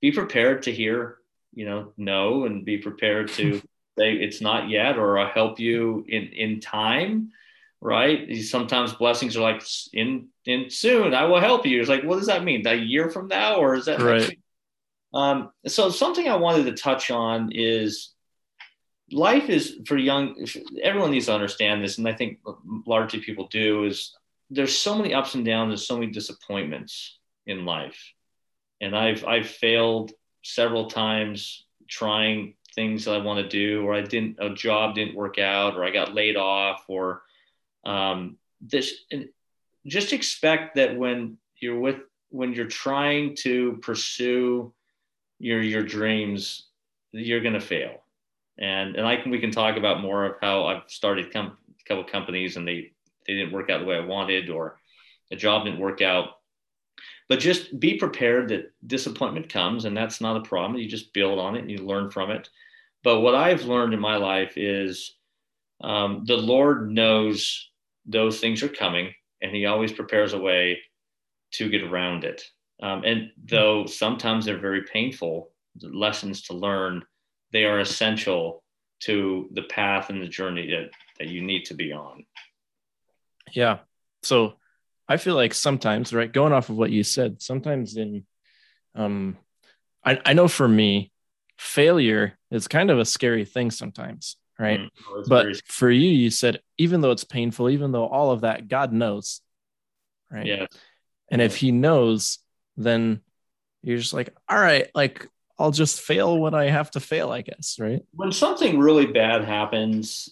be 0.00 0.12
prepared 0.12 0.62
to 0.62 0.72
hear, 0.72 1.18
you 1.52 1.64
know, 1.64 1.92
no, 1.96 2.44
and 2.44 2.64
be 2.64 2.78
prepared 2.78 3.28
to 3.32 3.60
say 3.98 4.12
it's 4.12 4.40
not 4.40 4.68
yet, 4.68 4.98
or 4.98 5.18
I'll 5.18 5.32
help 5.32 5.58
you 5.58 6.04
in 6.08 6.28
in 6.28 6.60
time 6.60 7.32
right? 7.80 8.36
Sometimes 8.38 8.92
blessings 8.92 9.36
are 9.36 9.40
like 9.40 9.62
in 9.92 10.28
in 10.44 10.70
soon. 10.70 11.14
I 11.14 11.24
will 11.24 11.40
help 11.40 11.66
you. 11.66 11.80
It's 11.80 11.88
like, 11.88 12.04
what 12.04 12.16
does 12.16 12.26
that 12.26 12.44
mean? 12.44 12.66
A 12.66 12.74
year 12.74 13.10
from 13.10 13.28
now, 13.28 13.56
or 13.56 13.74
is 13.74 13.86
that 13.86 14.00
right? 14.00 14.38
Um, 15.12 15.50
so 15.66 15.90
something 15.90 16.28
I 16.28 16.36
wanted 16.36 16.64
to 16.64 16.80
touch 16.80 17.10
on 17.10 17.50
is 17.52 18.12
life 19.10 19.48
is 19.48 19.80
for 19.86 19.96
young. 19.96 20.46
Everyone 20.82 21.10
needs 21.10 21.26
to 21.26 21.34
understand 21.34 21.82
this, 21.82 21.98
and 21.98 22.06
I 22.06 22.12
think 22.12 22.38
largely 22.86 23.20
people 23.20 23.48
do. 23.48 23.84
Is 23.84 24.14
there's 24.50 24.76
so 24.76 24.96
many 24.96 25.14
ups 25.14 25.34
and 25.34 25.44
downs, 25.44 25.70
there's 25.70 25.86
so 25.86 25.98
many 25.98 26.12
disappointments 26.12 27.18
in 27.46 27.64
life, 27.64 28.12
and 28.80 28.96
I've 28.96 29.24
I've 29.24 29.48
failed 29.48 30.12
several 30.42 30.86
times 30.86 31.66
trying 31.88 32.54
things 32.74 33.04
that 33.04 33.14
I 33.14 33.18
want 33.18 33.40
to 33.40 33.48
do, 33.48 33.82
or 33.84 33.94
I 33.94 34.02
didn't 34.02 34.36
a 34.38 34.50
job 34.50 34.94
didn't 34.94 35.16
work 35.16 35.38
out, 35.38 35.76
or 35.76 35.84
I 35.84 35.90
got 35.90 36.14
laid 36.14 36.36
off, 36.36 36.84
or 36.88 37.22
um, 37.84 38.36
this 38.60 38.94
and 39.10 39.28
just 39.86 40.12
expect 40.12 40.76
that 40.76 40.96
when 40.96 41.38
you're 41.60 41.78
with 41.78 41.96
when 42.30 42.52
you're 42.52 42.66
trying 42.66 43.34
to 43.36 43.78
pursue 43.82 44.72
your 45.38 45.62
your 45.62 45.82
dreams 45.82 46.70
you're 47.12 47.40
going 47.40 47.54
to 47.54 47.60
fail. 47.60 48.02
And 48.58 48.96
and 48.96 49.06
I 49.06 49.16
can 49.16 49.30
we 49.30 49.40
can 49.40 49.50
talk 49.50 49.76
about 49.76 50.00
more 50.00 50.26
of 50.26 50.34
how 50.40 50.66
I've 50.66 50.82
started 50.88 51.32
com- 51.32 51.56
a 51.68 51.88
couple 51.88 52.04
companies 52.04 52.56
and 52.56 52.66
they 52.66 52.92
they 53.26 53.34
didn't 53.34 53.52
work 53.52 53.70
out 53.70 53.80
the 53.80 53.86
way 53.86 53.96
I 53.96 54.04
wanted 54.04 54.50
or 54.50 54.78
a 55.30 55.36
job 55.36 55.64
didn't 55.64 55.80
work 55.80 56.02
out. 56.02 56.36
But 57.28 57.38
just 57.38 57.78
be 57.78 57.96
prepared 57.96 58.48
that 58.48 58.72
disappointment 58.86 59.48
comes 59.48 59.84
and 59.84 59.96
that's 59.96 60.20
not 60.20 60.36
a 60.36 60.48
problem. 60.48 60.78
You 60.78 60.88
just 60.88 61.12
build 61.12 61.38
on 61.38 61.56
it 61.56 61.60
and 61.60 61.70
you 61.70 61.78
learn 61.78 62.10
from 62.10 62.30
it. 62.30 62.48
But 63.02 63.20
what 63.20 63.34
I've 63.34 63.62
learned 63.62 63.94
in 63.94 64.00
my 64.00 64.16
life 64.16 64.54
is 64.56 65.14
um, 65.80 66.24
the 66.26 66.36
Lord 66.36 66.90
knows 66.90 67.69
those 68.06 68.40
things 68.40 68.62
are 68.62 68.68
coming 68.68 69.12
and 69.42 69.54
he 69.54 69.66
always 69.66 69.92
prepares 69.92 70.32
a 70.32 70.38
way 70.38 70.80
to 71.52 71.68
get 71.68 71.82
around 71.82 72.24
it. 72.24 72.42
Um, 72.82 73.02
and 73.04 73.30
though 73.44 73.86
sometimes 73.86 74.44
they're 74.44 74.58
very 74.58 74.82
painful 74.82 75.50
lessons 75.80 76.42
to 76.42 76.54
learn, 76.54 77.02
they 77.52 77.64
are 77.64 77.80
essential 77.80 78.62
to 79.00 79.48
the 79.52 79.62
path 79.62 80.10
and 80.10 80.22
the 80.22 80.28
journey 80.28 80.70
that, 80.70 80.90
that 81.18 81.28
you 81.28 81.42
need 81.42 81.64
to 81.66 81.74
be 81.74 81.92
on. 81.92 82.24
Yeah. 83.52 83.78
So 84.22 84.54
I 85.08 85.16
feel 85.16 85.34
like 85.34 85.54
sometimes, 85.54 86.12
right, 86.12 86.30
going 86.30 86.52
off 86.52 86.68
of 86.68 86.76
what 86.76 86.90
you 86.90 87.02
said, 87.02 87.42
sometimes 87.42 87.96
in, 87.96 88.24
um, 88.94 89.36
I, 90.04 90.20
I 90.24 90.32
know 90.34 90.48
for 90.48 90.68
me, 90.68 91.12
failure 91.58 92.38
is 92.50 92.68
kind 92.68 92.90
of 92.90 92.98
a 92.98 93.04
scary 93.04 93.44
thing 93.44 93.70
sometimes 93.70 94.36
right? 94.60 94.80
Mm, 94.80 95.28
but 95.28 95.62
for 95.66 95.90
you, 95.90 96.10
you 96.10 96.30
said 96.30 96.60
even 96.76 97.00
though 97.00 97.10
it's 97.10 97.24
painful, 97.24 97.70
even 97.70 97.92
though 97.92 98.06
all 98.06 98.30
of 98.30 98.42
that, 98.42 98.68
God 98.68 98.92
knows, 98.92 99.40
right? 100.30 100.46
Yeah. 100.46 100.66
And 101.30 101.40
if 101.40 101.56
He 101.56 101.72
knows, 101.72 102.38
then 102.76 103.22
you're 103.82 103.98
just 103.98 104.12
like, 104.12 104.34
all 104.48 104.58
right, 104.58 104.88
like 104.94 105.26
I'll 105.58 105.70
just 105.70 106.00
fail 106.00 106.38
when 106.38 106.54
I 106.54 106.66
have 106.66 106.90
to 106.92 107.00
fail, 107.00 107.30
I 107.30 107.40
guess, 107.40 107.78
right? 107.80 108.02
When 108.12 108.32
something 108.32 108.78
really 108.78 109.06
bad 109.06 109.44
happens, 109.44 110.28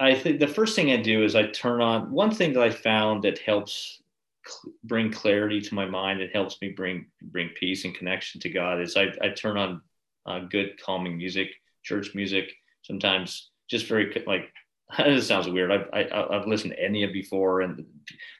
I 0.00 0.14
think 0.14 0.40
the 0.40 0.48
first 0.48 0.74
thing 0.74 0.90
I 0.90 0.96
do 0.96 1.22
is 1.22 1.34
I 1.34 1.46
turn 1.48 1.82
on 1.82 2.10
one 2.10 2.30
thing 2.30 2.54
that 2.54 2.62
I 2.62 2.70
found 2.70 3.24
that 3.24 3.38
helps 3.38 4.02
cl- 4.46 4.74
bring 4.84 5.12
clarity 5.12 5.60
to 5.60 5.74
my 5.74 5.84
mind. 5.84 6.20
It 6.20 6.32
helps 6.32 6.60
me 6.62 6.70
bring 6.70 7.06
bring 7.22 7.50
peace 7.50 7.84
and 7.84 7.94
connection 7.94 8.40
to 8.40 8.48
God. 8.48 8.80
Is 8.80 8.96
I, 8.96 9.08
I 9.20 9.28
turn 9.30 9.58
on 9.58 9.82
uh, 10.26 10.40
good 10.40 10.80
calming 10.82 11.18
music, 11.18 11.48
church 11.82 12.14
music 12.14 12.50
sometimes 12.84 13.50
just 13.68 13.86
very 13.86 14.22
like 14.26 14.52
this 14.98 15.26
sounds 15.26 15.48
weird. 15.48 15.72
I've, 15.72 15.88
I, 15.92 15.98
have 16.14 16.30
i 16.30 16.34
have 16.34 16.46
listened 16.46 16.74
to 16.76 16.82
Enya 16.82 17.12
before 17.12 17.62
and 17.62 17.84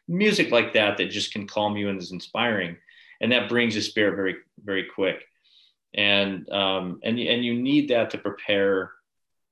music 0.09 0.51
like 0.51 0.75
that 0.75 0.99
that 0.99 1.11
just 1.11 1.33
can 1.33 1.47
calm 1.47 1.77
you 1.77 1.89
and 1.89 2.01
is 2.01 2.13
inspiring. 2.13 2.77
And 3.21 3.33
that 3.33 3.49
brings 3.49 3.75
the 3.75 3.81
spirit 3.81 4.17
very, 4.17 4.37
very 4.63 4.85
quick. 4.95 5.25
And, 5.95 6.49
um, 6.51 7.01
and, 7.03 7.19
and 7.19 7.45
you 7.45 7.55
need 7.55 7.89
that 7.91 8.11
to 8.11 8.19
prepare 8.19 8.93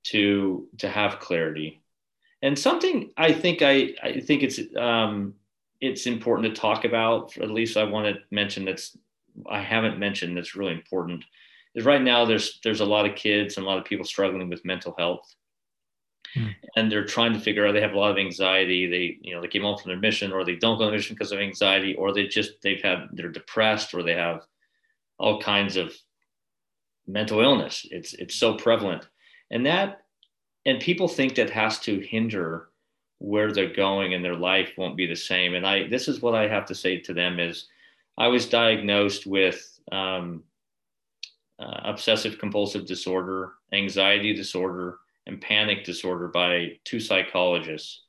to, 0.04 0.68
to 0.78 0.88
have 0.88 1.20
clarity. 1.20 1.82
And 2.42 2.58
something 2.58 3.12
I 3.16 3.32
think 3.32 3.62
I, 3.62 3.94
I 4.02 4.20
think 4.20 4.42
it's, 4.42 4.60
um, 4.76 5.34
it's 5.80 6.06
important 6.06 6.54
to 6.54 6.60
talk 6.60 6.84
about, 6.84 7.36
at 7.38 7.50
least 7.50 7.76
I 7.76 7.84
want 7.84 8.14
to 8.14 8.20
mention 8.30 8.64
that's, 8.64 8.96
I 9.48 9.60
haven't 9.60 9.98
mentioned 9.98 10.36
that's 10.36 10.56
really 10.56 10.72
important 10.72 11.24
is 11.74 11.84
right 11.84 12.02
now 12.02 12.24
there's, 12.24 12.60
there's 12.62 12.80
a 12.80 12.84
lot 12.84 13.06
of 13.06 13.16
kids 13.16 13.56
and 13.56 13.64
a 13.64 13.68
lot 13.68 13.78
of 13.78 13.84
people 13.84 14.04
struggling 14.04 14.48
with 14.48 14.64
mental 14.64 14.94
health. 14.98 15.34
Hmm. 16.34 16.46
and 16.76 16.90
they're 16.90 17.04
trying 17.04 17.34
to 17.34 17.40
figure 17.40 17.66
out 17.66 17.72
they 17.72 17.82
have 17.82 17.92
a 17.92 17.98
lot 17.98 18.10
of 18.10 18.16
anxiety. 18.16 18.86
They 18.86 19.18
you 19.20 19.34
know 19.34 19.42
they 19.42 19.48
came 19.48 19.62
home 19.62 19.76
from 19.76 19.90
their 19.90 19.98
mission 19.98 20.32
or 20.32 20.44
they 20.44 20.56
don't 20.56 20.78
go 20.78 20.84
on 20.84 20.92
mission 20.92 21.14
because 21.14 21.30
of 21.30 21.38
anxiety 21.38 21.94
or 21.94 22.12
they 22.12 22.26
just 22.26 22.52
they've 22.62 22.80
had 22.80 23.08
they're 23.12 23.28
depressed 23.28 23.92
or 23.92 24.02
they 24.02 24.14
have 24.14 24.46
all 25.18 25.42
kinds 25.42 25.76
of 25.76 25.94
mental 27.06 27.40
illness. 27.40 27.86
It's 27.90 28.14
it's 28.14 28.34
so 28.34 28.54
prevalent. 28.54 29.06
And 29.50 29.66
that 29.66 30.04
and 30.64 30.80
people 30.80 31.08
think 31.08 31.34
that 31.34 31.50
has 31.50 31.78
to 31.80 32.00
hinder 32.00 32.70
where 33.18 33.52
they're 33.52 33.74
going 33.74 34.14
and 34.14 34.24
their 34.24 34.36
life 34.36 34.70
won't 34.78 34.96
be 34.96 35.06
the 35.06 35.16
same. 35.16 35.54
And 35.54 35.66
i 35.66 35.86
this 35.88 36.08
is 36.08 36.22
what 36.22 36.34
i 36.34 36.48
have 36.48 36.64
to 36.66 36.74
say 36.74 36.98
to 37.00 37.12
them 37.12 37.38
is 37.40 37.66
i 38.16 38.26
was 38.26 38.48
diagnosed 38.48 39.26
with 39.26 39.78
um, 39.90 40.44
uh, 41.58 41.80
obsessive 41.84 42.38
compulsive 42.38 42.86
disorder 42.86 43.52
anxiety 43.72 44.34
disorder 44.34 44.98
and 45.26 45.40
panic 45.40 45.84
disorder 45.84 46.28
by 46.28 46.78
two 46.84 47.00
psychologists, 47.00 48.02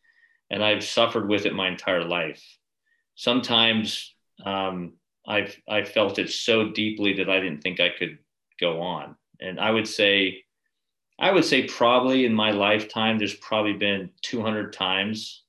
and 0.50 0.64
I've 0.64 0.84
suffered 0.84 1.28
with 1.30 1.46
it 1.46 1.54
my 1.54 1.68
entire 1.68 2.04
life. 2.04 2.44
Sometimes 3.16 4.16
um, 4.46 4.94
I've 5.28 5.56
I 5.68 5.84
felt 5.84 6.20
it 6.20 6.30
so 6.30 6.70
deeply 6.70 7.14
that 7.14 7.30
I 7.30 7.40
didn't 7.40 7.62
think 7.62 7.80
I 7.80 7.90
could 7.90 8.18
go 8.60 8.82
on, 8.82 9.16
and 9.40 9.60
I 9.60 9.72
would 9.72 9.88
say, 9.88 10.44
I 11.20 11.32
would 11.32 11.46
say 11.46 11.68
probably 11.68 12.26
in 12.26 12.34
my 12.34 12.52
lifetime, 12.52 13.18
there's 13.18 13.36
probably 13.36 13.74
been 13.74 14.10
200 14.24 14.74
times 14.74 15.44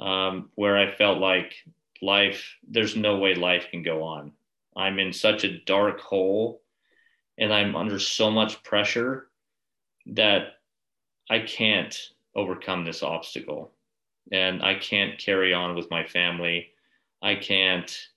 um, 0.00 0.50
where 0.54 0.76
I 0.76 0.94
felt 0.94 1.18
like 1.18 1.54
life, 2.02 2.56
there's 2.68 2.96
no 2.96 3.16
way 3.16 3.34
life 3.34 3.66
can 3.70 3.82
go 3.82 4.02
on. 4.02 4.32
I'm 4.76 4.98
in 4.98 5.12
such 5.12 5.44
a 5.44 5.58
dark 5.64 6.00
hole 6.00 6.60
and 7.38 7.52
I'm 7.52 7.76
under 7.76 7.98
so 7.98 8.30
much 8.30 8.62
pressure 8.62 9.28
that 10.06 10.54
I 11.30 11.40
can't 11.40 11.96
overcome 12.34 12.84
this 12.84 13.02
obstacle 13.02 13.72
and 14.32 14.62
I 14.62 14.74
can't 14.74 15.18
carry 15.18 15.52
on 15.52 15.74
with 15.74 15.90
my 15.90 16.04
family. 16.04 16.70
I 17.22 17.36
can't 17.36 18.08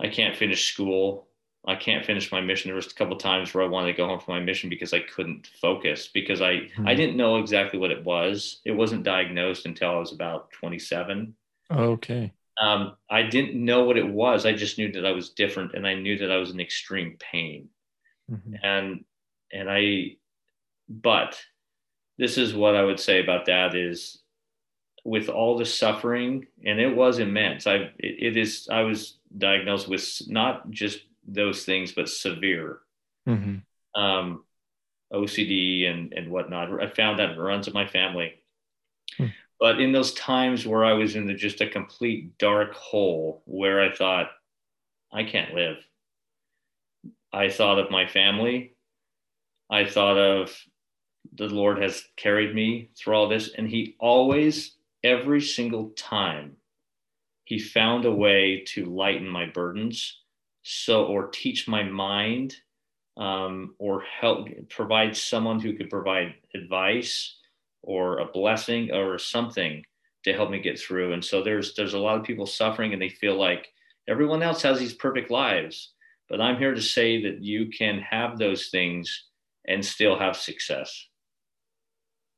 I 0.00 0.08
can't 0.08 0.36
finish 0.36 0.72
school. 0.72 1.28
I 1.66 1.74
can't 1.74 2.06
finish 2.06 2.32
my 2.32 2.40
mission. 2.40 2.70
There 2.70 2.76
was 2.76 2.86
a 2.86 2.94
couple 2.94 3.16
times 3.16 3.52
where 3.52 3.62
I 3.62 3.68
wanted 3.68 3.88
to 3.88 3.96
go 3.96 4.06
home 4.06 4.18
from 4.18 4.34
my 4.34 4.40
mission 4.40 4.70
because 4.70 4.94
I 4.94 5.00
couldn't 5.00 5.46
focus 5.60 6.08
because 6.12 6.40
I 6.40 6.52
mm-hmm. 6.52 6.88
I 6.88 6.94
didn't 6.94 7.16
know 7.16 7.36
exactly 7.36 7.78
what 7.78 7.90
it 7.90 8.04
was. 8.04 8.60
It 8.64 8.72
wasn't 8.72 9.02
diagnosed 9.02 9.66
until 9.66 9.90
I 9.90 9.98
was 9.98 10.12
about 10.12 10.50
27. 10.52 11.34
Okay. 11.70 12.32
Um, 12.60 12.96
I 13.10 13.22
didn't 13.22 13.62
know 13.62 13.84
what 13.84 13.96
it 13.96 14.06
was. 14.06 14.44
I 14.44 14.52
just 14.52 14.78
knew 14.78 14.90
that 14.92 15.06
I 15.06 15.12
was 15.12 15.30
different, 15.30 15.74
and 15.74 15.86
I 15.86 15.94
knew 15.94 16.18
that 16.18 16.30
I 16.30 16.36
was 16.36 16.50
in 16.50 16.60
extreme 16.60 17.16
pain. 17.18 17.68
Mm-hmm. 18.30 18.54
And 18.62 19.04
and 19.52 19.70
I, 19.70 20.16
but 20.88 21.40
this 22.18 22.38
is 22.38 22.54
what 22.54 22.76
I 22.76 22.84
would 22.84 23.00
say 23.00 23.20
about 23.20 23.46
that 23.46 23.74
is 23.74 24.18
with 25.04 25.28
all 25.28 25.56
the 25.56 25.64
suffering, 25.64 26.46
and 26.64 26.78
it 26.78 26.94
was 26.94 27.18
immense. 27.18 27.66
I 27.66 27.74
it, 27.74 27.94
it 27.98 28.36
is 28.36 28.68
I 28.70 28.82
was 28.82 29.18
diagnosed 29.36 29.88
with 29.88 30.22
not 30.28 30.70
just 30.70 31.00
those 31.26 31.64
things, 31.64 31.92
but 31.92 32.08
severe 32.08 32.80
mm-hmm. 33.28 34.00
um, 34.00 34.44
OCD 35.12 35.88
and 35.88 36.12
and 36.12 36.30
whatnot. 36.30 36.82
I 36.82 36.88
found 36.88 37.18
that 37.18 37.30
it 37.30 37.38
runs 37.38 37.66
in 37.66 37.74
my 37.74 37.86
family. 37.86 38.34
Hmm. 39.16 39.26
But 39.58 39.78
in 39.78 39.92
those 39.92 40.14
times 40.14 40.66
where 40.66 40.86
I 40.86 40.94
was 40.94 41.16
in 41.16 41.26
the, 41.26 41.34
just 41.34 41.60
a 41.60 41.68
complete 41.68 42.38
dark 42.38 42.72
hole, 42.72 43.42
where 43.44 43.82
I 43.82 43.94
thought 43.94 44.30
I 45.12 45.24
can't 45.24 45.54
live, 45.54 45.76
I 47.32 47.48
thought 47.48 47.78
of 47.78 47.90
my 47.90 48.06
family. 48.06 48.74
I 49.70 49.84
thought 49.84 50.18
of 50.18 50.56
the 51.34 51.46
Lord 51.46 51.80
has 51.82 52.02
carried 52.16 52.54
me 52.54 52.90
through 52.98 53.14
all 53.14 53.28
this. 53.28 53.50
And 53.56 53.68
He 53.68 53.96
always, 54.00 54.76
every 55.04 55.40
single 55.40 55.90
time, 55.90 56.56
He 57.44 57.58
found 57.58 58.04
a 58.04 58.12
way 58.12 58.64
to 58.68 58.86
lighten 58.86 59.28
my 59.28 59.46
burdens. 59.46 60.18
So, 60.62 61.06
or 61.06 61.28
teach 61.28 61.66
my 61.66 61.82
mind, 61.84 62.54
um, 63.16 63.74
or 63.78 64.02
help 64.02 64.48
provide 64.68 65.16
someone 65.16 65.60
who 65.60 65.74
could 65.74 65.90
provide 65.90 66.34
advice 66.54 67.36
or 67.82 68.18
a 68.18 68.26
blessing 68.26 68.92
or 68.92 69.18
something 69.18 69.84
to 70.24 70.32
help 70.32 70.50
me 70.50 70.60
get 70.60 70.78
through. 70.78 71.12
And 71.12 71.24
so 71.24 71.42
there's 71.42 71.74
there's 71.74 71.94
a 71.94 71.98
lot 71.98 72.18
of 72.18 72.24
people 72.24 72.46
suffering 72.46 72.92
and 72.92 73.00
they 73.00 73.08
feel 73.08 73.38
like 73.38 73.68
everyone 74.08 74.42
else 74.42 74.62
has 74.62 74.78
these 74.78 74.94
perfect 74.94 75.30
lives. 75.30 75.92
But 76.30 76.40
I'm 76.40 76.58
here 76.58 76.74
to 76.74 76.80
say 76.80 77.24
that 77.24 77.42
you 77.42 77.66
can 77.66 77.98
have 78.08 78.38
those 78.38 78.68
things 78.68 79.24
and 79.66 79.84
still 79.84 80.16
have 80.16 80.36
success. 80.36 81.08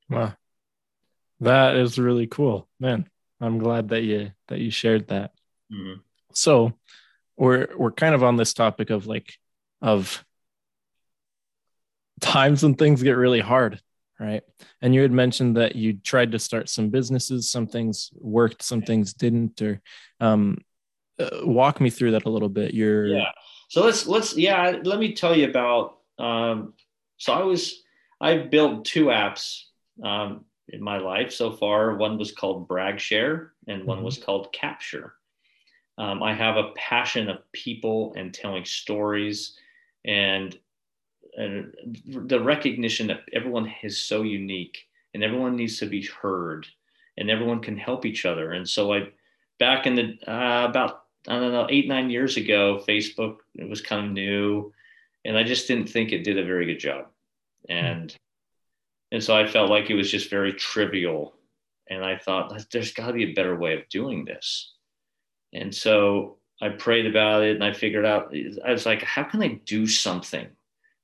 Wow. 0.08 0.32
That 1.40 1.76
is 1.76 1.98
really 1.98 2.26
cool. 2.26 2.68
Man, 2.80 3.08
I'm 3.40 3.58
glad 3.58 3.90
that 3.90 4.02
you 4.02 4.32
that 4.48 4.60
you 4.60 4.70
shared 4.70 5.08
that. 5.08 5.32
Mm-hmm. 5.70 6.00
So 6.32 6.72
we're 7.36 7.68
we're 7.76 7.92
kind 7.92 8.14
of 8.14 8.22
on 8.22 8.36
this 8.36 8.54
topic 8.54 8.90
of 8.90 9.06
like 9.06 9.34
of 9.82 10.24
times 12.20 12.62
when 12.62 12.74
things 12.74 13.02
get 13.02 13.16
really 13.16 13.40
hard, 13.40 13.80
right? 14.18 14.42
And 14.80 14.94
you 14.94 15.02
had 15.02 15.12
mentioned 15.12 15.56
that 15.56 15.76
you 15.76 15.94
tried 15.94 16.32
to 16.32 16.38
start 16.38 16.68
some 16.68 16.88
businesses, 16.88 17.50
some 17.50 17.66
things 17.66 18.10
worked, 18.14 18.62
some 18.62 18.82
things 18.82 19.12
didn't. 19.12 19.60
Or 19.60 19.82
um, 20.20 20.58
uh, 21.18 21.40
walk 21.42 21.80
me 21.80 21.90
through 21.90 22.12
that 22.12 22.24
a 22.24 22.30
little 22.30 22.48
bit. 22.48 22.72
You're 22.72 23.06
yeah. 23.06 23.32
So 23.72 23.82
let's 23.82 24.06
let's 24.06 24.36
yeah. 24.36 24.80
Let 24.84 24.98
me 24.98 25.14
tell 25.14 25.34
you 25.34 25.48
about. 25.48 25.96
Um, 26.18 26.74
so 27.16 27.32
I 27.32 27.42
was 27.42 27.82
I 28.20 28.36
built 28.36 28.84
two 28.84 29.06
apps 29.06 29.62
um, 30.04 30.44
in 30.68 30.82
my 30.82 30.98
life 30.98 31.32
so 31.32 31.52
far. 31.52 31.96
One 31.96 32.18
was 32.18 32.32
called 32.32 32.68
Bragshare, 32.68 33.48
and 33.66 33.84
one 33.84 33.96
mm-hmm. 33.96 34.04
was 34.04 34.18
called 34.18 34.52
Capture. 34.52 35.14
Um, 35.96 36.22
I 36.22 36.34
have 36.34 36.58
a 36.58 36.72
passion 36.76 37.30
of 37.30 37.50
people 37.52 38.12
and 38.14 38.34
telling 38.34 38.66
stories, 38.66 39.56
and, 40.04 40.54
and 41.38 41.72
the 42.28 42.40
recognition 42.40 43.06
that 43.06 43.20
everyone 43.32 43.72
is 43.82 44.02
so 44.02 44.20
unique 44.20 44.86
and 45.14 45.24
everyone 45.24 45.56
needs 45.56 45.78
to 45.78 45.86
be 45.86 46.06
heard, 46.20 46.66
and 47.16 47.30
everyone 47.30 47.60
can 47.60 47.78
help 47.78 48.04
each 48.04 48.26
other. 48.26 48.52
And 48.52 48.68
so 48.68 48.92
I, 48.92 49.08
back 49.58 49.86
in 49.86 49.94
the 49.94 50.18
uh, 50.30 50.68
about 50.68 51.01
I 51.28 51.38
don't 51.38 51.52
know 51.52 51.66
eight 51.70 51.88
nine 51.88 52.10
years 52.10 52.36
ago, 52.36 52.82
Facebook 52.88 53.36
it 53.54 53.68
was 53.68 53.80
kind 53.80 54.06
of 54.06 54.12
new, 54.12 54.72
and 55.24 55.36
I 55.36 55.44
just 55.44 55.68
didn't 55.68 55.88
think 55.88 56.12
it 56.12 56.24
did 56.24 56.38
a 56.38 56.44
very 56.44 56.66
good 56.66 56.78
job. 56.78 57.06
And 57.68 58.14
and 59.12 59.22
so 59.22 59.36
I 59.36 59.46
felt 59.46 59.70
like 59.70 59.90
it 59.90 59.94
was 59.94 60.10
just 60.10 60.30
very 60.30 60.54
trivial. 60.54 61.34
And 61.90 62.02
I 62.04 62.16
thought, 62.16 62.52
there's 62.72 62.94
got 62.94 63.08
to 63.08 63.12
be 63.12 63.24
a 63.24 63.34
better 63.34 63.54
way 63.54 63.74
of 63.74 63.88
doing 63.90 64.24
this. 64.24 64.72
And 65.52 65.74
so 65.74 66.38
I 66.62 66.70
prayed 66.70 67.06
about 67.06 67.42
it 67.42 67.54
and 67.54 67.64
I 67.64 67.74
figured 67.74 68.06
out, 68.06 68.34
I 68.64 68.72
was 68.72 68.86
like, 68.86 69.02
how 69.02 69.24
can 69.24 69.42
I 69.42 69.60
do 69.66 69.86
something? 69.86 70.46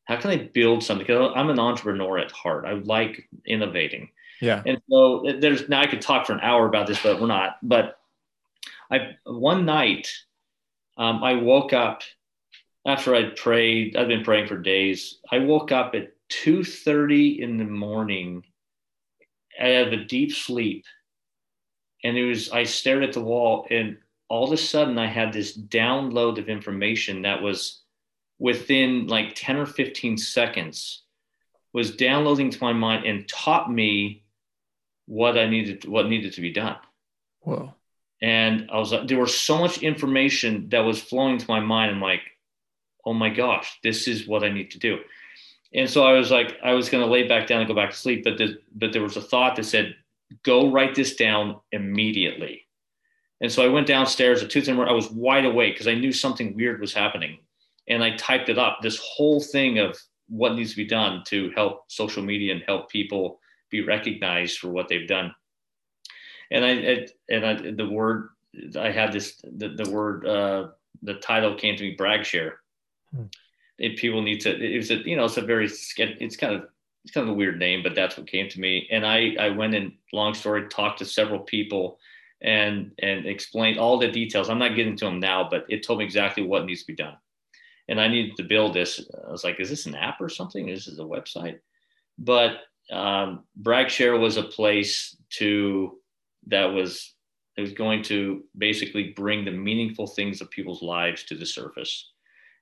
How 0.04 0.16
can 0.16 0.30
I 0.30 0.48
build 0.54 0.82
something? 0.82 1.06
Because 1.06 1.32
I'm 1.36 1.50
an 1.50 1.58
entrepreneur 1.58 2.18
at 2.18 2.30
heart. 2.30 2.64
I 2.64 2.74
like 2.74 3.28
innovating. 3.44 4.08
Yeah. 4.40 4.62
And 4.64 4.80
so 4.88 5.24
there's 5.38 5.68
now 5.68 5.82
I 5.82 5.86
could 5.86 6.00
talk 6.00 6.26
for 6.26 6.32
an 6.32 6.40
hour 6.40 6.66
about 6.66 6.86
this, 6.86 7.02
but 7.02 7.20
we're 7.20 7.26
not. 7.26 7.56
But 7.62 7.97
I 8.90 9.16
one 9.24 9.64
night 9.64 10.08
um, 10.96 11.22
I 11.22 11.34
woke 11.34 11.72
up 11.72 12.02
after 12.86 13.14
I'd 13.14 13.36
prayed. 13.36 13.96
I'd 13.96 14.08
been 14.08 14.24
praying 14.24 14.48
for 14.48 14.58
days. 14.58 15.18
I 15.30 15.38
woke 15.40 15.72
up 15.72 15.94
at 15.94 16.12
2.30 16.30 17.38
in 17.38 17.56
the 17.56 17.64
morning 17.64 18.44
i 19.60 19.68
had 19.68 19.92
a 19.92 20.04
deep 20.04 20.32
sleep 20.32 20.84
and 22.04 22.16
it 22.16 22.24
was 22.24 22.50
i 22.50 22.64
stared 22.64 23.02
at 23.02 23.12
the 23.12 23.20
wall 23.20 23.66
and 23.70 23.96
all 24.28 24.44
of 24.44 24.52
a 24.52 24.56
sudden 24.56 24.98
i 24.98 25.06
had 25.06 25.32
this 25.32 25.56
download 25.56 26.38
of 26.38 26.48
information 26.48 27.22
that 27.22 27.40
was 27.40 27.82
within 28.38 29.06
like 29.06 29.34
10 29.34 29.56
or 29.56 29.66
15 29.66 30.18
seconds 30.18 31.04
was 31.72 31.96
downloading 31.96 32.50
to 32.50 32.62
my 32.62 32.72
mind 32.72 33.06
and 33.06 33.28
taught 33.28 33.72
me 33.72 34.22
what 35.06 35.38
i 35.38 35.46
needed 35.46 35.86
what 35.86 36.08
needed 36.08 36.32
to 36.34 36.42
be 36.42 36.52
done 36.52 36.76
whoa 37.40 37.72
and 38.22 38.68
i 38.72 38.78
was 38.78 38.92
like 38.92 39.06
there 39.08 39.18
was 39.18 39.34
so 39.34 39.58
much 39.58 39.78
information 39.78 40.68
that 40.70 40.80
was 40.80 41.00
flowing 41.00 41.38
to 41.38 41.46
my 41.48 41.60
mind 41.60 41.90
i'm 41.90 42.00
like 42.00 42.22
oh 43.06 43.14
my 43.14 43.28
gosh 43.28 43.78
this 43.82 44.08
is 44.08 44.26
what 44.26 44.44
i 44.44 44.50
need 44.50 44.70
to 44.70 44.78
do 44.78 44.98
and 45.74 45.88
so 45.88 46.04
I 46.04 46.12
was 46.12 46.30
like, 46.30 46.56
I 46.62 46.72
was 46.72 46.88
going 46.88 47.04
to 47.04 47.10
lay 47.10 47.28
back 47.28 47.46
down 47.46 47.60
and 47.60 47.68
go 47.68 47.74
back 47.74 47.90
to 47.90 47.96
sleep, 47.96 48.24
but 48.24 48.38
the, 48.38 48.58
but 48.74 48.92
there 48.92 49.02
was 49.02 49.16
a 49.16 49.22
thought 49.22 49.56
that 49.56 49.64
said, 49.64 49.94
go 50.42 50.70
write 50.70 50.94
this 50.94 51.14
down 51.16 51.56
immediately. 51.72 52.66
And 53.40 53.52
so 53.52 53.64
I 53.64 53.68
went 53.68 53.86
downstairs 53.86 54.42
at 54.42 54.50
Tuesday 54.50 54.72
morning. 54.72 54.92
I 54.92 54.96
was 54.96 55.10
wide 55.10 55.44
awake 55.44 55.74
because 55.74 55.86
I 55.86 55.94
knew 55.94 56.12
something 56.12 56.56
weird 56.56 56.80
was 56.80 56.94
happening. 56.94 57.38
And 57.86 58.02
I 58.02 58.16
typed 58.16 58.48
it 58.48 58.58
up, 58.58 58.78
this 58.82 58.98
whole 58.98 59.40
thing 59.40 59.78
of 59.78 59.98
what 60.28 60.54
needs 60.54 60.70
to 60.70 60.76
be 60.76 60.86
done 60.86 61.22
to 61.26 61.50
help 61.54 61.84
social 61.88 62.22
media 62.22 62.52
and 62.52 62.62
help 62.66 62.90
people 62.90 63.38
be 63.70 63.82
recognized 63.82 64.58
for 64.58 64.68
what 64.68 64.88
they've 64.88 65.08
done. 65.08 65.34
And 66.50 66.64
I, 66.64 67.06
and 67.28 67.46
I, 67.46 67.54
the 67.72 67.88
word, 67.88 68.30
I 68.78 68.90
had 68.90 69.12
this, 69.12 69.40
the, 69.44 69.68
the 69.68 69.90
word, 69.90 70.26
uh, 70.26 70.68
the 71.02 71.14
title 71.14 71.54
came 71.54 71.76
to 71.76 71.82
me, 71.82 71.94
brag 71.96 72.24
share. 72.24 72.60
Hmm. 73.14 73.24
It, 73.78 73.96
people 73.96 74.22
need 74.22 74.40
to, 74.40 74.50
it 74.50 74.76
was 74.76 74.90
a, 74.90 74.96
you 74.96 75.16
know, 75.16 75.26
it's 75.26 75.36
a 75.36 75.42
very, 75.42 75.66
it's 75.66 76.36
kind 76.36 76.54
of, 76.54 76.64
it's 77.04 77.14
kind 77.14 77.28
of 77.28 77.34
a 77.34 77.36
weird 77.36 77.58
name, 77.58 77.82
but 77.82 77.94
that's 77.94 78.16
what 78.16 78.26
came 78.26 78.48
to 78.48 78.60
me. 78.60 78.88
And 78.90 79.06
I, 79.06 79.36
I 79.38 79.50
went 79.50 79.74
and 79.74 79.92
long 80.12 80.34
story, 80.34 80.68
talked 80.68 80.98
to 80.98 81.04
several 81.04 81.40
people 81.40 81.98
and, 82.40 82.92
and 82.98 83.26
explained 83.26 83.78
all 83.78 83.98
the 83.98 84.08
details. 84.08 84.50
I'm 84.50 84.58
not 84.58 84.74
getting 84.74 84.96
to 84.96 85.04
them 85.04 85.20
now, 85.20 85.48
but 85.48 85.64
it 85.68 85.84
told 85.84 86.00
me 86.00 86.04
exactly 86.04 86.42
what 86.42 86.64
needs 86.64 86.80
to 86.80 86.86
be 86.86 86.96
done. 86.96 87.16
And 87.88 88.00
I 88.00 88.08
needed 88.08 88.36
to 88.36 88.42
build 88.42 88.74
this. 88.74 89.00
I 89.26 89.30
was 89.30 89.44
like, 89.44 89.60
is 89.60 89.70
this 89.70 89.86
an 89.86 89.94
app 89.94 90.20
or 90.20 90.28
something? 90.28 90.68
Is 90.68 90.86
this 90.86 90.98
a 90.98 91.02
website? 91.02 91.58
But 92.18 92.58
um, 92.90 93.44
Bragshare 93.62 94.18
was 94.18 94.36
a 94.36 94.42
place 94.42 95.16
to 95.30 95.97
that 96.48 96.66
was 96.66 97.14
it 97.56 97.60
was 97.60 97.72
going 97.72 98.02
to 98.04 98.44
basically 98.56 99.12
bring 99.16 99.44
the 99.44 99.50
meaningful 99.50 100.06
things 100.06 100.40
of 100.40 100.50
people's 100.50 100.82
lives 100.82 101.24
to 101.24 101.34
the 101.34 101.46
surface 101.46 102.12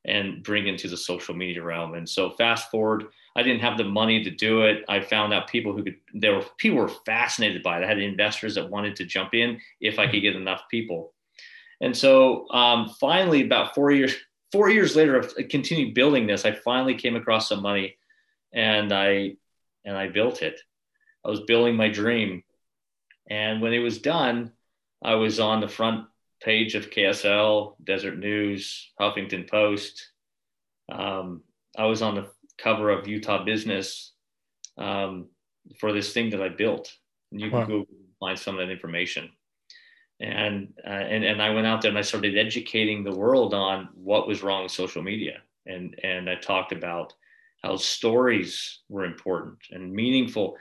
and 0.07 0.43
bring 0.43 0.69
into 0.69 0.89
the 0.89 0.97
social 0.97 1.35
media 1.35 1.63
realm. 1.63 1.95
And 1.95 2.09
so 2.09 2.31
fast 2.31 2.71
forward, 2.71 3.05
I 3.37 3.43
didn't 3.43 3.61
have 3.61 3.77
the 3.77 3.85
money 3.85 4.25
to 4.25 4.31
do 4.31 4.63
it. 4.63 4.85
I 4.89 5.01
found 5.01 5.35
out 5.35 5.49
people 5.49 5.75
who 5.75 5.83
could 5.85 5.97
there 6.15 6.35
were 6.35 6.45
people 6.57 6.79
were 6.79 6.89
fascinated 7.05 7.63
by 7.63 7.79
it. 7.79 7.85
I 7.85 7.89
had 7.89 7.99
investors 7.99 8.55
that 8.55 8.71
wanted 8.71 8.97
to 8.97 9.05
jump 9.05 9.35
in 9.35 9.61
if 9.81 9.99
I 9.99 10.07
could 10.07 10.23
get 10.23 10.37
enough 10.37 10.63
people. 10.71 11.13
And 11.83 11.95
so 11.95 12.49
um, 12.51 12.89
finally, 13.01 13.45
about 13.45 13.75
four 13.75 13.91
years 13.91 14.15
four 14.53 14.71
years 14.71 14.97
later 14.97 15.17
of 15.17 15.35
continued 15.51 15.93
building 15.93 16.27
this, 16.27 16.47
I 16.47 16.53
finally 16.53 16.95
came 16.95 17.17
across 17.17 17.49
some 17.49 17.61
money 17.61 17.97
and 18.55 18.93
I 18.93 19.37
and 19.85 19.97
I 19.97 20.09
built 20.09 20.41
it. 20.41 20.59
I 21.25 21.29
was 21.29 21.41
building 21.41 21.77
my 21.77 21.89
dream. 21.89 22.43
And 23.29 23.61
when 23.61 23.73
it 23.73 23.81
was 23.81 23.99
done, 23.99 24.53
I 25.03 25.15
was 25.15 25.41
on 25.41 25.61
the 25.61 25.69
front 25.69 26.07
page 26.43 26.75
of 26.75 26.91
KSL, 26.91 27.75
Deseret 27.83 28.19
News, 28.19 28.93
Huffington 29.01 29.49
Post. 29.49 30.11
Um, 30.91 31.43
I 31.77 31.87
was 31.87 32.03
on 32.03 32.15
the 32.15 32.29
cover 32.59 32.91
of 32.91 33.09
Utah 33.09 33.45
Business 33.45 34.13
um, 34.79 35.29
for 35.79 35.93
this 35.93 36.13
thing 36.13 36.31
that 36.31 36.43
I 36.43 36.49
built. 36.49 36.93
And 37.33 37.41
you 37.41 37.51
wow. 37.51 37.65
can 37.65 37.69
go 37.69 37.87
find 38.21 38.39
some 38.39 38.59
of 38.59 38.67
that 38.67 38.73
information. 38.73 39.31
And, 40.21 40.73
uh, 40.87 40.91
and, 40.91 41.25
and 41.25 41.43
I 41.43 41.51
went 41.51 41.67
out 41.67 41.83
there 41.83 41.91
and 41.91 41.99
I 41.99 42.03
started 42.03 42.39
educating 42.39 43.05
the 43.05 43.15
world 43.15 43.53
on 43.53 43.89
what 43.95 44.27
was 44.27 44.43
wrong 44.43 44.63
with 44.63 44.73
social 44.73 45.03
media. 45.03 45.41
And, 45.67 45.99
and 46.03 46.31
I 46.31 46.37
talked 46.37 46.73
about 46.73 47.13
how 47.63 47.77
stories 47.77 48.81
were 48.89 49.05
important 49.05 49.59
and 49.71 49.93
meaningful 49.93 50.57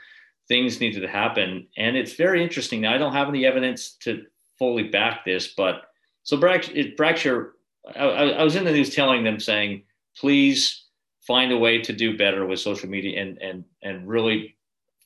things 0.48 0.80
needed 0.80 1.00
to 1.00 1.08
happen. 1.08 1.66
And 1.76 1.96
it's 1.96 2.14
very 2.14 2.42
interesting. 2.42 2.80
Now, 2.80 2.94
I 2.94 2.98
don't 2.98 3.12
have 3.12 3.28
any 3.28 3.44
evidence 3.44 3.92
to 4.02 4.24
fully 4.58 4.84
back 4.84 5.24
this, 5.24 5.54
but 5.56 5.82
so 6.22 6.36
Bragg, 6.36 6.62
Bragshare, 6.96 7.50
I, 7.94 8.04
I, 8.04 8.42
was 8.42 8.56
in 8.56 8.64
the 8.64 8.72
news 8.72 8.94
telling 8.94 9.22
them 9.22 9.38
saying, 9.38 9.84
please 10.16 10.86
find 11.26 11.52
a 11.52 11.58
way 11.58 11.80
to 11.82 11.92
do 11.92 12.16
better 12.16 12.46
with 12.46 12.60
social 12.60 12.88
media 12.88 13.20
and, 13.20 13.38
and, 13.38 13.64
and 13.82 14.08
really 14.08 14.56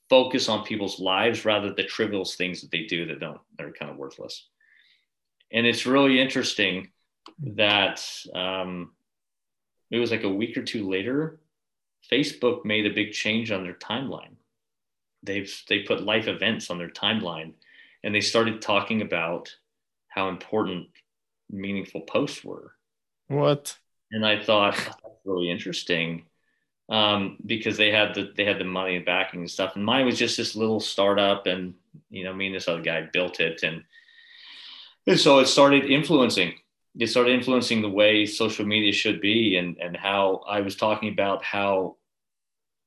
focus 0.08 0.48
on 0.48 0.64
people's 0.64 0.98
lives 0.98 1.44
rather 1.44 1.68
than 1.68 1.76
the 1.76 1.84
trivial 1.84 2.24
things 2.24 2.60
that 2.60 2.70
they 2.70 2.84
do 2.84 3.06
that 3.06 3.20
don't, 3.20 3.40
that 3.56 3.66
are 3.66 3.72
kind 3.72 3.90
of 3.90 3.96
worthless. 3.96 4.48
And 5.52 5.66
it's 5.66 5.86
really 5.86 6.20
interesting 6.20 6.90
that 7.54 8.04
um, 8.34 8.92
it 9.90 9.98
was 9.98 10.10
like 10.10 10.24
a 10.24 10.28
week 10.28 10.56
or 10.56 10.62
two 10.62 10.88
later, 10.88 11.40
Facebook 12.10 12.64
made 12.64 12.86
a 12.86 12.94
big 12.94 13.12
change 13.12 13.50
on 13.50 13.62
their 13.62 13.74
timeline. 13.74 14.36
They've 15.22 15.52
they 15.68 15.80
put 15.80 16.02
life 16.02 16.28
events 16.28 16.70
on 16.70 16.78
their 16.78 16.88
timeline, 16.88 17.54
and 18.02 18.14
they 18.14 18.20
started 18.20 18.62
talking 18.62 19.02
about 19.02 19.54
how 20.08 20.28
important 20.28 20.88
meaningful 21.50 22.02
posts 22.02 22.44
were. 22.44 22.72
What? 23.28 23.76
And 24.12 24.26
I 24.26 24.42
thought 24.42 24.74
oh, 24.78 24.92
that's 25.04 25.24
really 25.24 25.50
interesting 25.50 26.24
um, 26.88 27.38
because 27.46 27.76
they 27.76 27.90
had 27.90 28.14
the 28.14 28.32
they 28.36 28.44
had 28.44 28.58
the 28.58 28.64
money 28.64 28.96
and 28.96 29.04
backing 29.04 29.40
and 29.40 29.50
stuff. 29.50 29.76
And 29.76 29.84
mine 29.84 30.06
was 30.06 30.18
just 30.18 30.36
this 30.36 30.56
little 30.56 30.80
startup, 30.80 31.46
and 31.46 31.74
you 32.10 32.24
know, 32.24 32.34
me 32.34 32.46
and 32.46 32.54
this 32.54 32.68
other 32.68 32.82
guy 32.82 33.08
built 33.12 33.40
it, 33.40 33.62
and 33.62 33.84
and 35.06 35.18
so 35.18 35.38
it 35.38 35.46
started 35.46 35.84
influencing 35.84 36.54
it 36.98 37.08
started 37.08 37.32
influencing 37.32 37.82
the 37.82 37.88
way 37.88 38.26
social 38.26 38.66
media 38.66 38.92
should 38.92 39.20
be 39.20 39.56
and, 39.56 39.76
and 39.78 39.96
how 39.96 40.42
I 40.48 40.60
was 40.60 40.76
talking 40.76 41.10
about 41.12 41.44
how 41.44 41.96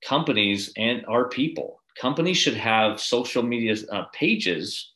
companies 0.03 0.73
and 0.75 1.05
our 1.05 1.29
people, 1.29 1.81
companies 1.99 2.37
should 2.37 2.55
have 2.55 2.99
social 2.99 3.43
media 3.43 3.75
uh, 3.91 4.05
pages 4.13 4.91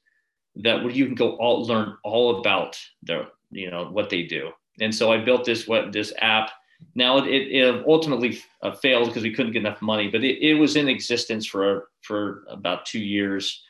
that 0.56 0.84
where 0.84 0.92
you 0.92 1.06
can 1.06 1.16
go 1.16 1.36
all 1.38 1.66
learn 1.66 1.96
all 2.04 2.40
about 2.40 2.80
their, 3.04 3.28
you 3.52 3.70
know, 3.70 3.86
what 3.86 4.10
they 4.10 4.24
do. 4.24 4.52
And 4.80 4.94
so 4.94 5.12
I 5.12 5.18
built 5.18 5.46
this, 5.46 5.68
what 5.68 5.92
this 5.92 6.14
app, 6.20 6.52
now 6.96 7.18
it, 7.18 7.28
it 7.28 7.86
ultimately 7.88 8.40
uh, 8.62 8.72
failed 8.72 9.08
because 9.08 9.24
we 9.24 9.34
couldn't 9.34 9.54
get 9.54 9.60
enough 9.60 9.82
money, 9.82 10.10
but 10.10 10.24
it, 10.24 10.42
it 10.42 10.54
was 10.56 10.76
in 10.76 10.88
existence 10.88 11.46
for, 11.46 11.90
for 12.02 12.44
about 12.50 12.86
two 12.86 13.00
years. 13.00 13.64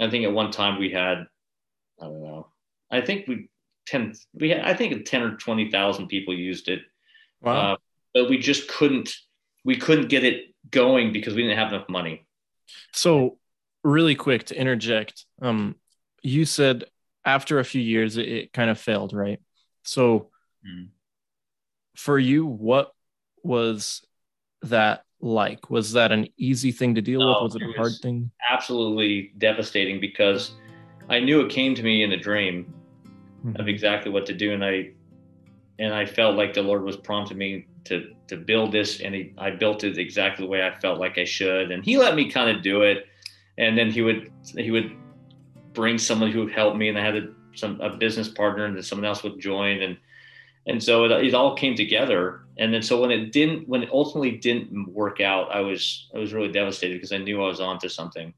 I 0.00 0.10
think 0.10 0.24
at 0.24 0.32
one 0.32 0.50
time 0.50 0.78
we 0.78 0.90
had, 0.90 1.26
I 2.00 2.04
don't 2.04 2.22
know, 2.22 2.48
I 2.90 3.00
think 3.00 3.28
we 3.28 3.48
10 3.90 4.14
we 4.34 4.50
had, 4.50 4.60
i 4.60 4.74
think 4.74 5.04
10 5.04 5.22
or 5.22 5.36
20,000 5.36 6.06
people 6.06 6.34
used 6.34 6.68
it 6.68 6.80
wow. 7.42 7.72
Uh, 7.72 7.76
but 8.14 8.30
we 8.30 8.38
just 8.38 8.68
couldn't 8.68 9.14
we 9.64 9.76
couldn't 9.76 10.08
get 10.08 10.24
it 10.24 10.54
going 10.70 11.12
because 11.12 11.34
we 11.34 11.42
didn't 11.42 11.58
have 11.58 11.72
enough 11.72 11.88
money 11.88 12.26
so 12.92 13.38
really 13.82 14.14
quick 14.14 14.44
to 14.44 14.58
interject 14.58 15.24
um 15.42 15.74
you 16.22 16.44
said 16.44 16.84
after 17.24 17.58
a 17.58 17.64
few 17.64 17.80
years 17.80 18.16
it, 18.16 18.28
it 18.28 18.52
kind 18.52 18.70
of 18.70 18.78
failed 18.78 19.12
right 19.12 19.40
so 19.82 20.30
mm. 20.66 20.88
for 21.96 22.18
you 22.18 22.46
what 22.46 22.92
was 23.42 24.02
that 24.62 25.04
like 25.22 25.70
was 25.70 25.92
that 25.92 26.12
an 26.12 26.26
easy 26.36 26.72
thing 26.72 26.94
to 26.94 27.02
deal 27.02 27.20
no, 27.20 27.42
with 27.42 27.54
was 27.54 27.56
it 27.56 27.62
a 27.62 27.72
hard 27.76 27.92
thing 28.02 28.30
absolutely 28.50 29.32
devastating 29.38 30.00
because 30.00 30.52
i 31.08 31.18
knew 31.18 31.40
it 31.40 31.50
came 31.50 31.74
to 31.74 31.82
me 31.82 32.02
in 32.02 32.12
a 32.12 32.16
dream 32.16 32.72
mm-hmm. 33.44 33.60
of 33.60 33.68
exactly 33.68 34.10
what 34.10 34.26
to 34.26 34.34
do. 34.34 34.52
And 34.52 34.64
I 34.64 34.90
and 35.78 35.94
I 35.94 36.04
felt 36.04 36.36
like 36.36 36.52
the 36.52 36.62
Lord 36.62 36.82
was 36.82 36.96
prompting 36.96 37.38
me 37.38 37.66
to 37.84 38.12
to 38.28 38.36
build 38.36 38.72
this, 38.72 39.00
and 39.00 39.14
he, 39.14 39.32
I 39.38 39.50
built 39.50 39.84
it 39.84 39.98
exactly 39.98 40.44
the 40.44 40.50
way 40.50 40.66
I 40.66 40.78
felt 40.78 40.98
like 40.98 41.18
I 41.18 41.24
should. 41.24 41.70
And 41.70 41.84
He 41.84 41.98
let 41.98 42.14
me 42.14 42.30
kind 42.30 42.54
of 42.54 42.62
do 42.62 42.82
it, 42.82 43.06
and 43.58 43.76
then 43.76 43.90
He 43.90 44.02
would 44.02 44.30
He 44.56 44.70
would 44.70 44.96
bring 45.72 45.98
someone 45.98 46.30
who 46.30 46.44
would 46.44 46.52
help 46.52 46.76
me, 46.76 46.88
and 46.88 46.98
I 46.98 47.04
had 47.04 47.16
a, 47.16 47.28
some 47.54 47.80
a 47.80 47.90
business 47.96 48.28
partner, 48.28 48.64
and 48.64 48.76
then 48.76 48.82
someone 48.82 49.06
else 49.06 49.22
would 49.22 49.38
join, 49.40 49.82
and 49.82 49.96
and 50.66 50.82
so 50.82 51.04
it, 51.04 51.12
it 51.24 51.34
all 51.34 51.56
came 51.56 51.74
together. 51.74 52.42
And 52.58 52.74
then 52.74 52.82
so 52.82 53.00
when 53.00 53.10
it 53.10 53.32
didn't, 53.32 53.68
when 53.68 53.82
it 53.82 53.90
ultimately 53.90 54.32
didn't 54.32 54.92
work 54.92 55.20
out, 55.20 55.50
I 55.50 55.60
was 55.60 56.08
I 56.14 56.18
was 56.18 56.32
really 56.32 56.52
devastated 56.52 56.94
because 56.94 57.12
I 57.12 57.18
knew 57.18 57.42
I 57.42 57.46
was 57.46 57.60
onto 57.60 57.88
something, 57.88 58.34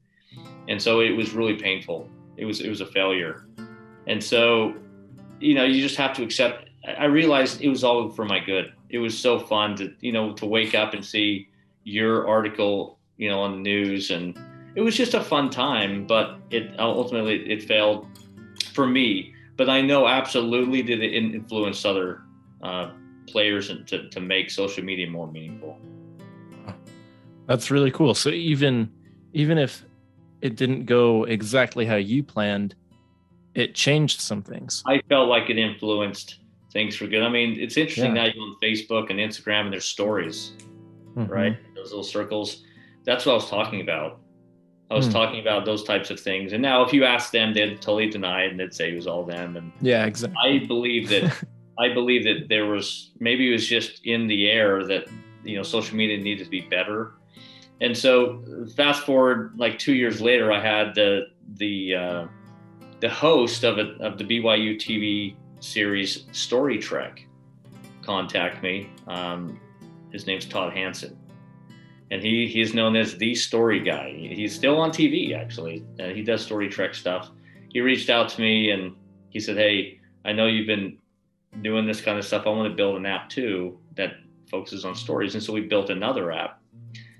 and 0.67 0.81
so 0.81 1.01
it 1.01 1.11
was 1.11 1.33
really 1.33 1.55
painful. 1.55 2.09
It 2.37 2.45
was 2.45 2.61
it 2.61 2.69
was 2.69 2.81
a 2.81 2.87
failure, 2.87 3.45
and 4.07 4.23
so 4.23 4.75
you 5.43 5.53
know, 5.55 5.65
you 5.65 5.81
just 5.81 5.97
have 5.97 6.13
to 6.13 6.23
accept. 6.23 6.69
I 6.97 7.05
realized 7.05 7.61
it 7.61 7.69
was 7.69 7.83
all 7.83 8.09
for 8.09 8.25
my 8.25 8.39
good. 8.39 8.73
It 8.93 8.99
was 8.99 9.17
so 9.17 9.39
fun 9.39 9.75
to, 9.77 9.91
you 10.01 10.11
know, 10.11 10.33
to 10.33 10.45
wake 10.45 10.75
up 10.75 10.93
and 10.93 11.03
see 11.03 11.49
your 11.83 12.27
article, 12.27 12.99
you 13.17 13.27
know, 13.27 13.41
on 13.41 13.51
the 13.53 13.57
news, 13.57 14.11
and 14.11 14.37
it 14.75 14.81
was 14.81 14.95
just 14.95 15.15
a 15.15 15.21
fun 15.21 15.49
time. 15.49 16.05
But 16.05 16.37
it 16.51 16.79
ultimately 16.79 17.51
it 17.51 17.63
failed 17.63 18.05
for 18.71 18.85
me. 18.85 19.33
But 19.57 19.67
I 19.67 19.81
know 19.81 20.07
absolutely 20.07 20.83
did 20.83 21.01
it 21.01 21.11
influence 21.11 21.83
other 21.85 22.21
uh, 22.61 22.91
players 23.27 23.69
to 23.87 24.09
to 24.09 24.19
make 24.19 24.51
social 24.51 24.83
media 24.83 25.09
more 25.09 25.29
meaningful. 25.31 25.75
That's 27.47 27.71
really 27.71 27.89
cool. 27.89 28.13
So 28.13 28.29
even 28.29 28.91
even 29.33 29.57
if 29.57 29.83
it 30.41 30.55
didn't 30.55 30.85
go 30.85 31.23
exactly 31.23 31.87
how 31.87 31.95
you 31.95 32.21
planned, 32.21 32.75
it 33.55 33.73
changed 33.73 34.21
some 34.21 34.43
things. 34.43 34.83
I 34.85 35.01
felt 35.09 35.29
like 35.29 35.49
it 35.49 35.57
influenced 35.57 36.42
things 36.73 36.95
for 36.95 37.07
good. 37.07 37.21
I 37.23 37.29
mean, 37.29 37.57
it's 37.59 37.77
interesting 37.77 38.15
yeah. 38.15 38.23
now 38.23 38.33
you 38.33 38.41
on 38.41 38.55
Facebook 38.61 39.09
and 39.11 39.19
Instagram 39.19 39.61
and 39.61 39.73
there's 39.73 39.85
stories, 39.85 40.53
mm-hmm. 41.15 41.31
right? 41.31 41.57
Those 41.75 41.91
little 41.91 42.03
circles. 42.03 42.63
That's 43.05 43.25
what 43.25 43.33
I 43.33 43.35
was 43.35 43.49
talking 43.49 43.81
about. 43.81 44.19
I 44.91 44.95
was 44.95 45.07
mm. 45.07 45.13
talking 45.13 45.39
about 45.39 45.65
those 45.65 45.83
types 45.83 46.11
of 46.11 46.19
things. 46.19 46.53
And 46.53 46.61
now 46.61 46.83
if 46.83 46.93
you 46.93 47.03
ask 47.03 47.31
them, 47.31 47.53
they'd 47.53 47.81
totally 47.81 48.09
deny 48.09 48.43
it 48.43 48.51
and 48.51 48.59
they'd 48.59 48.73
say 48.73 48.91
it 48.91 48.95
was 48.95 49.07
all 49.07 49.23
them. 49.23 49.55
And 49.55 49.71
yeah, 49.81 50.05
exactly. 50.05 50.37
I 50.43 50.65
believe 50.65 51.09
that 51.09 51.43
I 51.79 51.91
believe 51.91 52.23
that 52.25 52.47
there 52.49 52.67
was 52.67 53.11
maybe 53.19 53.49
it 53.49 53.53
was 53.53 53.65
just 53.65 54.05
in 54.05 54.27
the 54.27 54.49
air 54.49 54.85
that 54.85 55.07
you 55.43 55.57
know 55.57 55.63
social 55.63 55.95
media 55.95 56.17
needed 56.17 56.43
to 56.43 56.49
be 56.49 56.61
better. 56.61 57.13
and 57.81 57.97
so 57.97 58.43
fast 58.75 59.03
forward 59.03 59.53
like 59.57 59.79
two 59.79 59.93
years 59.93 60.21
later, 60.21 60.51
I 60.51 60.59
had 60.59 60.93
the 60.93 61.27
the 61.55 61.95
uh, 61.95 62.27
the 62.99 63.09
host 63.09 63.63
of 63.63 63.79
a, 63.79 63.95
of 63.99 64.19
the 64.19 64.23
BYU 64.23 64.75
TV 64.77 65.35
series 65.63 66.25
Story 66.31 66.77
Trek 66.77 67.25
contact 68.01 68.61
me. 68.61 68.89
Um, 69.07 69.59
his 70.11 70.27
name's 70.27 70.45
Todd 70.45 70.73
Hanson, 70.73 71.17
and 72.11 72.21
he 72.21 72.47
he's 72.47 72.73
known 72.73 72.95
as 72.95 73.17
the 73.17 73.33
story 73.33 73.79
guy. 73.79 74.11
He's 74.11 74.53
still 74.53 74.79
on 74.79 74.91
TV 74.91 75.35
actually. 75.35 75.83
Uh, 75.99 76.09
he 76.09 76.21
does 76.21 76.43
Story 76.43 76.69
Trek 76.69 76.93
stuff. 76.93 77.31
He 77.69 77.81
reached 77.81 78.09
out 78.09 78.29
to 78.29 78.41
me 78.41 78.71
and 78.71 78.95
he 79.29 79.39
said, 79.39 79.57
"Hey, 79.57 79.99
I 80.25 80.33
know 80.33 80.47
you've 80.47 80.67
been 80.67 80.97
doing 81.61 81.87
this 81.87 82.01
kind 82.01 82.19
of 82.19 82.25
stuff. 82.25 82.45
I 82.45 82.49
want 82.49 82.69
to 82.69 82.75
build 82.75 82.97
an 82.97 83.05
app 83.05 83.29
too 83.29 83.79
that 83.95 84.13
focuses 84.51 84.85
on 84.85 84.95
stories." 84.95 85.33
And 85.33 85.43
so 85.43 85.53
we 85.53 85.61
built 85.61 85.89
another 85.89 86.31
app 86.31 86.61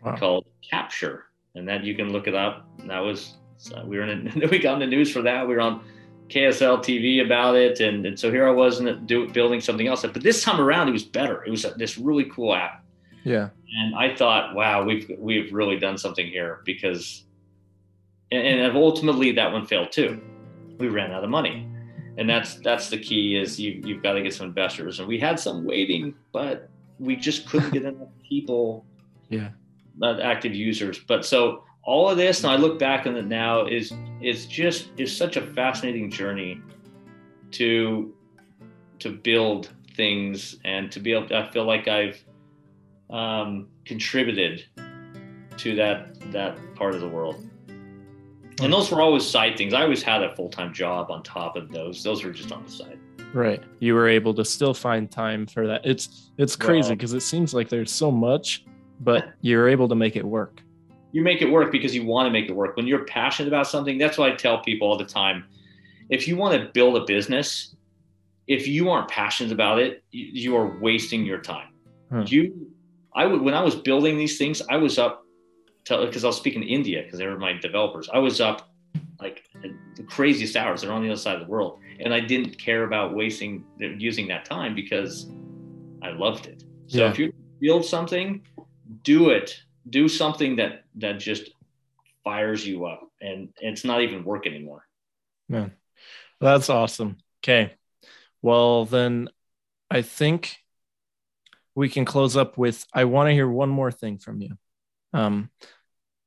wow. 0.03 0.15
called 0.15 0.45
Capture, 0.69 1.25
and 1.55 1.67
that 1.67 1.83
you 1.83 1.95
can 1.95 2.11
look 2.11 2.27
it 2.27 2.35
up. 2.35 2.67
And 2.79 2.89
that 2.89 2.99
was 2.99 3.37
we 3.85 3.97
were 3.97 4.03
in. 4.03 4.31
we 4.51 4.59
got 4.59 4.75
in 4.75 4.79
the 4.79 4.95
news 4.95 5.11
for 5.11 5.21
that. 5.23 5.47
We 5.47 5.55
were 5.55 5.61
on 5.61 5.83
KSL 6.33 6.79
TV 6.79 7.23
about 7.23 7.55
it, 7.55 7.79
and, 7.79 8.05
and 8.05 8.19
so 8.19 8.31
here 8.31 8.47
I 8.47 8.51
was 8.51 8.79
in 8.79 9.05
do, 9.05 9.29
building 9.29 9.61
something 9.61 9.87
else. 9.87 10.01
But 10.01 10.23
this 10.23 10.41
time 10.41 10.59
around, 10.59 10.89
it 10.89 10.91
was 10.91 11.03
better. 11.03 11.43
It 11.43 11.51
was 11.51 11.65
this 11.77 11.97
really 11.97 12.25
cool 12.25 12.55
app. 12.55 12.83
Yeah. 13.23 13.49
And 13.79 13.95
I 13.95 14.15
thought, 14.15 14.55
wow, 14.55 14.83
we've 14.83 15.09
we've 15.19 15.53
really 15.53 15.77
done 15.77 15.97
something 15.97 16.27
here 16.27 16.61
because, 16.65 17.25
and, 18.31 18.61
and 18.61 18.75
ultimately 18.75 19.31
that 19.33 19.51
one 19.51 19.65
failed 19.65 19.91
too. 19.91 20.21
We 20.79 20.87
ran 20.87 21.11
out 21.11 21.23
of 21.23 21.29
money, 21.29 21.67
and 22.17 22.27
that's 22.27 22.55
that's 22.55 22.89
the 22.89 22.97
key 22.97 23.37
is 23.37 23.59
you 23.59 23.81
you've 23.85 24.01
got 24.01 24.13
to 24.13 24.23
get 24.23 24.33
some 24.33 24.47
investors, 24.47 24.99
and 24.99 25.07
we 25.07 25.19
had 25.19 25.39
some 25.39 25.65
waiting, 25.65 26.15
but 26.31 26.69
we 26.99 27.15
just 27.15 27.47
couldn't 27.47 27.71
get 27.71 27.83
enough 27.85 28.09
people. 28.27 28.85
Yeah. 29.29 29.49
Not 29.95 30.19
active 30.19 30.55
users, 30.55 30.99
but 30.99 31.23
so 31.23 31.63
all 31.83 32.09
of 32.09 32.17
this, 32.17 32.43
and 32.43 32.51
I 32.51 32.55
look 32.55 32.79
back 32.79 33.05
on 33.05 33.15
it 33.15 33.25
now, 33.25 33.65
is 33.65 33.93
is 34.21 34.45
just 34.45 34.89
is 34.97 35.15
such 35.15 35.35
a 35.35 35.41
fascinating 35.41 36.09
journey 36.09 36.61
to 37.51 38.13
to 38.99 39.09
build 39.09 39.69
things 39.95 40.57
and 40.63 40.91
to 40.91 40.99
be 40.99 41.13
able. 41.13 41.27
To, 41.27 41.37
I 41.37 41.51
feel 41.51 41.65
like 41.65 41.87
I've 41.87 42.23
um, 43.09 43.67
contributed 43.85 44.65
to 45.57 45.75
that 45.75 46.31
that 46.31 46.57
part 46.75 46.95
of 46.95 47.01
the 47.01 47.09
world. 47.09 47.47
And 48.61 48.71
those 48.71 48.91
were 48.91 49.01
always 49.01 49.27
side 49.27 49.57
things. 49.57 49.73
I 49.73 49.81
always 49.81 50.03
had 50.03 50.23
a 50.23 50.33
full 50.35 50.49
time 50.49 50.73
job 50.73 51.11
on 51.11 51.21
top 51.23 51.55
of 51.57 51.71
those. 51.71 52.01
Those 52.01 52.23
were 52.23 52.31
just 52.31 52.51
on 52.51 52.63
the 52.63 52.71
side. 52.71 52.99
Right. 53.33 53.61
You 53.79 53.95
were 53.95 54.07
able 54.07 54.33
to 54.35 54.45
still 54.45 54.75
find 54.75 55.09
time 55.09 55.47
for 55.47 55.67
that. 55.67 55.81
It's 55.83 56.31
it's 56.37 56.55
crazy 56.55 56.95
because 56.95 57.11
well, 57.11 57.17
it 57.17 57.21
seems 57.21 57.53
like 57.53 57.67
there's 57.67 57.91
so 57.91 58.09
much, 58.09 58.63
but 59.01 59.33
you're 59.41 59.67
able 59.67 59.89
to 59.89 59.95
make 59.95 60.15
it 60.15 60.23
work 60.23 60.61
you 61.13 61.21
make 61.21 61.41
it 61.41 61.49
work 61.49 61.71
because 61.71 61.95
you 61.95 62.03
want 62.03 62.25
to 62.25 62.31
make 62.31 62.49
it 62.49 62.53
work. 62.53 62.75
When 62.75 62.87
you're 62.87 63.05
passionate 63.05 63.47
about 63.47 63.67
something, 63.67 63.97
that's 63.97 64.17
what 64.17 64.31
I 64.31 64.35
tell 64.35 64.59
people 64.61 64.89
all 64.89 64.97
the 64.97 65.05
time. 65.05 65.45
If 66.09 66.27
you 66.27 66.35
want 66.35 66.59
to 66.59 66.69
build 66.73 66.97
a 66.97 67.05
business, 67.05 67.75
if 68.47 68.67
you 68.67 68.89
aren't 68.89 69.07
passionate 69.07 69.53
about 69.53 69.79
it, 69.79 70.03
you, 70.11 70.55
are 70.57 70.77
wasting 70.79 71.23
your 71.23 71.37
time. 71.37 71.69
Hmm. 72.09 72.23
You, 72.25 72.67
I 73.15 73.25
would 73.25 73.41
when 73.41 73.53
I 73.53 73.61
was 73.61 73.75
building 73.75 74.17
these 74.17 74.37
things, 74.37 74.61
I 74.69 74.77
was 74.77 74.97
up 74.97 75.23
because 75.87 76.23
I 76.23 76.27
was 76.27 76.37
speaking 76.37 76.61
to 76.61 76.67
India 76.67 77.03
because 77.03 77.19
they 77.19 77.27
were 77.27 77.37
my 77.37 77.53
developers. 77.53 78.09
I 78.11 78.17
was 78.17 78.41
up 78.41 78.73
like 79.21 79.43
the 79.95 80.03
craziest 80.03 80.55
hours. 80.55 80.81
They're 80.81 80.91
on 80.91 81.03
the 81.03 81.09
other 81.09 81.17
side 81.17 81.35
of 81.35 81.41
the 81.41 81.51
world, 81.51 81.79
and 81.99 82.13
I 82.13 82.19
didn't 82.19 82.57
care 82.57 82.83
about 82.83 83.13
wasting 83.13 83.63
using 83.79 84.27
that 84.29 84.45
time 84.45 84.73
because 84.73 85.29
I 86.01 86.09
loved 86.09 86.47
it. 86.47 86.63
So 86.87 86.99
yeah. 86.99 87.11
if 87.11 87.19
you 87.19 87.31
build 87.59 87.85
something, 87.85 88.41
do 89.03 89.29
it 89.29 89.63
do 89.89 90.07
something 90.07 90.55
that 90.57 90.82
that 90.97 91.19
just 91.19 91.51
fires 92.23 92.65
you 92.65 92.85
up 92.85 93.09
and 93.21 93.49
it's 93.57 93.83
not 93.83 94.01
even 94.01 94.23
work 94.23 94.47
anymore. 94.47 94.85
Man 95.49 95.73
that's 96.39 96.69
awesome. 96.69 97.17
Okay 97.43 97.73
well 98.43 98.85
then 98.85 99.29
i 99.89 100.01
think 100.03 100.57
we 101.73 101.89
can 101.89 102.05
close 102.05 102.37
up 102.37 102.57
with 102.57 102.85
i 102.93 103.05
want 103.05 103.27
to 103.27 103.33
hear 103.33 103.49
one 103.49 103.69
more 103.69 103.91
thing 103.91 104.17
from 104.19 104.41
you. 104.41 104.55
Um 105.13 105.49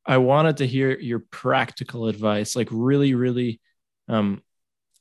i 0.05 0.17
wanted 0.19 0.59
to 0.59 0.67
hear 0.67 0.99
your 0.99 1.21
practical 1.31 2.09
advice 2.09 2.57
like 2.57 2.69
really 2.71 3.15
really 3.15 3.61
um 4.09 4.43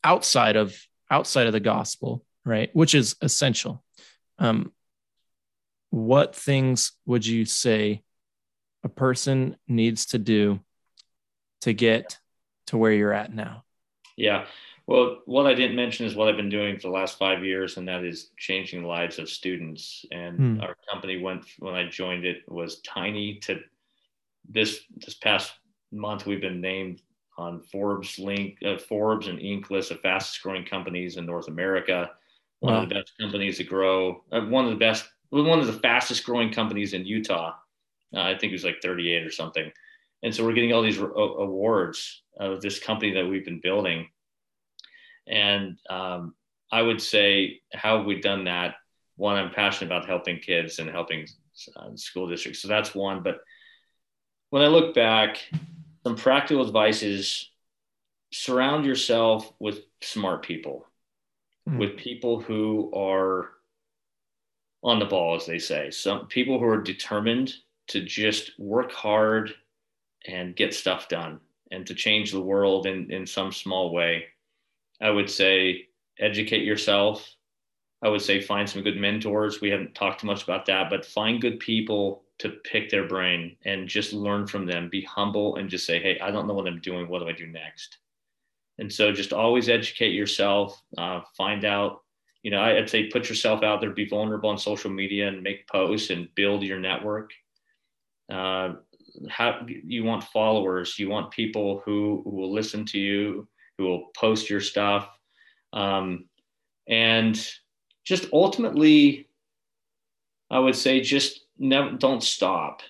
outside 0.04 0.56
of 0.56 0.78
outside 1.10 1.48
of 1.48 1.54
the 1.54 1.60
gospel 1.60 2.24
right 2.44 2.70
which 2.74 2.94
is 2.94 3.16
essential. 3.22 3.84
Um 4.38 4.72
what 5.90 6.36
things 6.36 6.92
would 7.06 7.26
you 7.26 7.46
say 7.46 8.04
a 8.86 8.90
person 8.90 9.58
needs 9.68 10.06
to 10.06 10.20
do 10.20 10.60
to 11.62 11.74
get 11.74 12.20
to 12.68 12.78
where 12.78 12.94
you're 12.94 13.12
at 13.12 13.34
now? 13.34 13.66
Yeah. 14.16 14.46
Well, 14.88 15.22
what 15.26 15.48
I 15.48 15.56
didn't 15.56 15.76
mention 15.76 16.06
is 16.06 16.16
what 16.16 16.30
I've 16.30 16.38
been 16.38 16.50
doing 16.50 16.76
for 16.76 16.84
the 16.84 16.94
last 16.94 17.18
five 17.18 17.44
years, 17.44 17.78
and 17.78 17.88
that 17.88 18.04
is 18.04 18.30
changing 18.38 18.84
the 18.84 18.88
lives 18.88 19.18
of 19.18 19.28
students. 19.28 20.06
And 20.12 20.38
hmm. 20.38 20.62
our 20.62 20.78
company 20.90 21.22
went 21.22 21.44
when 21.58 21.74
I 21.74 21.90
joined 21.90 22.24
it 22.24 22.44
was 22.48 22.80
tiny 22.82 23.40
to 23.40 23.60
this 24.48 24.82
this 24.98 25.16
past 25.16 25.54
month 25.92 26.28
we've 26.28 26.42
been 26.42 26.62
named 26.62 27.02
on 27.36 27.60
Forbes 27.60 28.20
link 28.20 28.60
uh, 28.64 28.78
Forbes 28.78 29.28
and 29.28 29.40
Inc 29.40 29.72
list 29.72 29.90
of 29.90 30.00
fastest 30.02 30.44
growing 30.44 30.64
companies 30.64 31.18
in 31.18 31.26
North 31.26 31.48
America. 31.48 32.12
One 32.60 32.74
wow. 32.76 32.84
of 32.84 32.90
the 32.90 32.96
best 32.96 33.14
companies 33.20 33.58
to 33.58 33.64
grow. 33.64 34.24
Uh, 34.32 34.42
one 34.42 34.66
of 34.66 34.70
the 34.70 34.78
best. 34.78 35.10
One 35.32 35.60
of 35.60 35.66
the 35.66 35.74
fastest 35.74 36.24
growing 36.24 36.54
companies 36.54 36.94
in 36.94 37.04
Utah 37.04 37.56
uh, 38.16 38.22
I 38.22 38.38
think 38.38 38.52
it 38.52 38.56
was 38.56 38.64
like 38.64 38.82
38 38.82 39.26
or 39.26 39.32
something. 39.32 39.72
And 40.24 40.34
so 40.34 40.44
we're 40.44 40.54
getting 40.54 40.74
all 40.74 40.82
these 40.82 40.98
awards 40.98 42.24
of 42.40 42.62
this 42.62 42.80
company 42.80 43.14
that 43.14 43.28
we've 43.28 43.46
been 43.46 43.60
building. 43.62 44.08
And 45.28 45.78
um, 45.90 46.34
I 46.72 46.82
would 46.82 47.02
say, 47.02 47.62
how 47.74 47.98
have 47.98 48.06
we 48.06 48.22
done 48.22 48.46
that? 48.46 48.76
One, 49.18 49.36
I'm 49.36 49.52
passionate 49.52 49.94
about 49.94 50.08
helping 50.08 50.40
kids 50.40 50.80
and 50.80 50.90
helping 50.90 51.28
uh, 51.76 51.90
school 51.96 52.28
districts. 52.28 52.62
So 52.62 52.68
that's 52.68 52.96
one. 52.96 53.24
But 53.24 53.40
when 54.50 54.62
I 54.62 54.68
look 54.68 54.94
back, 54.94 55.38
some 56.04 56.16
practical 56.16 56.66
advice 56.66 57.04
is 57.04 57.50
surround 58.32 58.86
yourself 58.86 59.52
with 59.60 59.82
smart 60.02 60.44
people, 60.44 60.86
mm-hmm. 61.68 61.78
with 61.78 61.98
people 61.98 62.40
who 62.40 62.92
are 62.94 63.52
on 64.84 65.00
the 65.00 65.06
ball, 65.06 65.36
as 65.36 65.46
they 65.46 65.60
say. 65.60 65.92
Some 65.92 66.28
people 66.28 66.60
who 66.60 66.66
are 66.66 66.82
determined 66.82 67.54
to 67.88 68.04
just 68.04 68.52
work 68.58 68.92
hard 68.92 69.54
and 70.28 70.56
get 70.56 70.74
stuff 70.74 71.08
done 71.08 71.40
and 71.72 71.86
to 71.88 71.94
change 71.94 72.32
the 72.32 72.42
world 72.42 72.86
in, 72.86 73.12
in 73.12 73.26
some 73.26 73.52
small 73.52 73.94
way. 73.94 74.26
I 75.02 75.10
would 75.10 75.30
say 75.30 75.88
educate 76.20 76.64
yourself. 76.64 77.28
I 78.04 78.10
would 78.10 78.22
say 78.22 78.42
find 78.42 78.70
some 78.70 78.84
good 78.84 78.98
mentors. 78.98 79.62
We 79.62 79.70
haven't 79.70 79.96
talked 79.96 80.22
too 80.22 80.28
much 80.28 80.44
about 80.44 80.66
that, 80.68 80.90
but 80.90 81.06
find 81.06 81.42
good 81.42 81.60
people 81.60 82.24
to 82.40 82.50
pick 82.50 82.90
their 82.90 83.08
brain 83.08 83.56
and 83.66 83.88
just 83.88 84.14
learn 84.14 84.46
from 84.46 84.66
them. 84.66 84.90
Be 84.90 85.02
humble 85.02 85.56
and 85.56 85.70
just 85.70 85.86
say, 85.86 86.02
hey, 86.02 86.20
I 86.20 86.32
don't 86.32 86.48
know 86.48 86.54
what 86.54 86.68
I'm 86.68 86.82
doing. 86.82 87.08
What 87.08 87.20
do 87.20 87.30
I 87.30 87.32
do 87.32 87.48
next? 87.48 87.98
And 88.78 88.92
so 88.92 89.12
just 89.12 89.32
always 89.32 89.70
educate 89.70 90.14
yourself, 90.14 90.82
uh, 90.98 91.22
find 91.38 91.64
out, 91.64 92.02
you 92.44 92.52
know, 92.52 92.62
I'd 92.62 92.90
say 92.90 93.08
put 93.08 93.30
yourself 93.30 93.64
out 93.64 93.80
there, 93.80 93.92
be 93.92 94.08
vulnerable 94.08 94.50
on 94.50 94.58
social 94.58 94.92
media 94.92 95.30
and 95.30 95.42
make 95.42 95.68
posts 95.68 96.10
and 96.10 96.28
build 96.36 96.62
your 96.62 96.80
network 96.80 97.32
uh, 98.32 98.74
how 99.30 99.66
you 99.68 100.04
want 100.04 100.24
followers. 100.26 101.00
You 101.00 101.10
want 101.10 101.32
people 101.32 101.82
who, 101.86 102.22
who 102.24 102.32
will 102.32 102.54
listen 102.54 102.86
to 102.88 103.00
you 103.00 103.48
who 103.78 103.86
will 103.86 104.08
post 104.18 104.50
your 104.50 104.62
stuff. 104.62 105.10
Um, 105.74 106.26
and 106.88 107.36
just 108.04 108.28
ultimately 108.32 109.28
i 110.52 110.60
would 110.60 110.76
say 110.76 111.02
just 111.02 111.46
never 111.58 111.90
don't 111.94 112.22
stop 112.22 112.84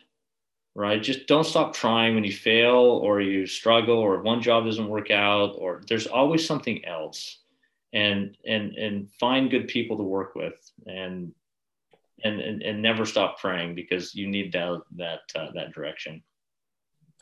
right? 0.76 1.02
Just 1.02 1.26
don't 1.26 1.46
stop 1.46 1.74
trying. 1.74 2.14
When 2.14 2.24
you 2.24 2.34
fail 2.34 2.76
or 2.76 3.22
you 3.22 3.48
struggle 3.48 3.98
or 3.98 4.22
one 4.22 4.42
job 4.42 4.66
doesn't 4.66 4.90
work 4.90 5.10
out 5.10 5.56
or 5.58 5.82
there's 5.88 6.06
always 6.06 6.46
something 6.46 6.84
else. 6.86 7.40
And 7.94 8.38
and 8.46 8.74
and 8.76 9.10
find 9.22 9.50
good 9.50 9.70
people 9.70 9.96
to 9.96 10.04
work 10.04 10.36
with. 10.36 10.70
And 10.86 11.34
and, 12.24 12.40
and, 12.40 12.62
and 12.62 12.82
never 12.82 13.06
stop 13.06 13.40
praying 13.40 13.76
because 13.76 14.16
you 14.16 14.28
need 14.28 14.54
that 14.54 14.82
that 14.96 15.22
uh, 15.36 15.48
that 15.54 15.74
direction. 15.74 16.24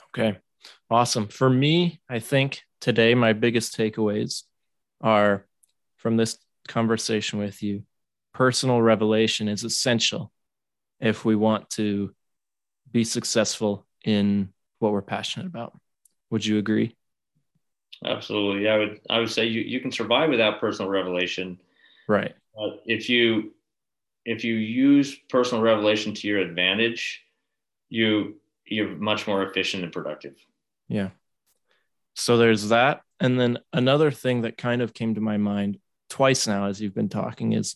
Okay, 0.09 0.37
awesome. 0.89 1.27
For 1.27 1.49
me, 1.49 2.01
I 2.09 2.19
think 2.19 2.61
today 2.79 3.15
my 3.15 3.33
biggest 3.33 3.77
takeaways 3.77 4.43
are 5.01 5.45
from 5.97 6.17
this 6.17 6.37
conversation 6.67 7.39
with 7.39 7.63
you. 7.63 7.83
Personal 8.33 8.81
revelation 8.81 9.47
is 9.47 9.63
essential 9.63 10.31
if 10.99 11.25
we 11.25 11.35
want 11.35 11.69
to 11.71 12.13
be 12.91 13.03
successful 13.03 13.85
in 14.05 14.49
what 14.79 14.91
we're 14.91 15.01
passionate 15.01 15.47
about. 15.47 15.77
Would 16.29 16.45
you 16.45 16.57
agree? 16.57 16.95
Absolutely. 18.05 18.67
I 18.67 18.77
would 18.77 18.99
I 19.09 19.19
would 19.19 19.31
say 19.31 19.45
you, 19.45 19.61
you 19.61 19.79
can 19.79 19.91
survive 19.91 20.29
without 20.29 20.59
personal 20.59 20.91
revelation. 20.91 21.59
Right. 22.07 22.33
but 22.55 22.83
if 22.85 23.09
you 23.09 23.53
if 24.25 24.43
you 24.43 24.55
use 24.55 25.15
personal 25.29 25.63
revelation 25.63 26.13
to 26.13 26.27
your 26.27 26.39
advantage, 26.39 27.21
you 27.89 28.39
you're 28.65 28.95
much 28.95 29.27
more 29.27 29.43
efficient 29.43 29.83
and 29.83 29.91
productive. 29.91 30.35
Yeah. 30.87 31.09
So 32.15 32.37
there's 32.37 32.69
that. 32.69 33.01
And 33.19 33.39
then 33.39 33.59
another 33.71 34.11
thing 34.11 34.41
that 34.41 34.57
kind 34.57 34.81
of 34.81 34.93
came 34.93 35.15
to 35.15 35.21
my 35.21 35.37
mind 35.37 35.79
twice 36.09 36.47
now 36.47 36.65
as 36.67 36.81
you've 36.81 36.95
been 36.95 37.09
talking 37.09 37.53
is 37.53 37.75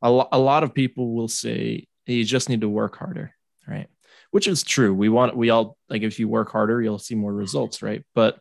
a, 0.00 0.10
lo- 0.10 0.28
a 0.32 0.38
lot 0.38 0.62
of 0.62 0.74
people 0.74 1.14
will 1.14 1.28
say 1.28 1.86
you 2.06 2.24
just 2.24 2.48
need 2.48 2.62
to 2.62 2.68
work 2.68 2.96
harder, 2.96 3.34
right? 3.66 3.88
Which 4.30 4.46
is 4.48 4.62
true. 4.62 4.94
We 4.94 5.08
want, 5.08 5.36
we 5.36 5.50
all 5.50 5.76
like 5.88 6.02
if 6.02 6.18
you 6.18 6.28
work 6.28 6.50
harder, 6.50 6.80
you'll 6.80 6.98
see 6.98 7.14
more 7.14 7.32
results, 7.32 7.82
right? 7.82 8.04
But 8.14 8.38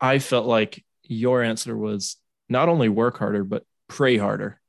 I 0.00 0.18
felt 0.18 0.46
like 0.46 0.84
your 1.02 1.42
answer 1.42 1.76
was 1.76 2.16
not 2.48 2.68
only 2.68 2.88
work 2.88 3.18
harder, 3.18 3.44
but 3.44 3.64
pray 3.88 4.16
harder. 4.16 4.59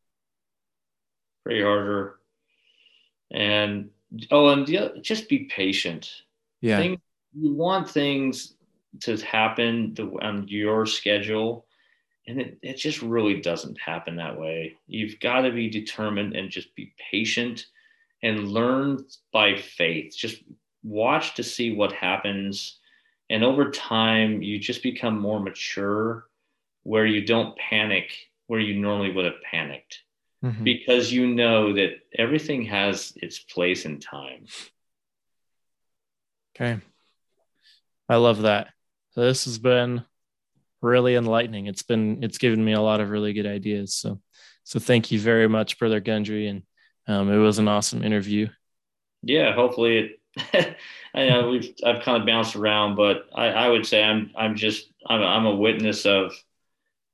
Pray 1.43 1.61
harder. 1.61 2.17
And 3.31 3.89
oh, 4.29 4.49
and 4.49 5.03
just 5.03 5.29
be 5.29 5.45
patient. 5.45 6.11
Yeah. 6.59 6.77
Things, 6.77 6.99
you 7.33 7.53
want 7.53 7.89
things 7.89 8.53
to 9.01 9.17
happen 9.17 9.95
on 10.21 10.47
your 10.47 10.85
schedule 10.85 11.65
and 12.27 12.39
it, 12.39 12.57
it 12.61 12.77
just 12.77 13.01
really 13.01 13.41
doesn't 13.41 13.79
happen 13.79 14.15
that 14.17 14.37
way 14.37 14.75
you've 14.87 15.19
got 15.19 15.41
to 15.41 15.51
be 15.51 15.69
determined 15.69 16.35
and 16.35 16.49
just 16.49 16.75
be 16.75 16.93
patient 17.11 17.67
and 18.21 18.49
learn 18.49 19.03
by 19.31 19.55
faith 19.55 20.13
just 20.15 20.43
watch 20.83 21.35
to 21.35 21.43
see 21.43 21.73
what 21.73 21.93
happens 21.93 22.79
and 23.29 23.43
over 23.43 23.71
time 23.71 24.41
you 24.41 24.59
just 24.59 24.83
become 24.83 25.17
more 25.17 25.39
mature 25.39 26.25
where 26.83 27.05
you 27.05 27.25
don't 27.25 27.57
panic 27.57 28.11
where 28.47 28.59
you 28.59 28.79
normally 28.79 29.11
would 29.11 29.25
have 29.25 29.41
panicked 29.49 30.01
mm-hmm. 30.43 30.63
because 30.63 31.11
you 31.11 31.27
know 31.27 31.73
that 31.73 31.91
everything 32.17 32.65
has 32.65 33.13
its 33.15 33.39
place 33.39 33.85
in 33.85 33.99
time 33.99 34.45
okay 36.55 36.79
i 38.09 38.15
love 38.15 38.43
that 38.43 38.69
so 39.11 39.21
this 39.21 39.45
has 39.45 39.57
been 39.57 40.03
really 40.81 41.15
enlightening. 41.15 41.67
It's 41.67 41.83
been 41.83 42.23
it's 42.23 42.37
given 42.37 42.63
me 42.63 42.73
a 42.73 42.81
lot 42.81 43.01
of 43.01 43.09
really 43.09 43.33
good 43.33 43.45
ideas. 43.45 43.93
So 43.93 44.19
so 44.63 44.79
thank 44.79 45.11
you 45.11 45.19
very 45.19 45.47
much, 45.47 45.79
Brother 45.79 45.99
Gundry, 45.99 46.47
and 46.47 46.63
um, 47.07 47.31
it 47.31 47.37
was 47.37 47.59
an 47.59 47.67
awesome 47.67 48.03
interview. 48.03 48.47
Yeah, 49.23 49.53
hopefully 49.53 49.97
it. 49.97 50.77
I 51.13 51.27
know 51.27 51.49
we've 51.49 51.73
I've 51.85 52.03
kind 52.03 52.21
of 52.21 52.25
bounced 52.25 52.55
around, 52.55 52.95
but 52.95 53.27
I, 53.33 53.47
I 53.47 53.67
would 53.67 53.85
say 53.85 54.03
I'm 54.03 54.31
I'm 54.35 54.55
just 54.55 54.91
I'm 55.07 55.21
I'm 55.21 55.45
a 55.45 55.55
witness 55.55 56.05
of 56.05 56.33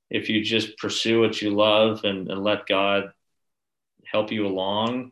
if 0.09 0.29
you 0.29 0.43
just 0.43 0.77
pursue 0.77 1.21
what 1.21 1.41
you 1.41 1.49
love 1.49 2.03
and, 2.03 2.29
and 2.31 2.43
let 2.43 2.67
God 2.67 3.11
help 4.11 4.31
you 4.31 4.45
along. 4.47 5.11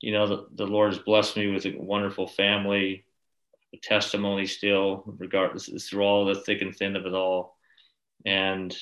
You 0.00 0.12
know, 0.12 0.26
the, 0.26 0.46
the 0.54 0.66
Lord 0.66 0.92
has 0.92 1.02
blessed 1.02 1.36
me 1.36 1.48
with 1.48 1.66
a 1.66 1.74
wonderful 1.76 2.28
family, 2.28 3.04
a 3.74 3.78
testimony 3.78 4.46
still, 4.46 5.02
regardless 5.18 5.68
through 5.88 6.02
all 6.02 6.24
the 6.24 6.40
thick 6.42 6.62
and 6.62 6.74
thin 6.74 6.96
of 6.96 7.06
it 7.06 7.14
all. 7.14 7.56
And 8.24 8.76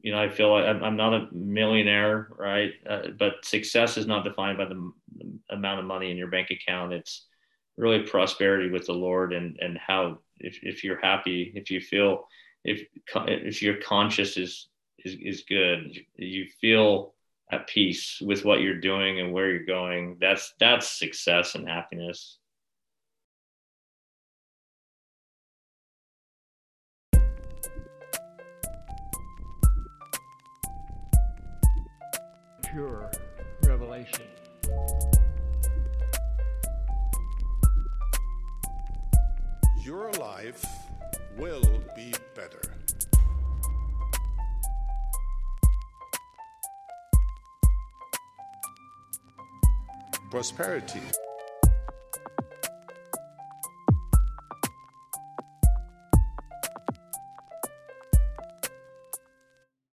you 0.00 0.12
know, 0.12 0.22
I 0.22 0.28
feel 0.28 0.52
like 0.52 0.64
I'm, 0.64 0.84
I'm 0.84 0.96
not 0.96 1.14
a 1.14 1.28
millionaire, 1.32 2.28
right? 2.38 2.72
Uh, 2.88 3.08
but 3.18 3.44
success 3.44 3.96
is 3.96 4.06
not 4.06 4.22
defined 4.22 4.56
by 4.56 4.66
the, 4.66 4.92
the, 5.16 5.38
amount 5.50 5.80
of 5.80 5.84
money 5.84 6.12
in 6.12 6.16
your 6.16 6.28
bank 6.28 6.50
account. 6.50 6.92
It's 6.92 7.26
really 7.76 8.02
prosperity 8.02 8.70
with 8.70 8.86
the 8.86 8.92
Lord 8.92 9.32
and 9.32 9.58
and 9.60 9.76
how 9.78 10.18
if, 10.38 10.60
if 10.62 10.84
you're 10.84 11.00
happy, 11.00 11.52
if 11.56 11.70
you 11.72 11.80
feel 11.80 12.28
if 12.64 12.86
if 13.26 13.62
your 13.62 13.76
conscious 13.78 14.36
is 14.36 14.68
is 15.04 15.16
is 15.20 15.42
good, 15.48 15.98
you 16.16 16.46
feel 16.60 17.14
at 17.52 17.68
peace 17.68 18.18
with 18.20 18.44
what 18.44 18.60
you're 18.60 18.80
doing 18.80 19.20
and 19.20 19.32
where 19.32 19.50
you're 19.50 19.64
going. 19.64 20.16
That's 20.20 20.52
that's 20.58 20.98
success 20.98 21.54
and 21.54 21.68
happiness. 21.68 22.38
pure 32.76 33.10
revelation. 33.62 34.26
Your 39.82 40.12
life 40.12 40.62
will 41.38 41.80
be 41.94 42.12
better. 42.34 42.60
Prosperity 50.36 51.00